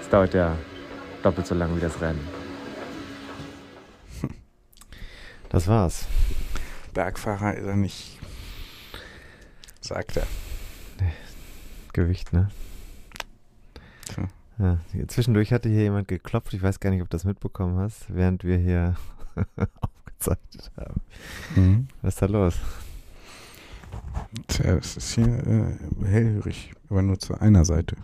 [0.00, 0.56] Es dauert ja
[1.22, 2.26] doppelt so lange wie das Rennen.
[5.48, 6.06] Das war's.
[6.94, 8.18] Bergfahrer ist er nicht,
[9.80, 10.26] sagt er.
[11.92, 12.48] Gewicht, ne?
[14.14, 14.28] Tja.
[14.60, 16.52] Ja, zwischendurch hatte hier jemand geklopft.
[16.52, 18.94] Ich weiß gar nicht, ob du das mitbekommen hast, während wir hier
[19.80, 21.00] aufgezeichnet haben.
[21.56, 21.88] Mhm.
[22.02, 22.54] Was ist da los?
[24.48, 27.96] Tja, es ist hier äh, hellhörig, aber nur zu einer Seite.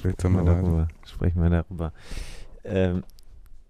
[0.00, 0.62] Seltsame Lage.
[0.62, 0.88] darüber.
[1.06, 1.92] Sprechen wir darüber.
[2.62, 3.02] Ähm,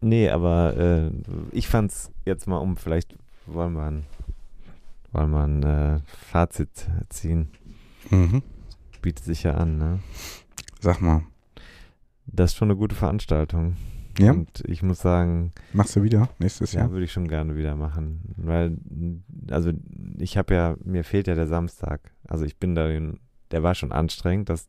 [0.02, 1.10] nee, aber äh,
[1.52, 3.16] ich fand's jetzt mal um, vielleicht
[3.46, 4.04] wollen wir ein,
[5.12, 7.48] wollen wir ein äh, Fazit ziehen.
[8.10, 8.42] Mhm.
[9.00, 10.00] Bietet sich ja an, ne?
[10.80, 11.22] Sag mal.
[12.26, 13.76] Das ist schon eine gute Veranstaltung.
[14.18, 14.32] Ja?
[14.32, 15.52] Und ich muss sagen.
[15.72, 16.90] Machst du wieder nächstes Ja, Jahr?
[16.90, 18.20] würde ich schon gerne wieder machen.
[18.36, 18.76] Weil,
[19.50, 19.72] also
[20.18, 22.00] ich habe ja, mir fehlt ja der Samstag.
[22.28, 22.88] Also ich bin da,
[23.50, 24.48] der war schon anstrengend.
[24.50, 24.68] Das,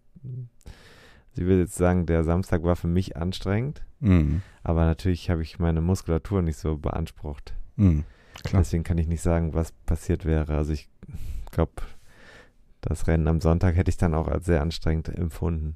[1.36, 3.82] ich will jetzt sagen, der Samstag war für mich anstrengend.
[4.00, 4.42] Mhm.
[4.64, 7.54] Aber natürlich habe ich meine Muskulatur nicht so beansprucht.
[7.76, 8.04] Mhm,
[8.44, 8.62] klar.
[8.62, 10.56] Deswegen kann ich nicht sagen, was passiert wäre.
[10.56, 10.90] Also ich
[11.52, 11.74] glaube,
[12.82, 15.76] das Rennen am Sonntag hätte ich dann auch als sehr anstrengend empfunden.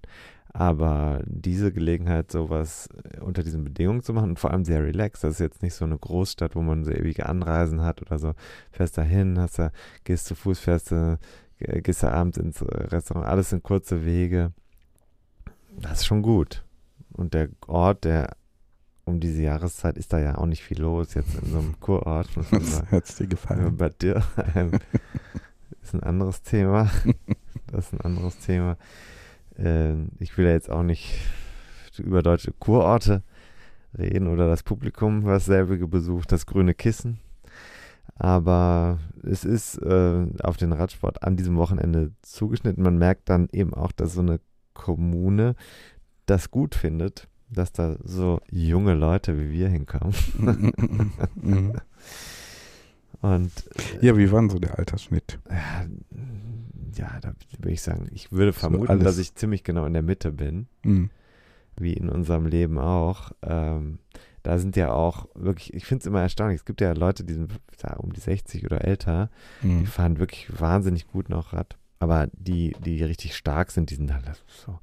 [0.57, 2.89] Aber diese Gelegenheit, sowas
[3.21, 5.85] unter diesen Bedingungen zu machen und vor allem sehr relaxed, das ist jetzt nicht so
[5.85, 8.33] eine Großstadt, wo man so ewige Anreisen hat oder so.
[8.71, 9.71] Fährst da hin, hast da,
[10.03, 11.19] gehst zu Fuß, fährst du,
[11.59, 14.51] gehst da abends ins Restaurant, alles sind kurze Wege.
[15.79, 16.65] Das ist schon gut.
[17.13, 18.35] Und der Ort, der
[19.05, 22.29] um diese Jahreszeit ist da ja auch nicht viel los, jetzt in so einem Kurort.
[22.35, 23.77] Was hat's dir gefallen?
[23.77, 24.23] Bei dir
[25.83, 26.89] ist ein anderes Thema.
[27.69, 28.77] Das ist ein anderes Thema.
[29.57, 31.19] Äh, ich will ja jetzt auch nicht
[31.97, 33.23] über deutsche Kurorte
[33.97, 37.19] reden oder das Publikum, was selbige besucht, das grüne Kissen.
[38.15, 42.83] Aber es ist äh, auf den Radsport an diesem Wochenende zugeschnitten.
[42.83, 44.39] Man merkt dann eben auch, dass so eine
[44.73, 45.55] Kommune
[46.25, 50.13] das gut findet, dass da so junge Leute wie wir hinkommen.
[51.35, 51.73] Mhm.
[53.21, 53.51] Und
[54.01, 55.39] Ja, wie war denn so der Altersschnitt?
[56.95, 59.03] Ja, da würde ich sagen, ich würde So vermuten, alles.
[59.03, 60.67] dass ich ziemlich genau in der Mitte bin.
[60.83, 61.09] Mhm.
[61.79, 63.31] Wie in unserem Leben auch.
[63.43, 63.99] Ähm,
[64.43, 66.59] da sind ja auch wirklich, ich finde es immer erstaunlich.
[66.59, 67.51] Es gibt ja Leute, die sind
[67.81, 69.29] da um die 60 oder älter,
[69.61, 69.79] Mhm.
[69.81, 71.77] die fahren wirklich wahnsinnig gut noch Rad.
[71.99, 74.79] Aber die, die richtig stark sind, die sind alle so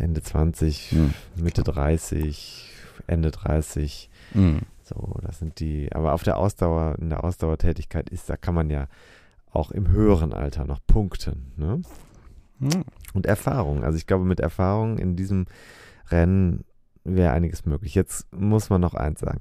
[0.00, 1.14] Ende 20, Mhm.
[1.36, 2.70] Mitte 30,
[3.06, 4.10] Ende 30.
[4.34, 4.60] Mhm.
[4.82, 8.70] So, das sind die, aber auf der Ausdauer, in der Ausdauertätigkeit ist, da kann man
[8.70, 8.88] ja
[9.50, 11.52] auch im höheren Alter noch punkten.
[11.56, 11.82] Ne?
[12.58, 12.84] Mhm.
[13.14, 13.84] Und Erfahrung.
[13.84, 15.46] Also ich glaube, mit Erfahrung in diesem
[16.10, 16.64] Rennen
[17.04, 17.94] wäre einiges möglich.
[17.94, 19.40] Jetzt muss man noch eins sagen.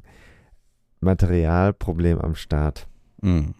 [1.01, 2.87] Materialproblem am Start.
[3.21, 3.53] Mhm.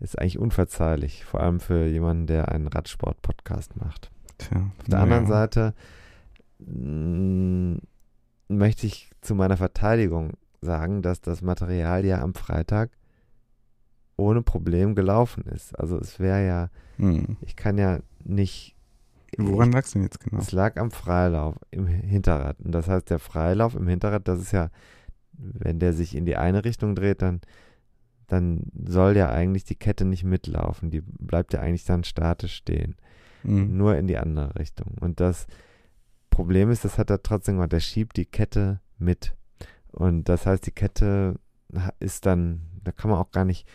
[0.00, 4.10] Ist eigentlich unverzeihlich, vor allem für jemanden, der einen Radsport-Podcast macht.
[4.38, 5.02] Tja, Auf der naja.
[5.02, 5.74] anderen Seite
[6.58, 7.78] mh,
[8.48, 12.90] möchte ich zu meiner Verteidigung sagen, dass das Material ja am Freitag
[14.16, 15.78] ohne Problem gelaufen ist.
[15.78, 17.36] Also es wäre ja, Mhm.
[17.40, 18.76] ich kann ja nicht.
[19.36, 20.38] Woran ich, lag's denn jetzt genau?
[20.40, 22.60] Es lag am Freilauf im Hinterrad.
[22.60, 24.70] Und das heißt, der Freilauf im Hinterrad, das ist ja,
[25.32, 27.40] wenn der sich in die eine Richtung dreht, dann,
[28.28, 30.90] dann soll ja eigentlich die Kette nicht mitlaufen.
[30.90, 32.94] Die bleibt ja eigentlich dann statisch stehen.
[33.42, 33.76] Mhm.
[33.76, 34.94] Nur in die andere Richtung.
[35.00, 35.48] Und das
[36.30, 37.72] Problem ist, das hat er trotzdem gemacht.
[37.72, 39.34] Der schiebt die Kette mit.
[39.90, 41.40] Und das heißt, die Kette
[41.98, 43.66] ist dann, da kann man auch gar nicht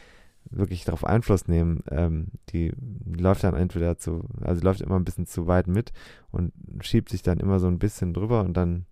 [0.49, 1.83] wirklich darauf Einfluss nehmen.
[1.89, 2.73] Ähm, die
[3.05, 5.91] läuft dann entweder zu, also läuft immer ein bisschen zu weit mit
[6.31, 6.51] und
[6.81, 8.85] schiebt sich dann immer so ein bisschen drüber und dann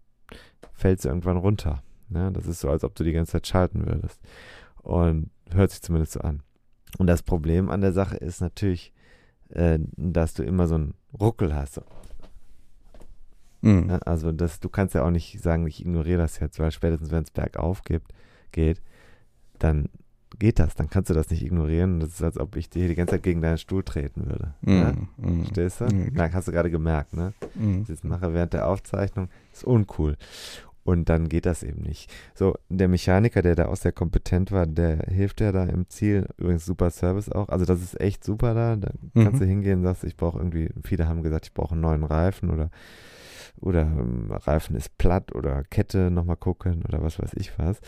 [0.74, 1.84] fällt sie irgendwann runter.
[2.10, 2.32] Ne?
[2.32, 4.20] Das ist so, als ob du die ganze Zeit schalten würdest.
[4.82, 6.44] Und hört sich zumindest so an.
[6.98, 8.94] Und das Problem an der Sache ist natürlich,
[9.50, 11.76] äh, dass du immer so einen Ruckel hast.
[11.76, 11.84] So.
[13.62, 13.88] Mhm.
[13.88, 14.00] Ne?
[14.06, 17.24] Also das, du kannst ja auch nicht sagen, ich ignoriere das jetzt, weil spätestens wenn
[17.24, 18.14] es bergauf gibt,
[18.52, 18.82] geht,
[19.60, 19.90] dann
[20.40, 22.00] geht das, dann kannst du das nicht ignorieren.
[22.00, 24.54] Das ist, als ob ich dir die ganze Zeit gegen deinen Stuhl treten würde.
[24.62, 24.96] Ne?
[25.18, 25.30] Mhm.
[25.30, 25.40] Mhm.
[25.46, 25.86] Verstehst du?
[25.86, 26.14] Mhm.
[26.16, 27.34] Dann hast du gerade gemerkt, ne?
[27.56, 27.86] Mhm.
[27.88, 30.16] Das mache während der Aufzeichnung, ist uncool.
[30.84, 32.10] Und dann geht das eben nicht.
[32.34, 36.28] So, der Mechaniker, der da auch sehr kompetent war, der hilft ja da im Ziel.
[36.38, 37.50] Übrigens super Service auch.
[37.50, 38.78] Also das ist echt super da.
[38.78, 39.40] Da kannst Mhm.
[39.40, 42.50] du hingehen und sagst, ich brauche irgendwie, viele haben gesagt, ich brauche einen neuen Reifen
[42.52, 42.70] oder
[43.60, 47.80] oder ähm, Reifen ist platt oder Kette nochmal gucken oder was weiß ich was.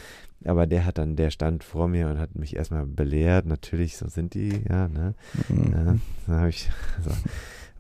[0.45, 3.45] Aber der hat dann, der stand vor mir und hat mich erstmal belehrt.
[3.45, 5.15] Natürlich, so sind die, ja, ne?
[5.49, 5.99] Mhm.
[6.27, 6.69] Ja, habe ich,
[7.03, 7.11] so.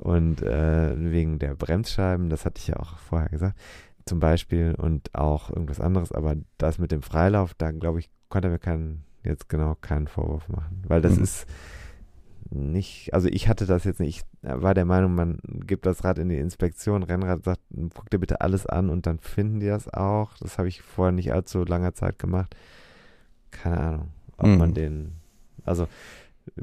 [0.03, 3.57] Und äh, wegen der Bremsscheiben, das hatte ich ja auch vorher gesagt,
[4.05, 6.11] zum Beispiel und auch irgendwas anderes.
[6.11, 10.07] Aber das mit dem Freilauf, da glaube ich, konnte er mir keinen, jetzt genau keinen
[10.07, 10.83] Vorwurf machen.
[10.87, 11.23] Weil das Mhm.
[11.23, 11.47] ist
[12.51, 16.17] nicht, also ich hatte das jetzt nicht, ich war der Meinung, man gibt das Rad
[16.17, 17.61] in die Inspektion, Rennrad sagt,
[17.93, 20.31] guck dir bitte alles an und dann finden die das auch.
[20.39, 22.55] Das habe ich vorher nicht allzu langer Zeit gemacht.
[23.51, 24.07] Keine Ahnung,
[24.37, 24.57] ob Mhm.
[24.57, 25.11] man den,
[25.65, 25.87] also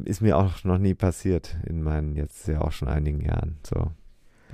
[0.05, 3.93] ist mir auch noch nie passiert in meinen jetzt ja auch schon einigen Jahren, so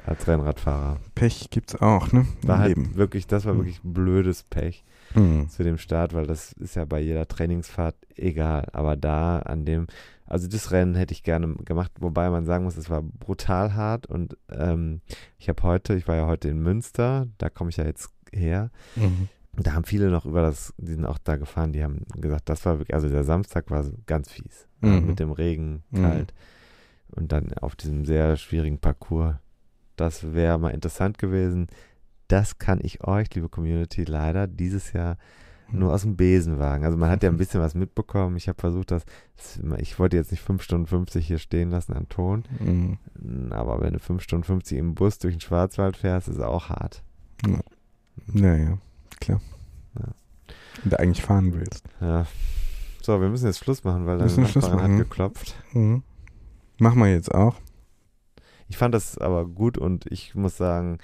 [0.06, 0.98] als Rennradfahrer.
[1.14, 2.26] Pech gibt's auch, ne?
[2.42, 2.94] War halt Leben.
[2.96, 3.58] wirklich, das war Mhm.
[3.58, 4.84] wirklich blödes Pech
[5.14, 5.48] Mhm.
[5.48, 8.66] zu dem Start, weil das ist ja bei jeder Trainingsfahrt egal.
[8.72, 9.86] Aber da an dem,
[10.32, 14.06] also das Rennen hätte ich gerne gemacht, wobei man sagen muss, es war brutal hart
[14.06, 15.02] und ähm,
[15.38, 18.70] ich habe heute, ich war ja heute in Münster, da komme ich ja jetzt her.
[18.96, 19.28] Mhm.
[19.56, 22.64] Da haben viele noch über das, die sind auch da gefahren, die haben gesagt, das
[22.64, 24.66] war wirklich, also der Samstag war ganz fies.
[24.80, 25.06] Mhm.
[25.06, 26.02] Mit dem Regen, Mhm.
[26.02, 26.34] kalt.
[27.14, 29.34] Und dann auf diesem sehr schwierigen Parcours.
[29.96, 31.66] Das wäre mal interessant gewesen.
[32.28, 35.18] Das kann ich euch, liebe Community, leider dieses Jahr
[35.72, 36.84] nur aus dem Besenwagen.
[36.84, 38.36] Also man hat ja ein bisschen was mitbekommen.
[38.36, 39.04] Ich habe versucht, das,
[39.78, 42.44] ich wollte jetzt nicht 5 Stunden 50 hier stehen lassen an Ton.
[42.60, 43.52] Mhm.
[43.52, 47.02] Aber wenn du 5 Stunden 50 im Bus durch den Schwarzwald fährst, ist auch hart.
[47.46, 47.60] Ja.
[48.34, 48.78] ja, ja,
[49.20, 49.40] klar.
[49.98, 50.08] Ja.
[50.82, 51.84] Wenn du eigentlich fahren willst.
[52.00, 52.26] Ja.
[53.02, 55.56] So, wir müssen jetzt Schluss machen, weil Schluss Nachbarin hat geklopft.
[55.72, 56.02] Mhm.
[56.78, 57.56] Machen wir jetzt auch.
[58.68, 60.98] Ich fand das aber gut und ich muss sagen,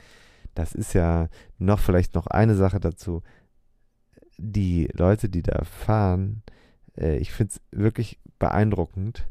[0.54, 1.28] das ist ja
[1.58, 3.22] noch vielleicht noch eine Sache dazu.
[4.38, 6.42] Die Leute, die da fahren,
[6.96, 9.26] äh, ich finde es wirklich beeindruckend.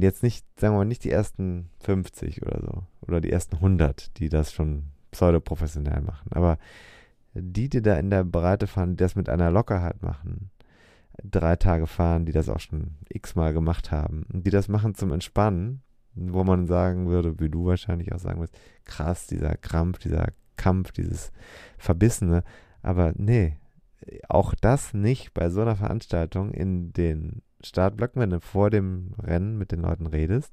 [0.00, 4.18] Jetzt nicht, sagen wir mal, nicht die ersten 50 oder so oder die ersten 100,
[4.18, 6.30] die das schon pseudoprofessionell machen.
[6.30, 6.58] Aber
[7.34, 10.50] die, die da in der Breite fahren, die das mit einer Lockerheit machen,
[11.22, 15.82] drei Tage fahren, die das auch schon x-mal gemacht haben, die das machen zum Entspannen,
[16.14, 20.92] wo man sagen würde, wie du wahrscheinlich auch sagen wirst, krass, dieser Krampf, dieser Kampf,
[20.92, 21.32] dieses
[21.78, 22.44] Verbissene.
[22.82, 23.56] Aber nee,
[24.28, 29.56] auch das nicht bei so einer Veranstaltung in den Startblöcken, wenn du vor dem Rennen
[29.58, 30.52] mit den Leuten redest,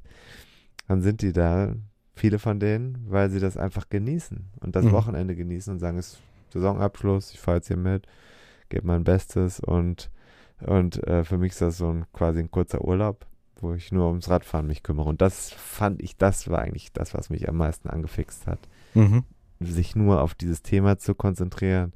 [0.88, 1.76] dann sind die da,
[2.15, 4.91] viele von denen, weil sie das einfach genießen und das Mhm.
[4.91, 6.19] Wochenende genießen und sagen, es ist
[6.53, 8.05] Saisonabschluss, ich fahre jetzt hier mit,
[8.69, 10.09] gebe mein Bestes und,
[10.61, 14.07] und äh, für mich ist das so ein quasi ein kurzer Urlaub, wo ich nur
[14.07, 15.09] ums Radfahren mich kümmere.
[15.09, 18.59] Und das fand ich, das war eigentlich das, was mich am meisten angefixt hat.
[18.93, 19.23] Mhm.
[19.59, 21.93] Sich nur auf dieses Thema zu konzentrieren.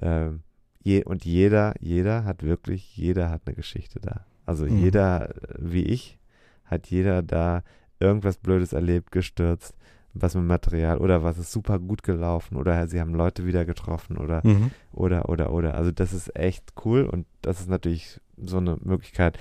[0.00, 0.40] Ähm,
[0.86, 4.24] je, und jeder, jeder hat wirklich, jeder hat eine Geschichte da.
[4.46, 4.78] Also Mhm.
[4.78, 6.18] jeder, äh, wie ich,
[6.64, 7.62] hat jeder da
[7.98, 9.74] irgendwas Blödes erlebt, gestürzt,
[10.14, 14.16] was mit Material oder was ist super gut gelaufen oder sie haben Leute wieder getroffen
[14.16, 14.70] oder Mhm.
[14.92, 15.74] oder oder oder.
[15.74, 19.38] Also das ist echt cool und das ist natürlich so eine Möglichkeit,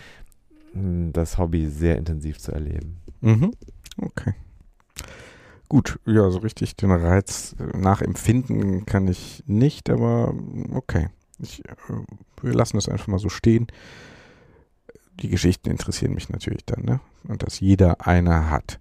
[0.73, 2.97] mh, das Hobby sehr intensiv zu erleben.
[3.22, 3.51] Mhm.
[4.01, 4.34] Okay.
[5.69, 10.34] Gut, ja, so richtig den Reiz äh, nachempfinden kann ich nicht, aber
[10.73, 11.07] okay.
[11.39, 11.73] Ich, äh,
[12.41, 13.67] wir lassen das einfach mal so stehen.
[15.21, 16.99] Die Geschichten interessieren mich natürlich dann, ne?
[17.27, 18.79] Und dass jeder eine hat.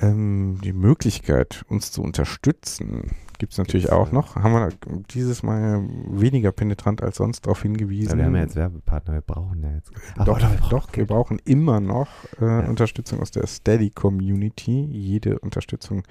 [0.00, 4.36] Ähm, die Möglichkeit, uns zu unterstützen, gibt es natürlich auch noch.
[4.36, 4.68] Haben wir
[5.10, 8.10] dieses Mal weniger penetrant als sonst darauf hingewiesen.
[8.10, 9.90] Ja, wir haben ja jetzt Werbepartner, wir brauchen ja jetzt.
[10.16, 12.08] Ach, doch, oder wir brauchen doch, wir brauchen immer noch
[12.40, 14.84] äh, Unterstützung aus der Steady Community.
[14.90, 16.02] Jede Unterstützung,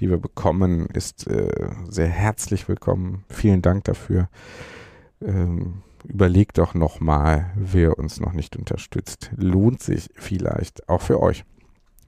[0.00, 3.24] die wir bekommen, ist äh, sehr herzlich willkommen.
[3.28, 4.28] Vielen Dank dafür.
[5.22, 9.30] Ähm, überlegt doch nochmal, wer uns noch nicht unterstützt.
[9.36, 11.44] Lohnt sich vielleicht auch für euch.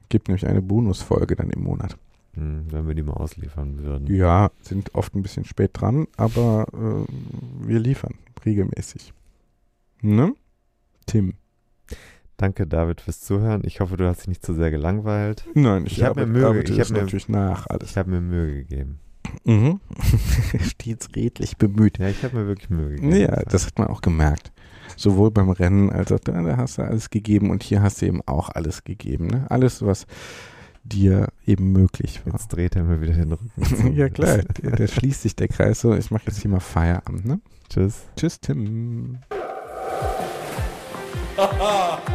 [0.09, 1.97] Gibt nämlich eine Bonusfolge dann im Monat.
[2.35, 4.07] Hm, wenn wir die mal ausliefern würden.
[4.13, 8.15] Ja, sind oft ein bisschen spät dran, aber äh, wir liefern
[8.45, 9.13] regelmäßig.
[10.01, 10.33] Ne?
[11.05, 11.35] Tim.
[12.37, 13.61] Danke, David, fürs Zuhören.
[13.63, 15.45] Ich hoffe, du hast dich nicht zu sehr gelangweilt.
[15.53, 17.91] Nein, ich, ich habe mir Mühe, ich habe mir natürlich nach alles.
[17.91, 18.99] Ich habe mir Mühe gegeben.
[19.43, 19.79] Mhm.
[20.61, 21.97] Stets redlich bemüht.
[21.99, 23.15] Ja, ich habe mir wirklich Mühe gegeben.
[23.15, 24.51] Ja, das hat man auch gemerkt.
[24.95, 28.05] Sowohl beim Rennen als auch da, da hast du alles gegeben und hier hast du
[28.05, 29.27] eben auch alles gegeben.
[29.27, 29.45] Ne?
[29.49, 30.05] Alles, was
[30.83, 32.33] dir eben möglich war.
[32.33, 33.93] Jetzt dreht er mir wieder den Rücken.
[33.95, 34.39] ja, klar.
[34.61, 35.95] Da schließt sich der Kreis so.
[35.95, 37.25] Ich mache jetzt hier mal Feierabend.
[37.25, 37.39] Ne?
[37.69, 38.03] Tschüss.
[38.15, 39.19] Tschüss, Tim.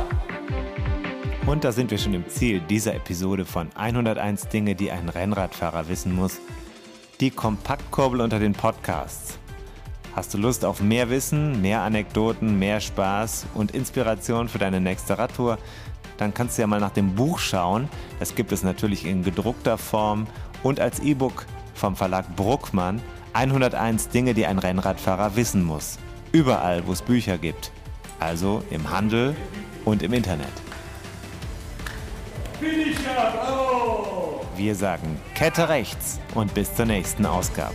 [1.46, 5.88] Und da sind wir schon im Ziel dieser Episode von 101 Dinge, die ein Rennradfahrer
[5.88, 6.40] wissen muss.
[7.20, 9.40] Die Kompaktkurbel unter den Podcasts.
[10.14, 15.18] Hast du Lust auf mehr Wissen, mehr Anekdoten, mehr Spaß und Inspiration für deine nächste
[15.18, 15.58] Radtour?
[16.16, 17.88] Dann kannst du ja mal nach dem Buch schauen.
[18.20, 20.28] Das gibt es natürlich in gedruckter Form
[20.62, 23.02] und als E-Book vom Verlag Bruckmann.
[23.32, 25.98] 101 Dinge, die ein Rennradfahrer wissen muss.
[26.30, 27.72] Überall, wo es Bücher gibt.
[28.20, 29.34] Also im Handel
[29.84, 30.46] und im Internet.
[32.60, 34.40] Finisher, bravo!
[34.56, 37.74] Wir sagen Kette rechts und bis zur nächsten Ausgabe.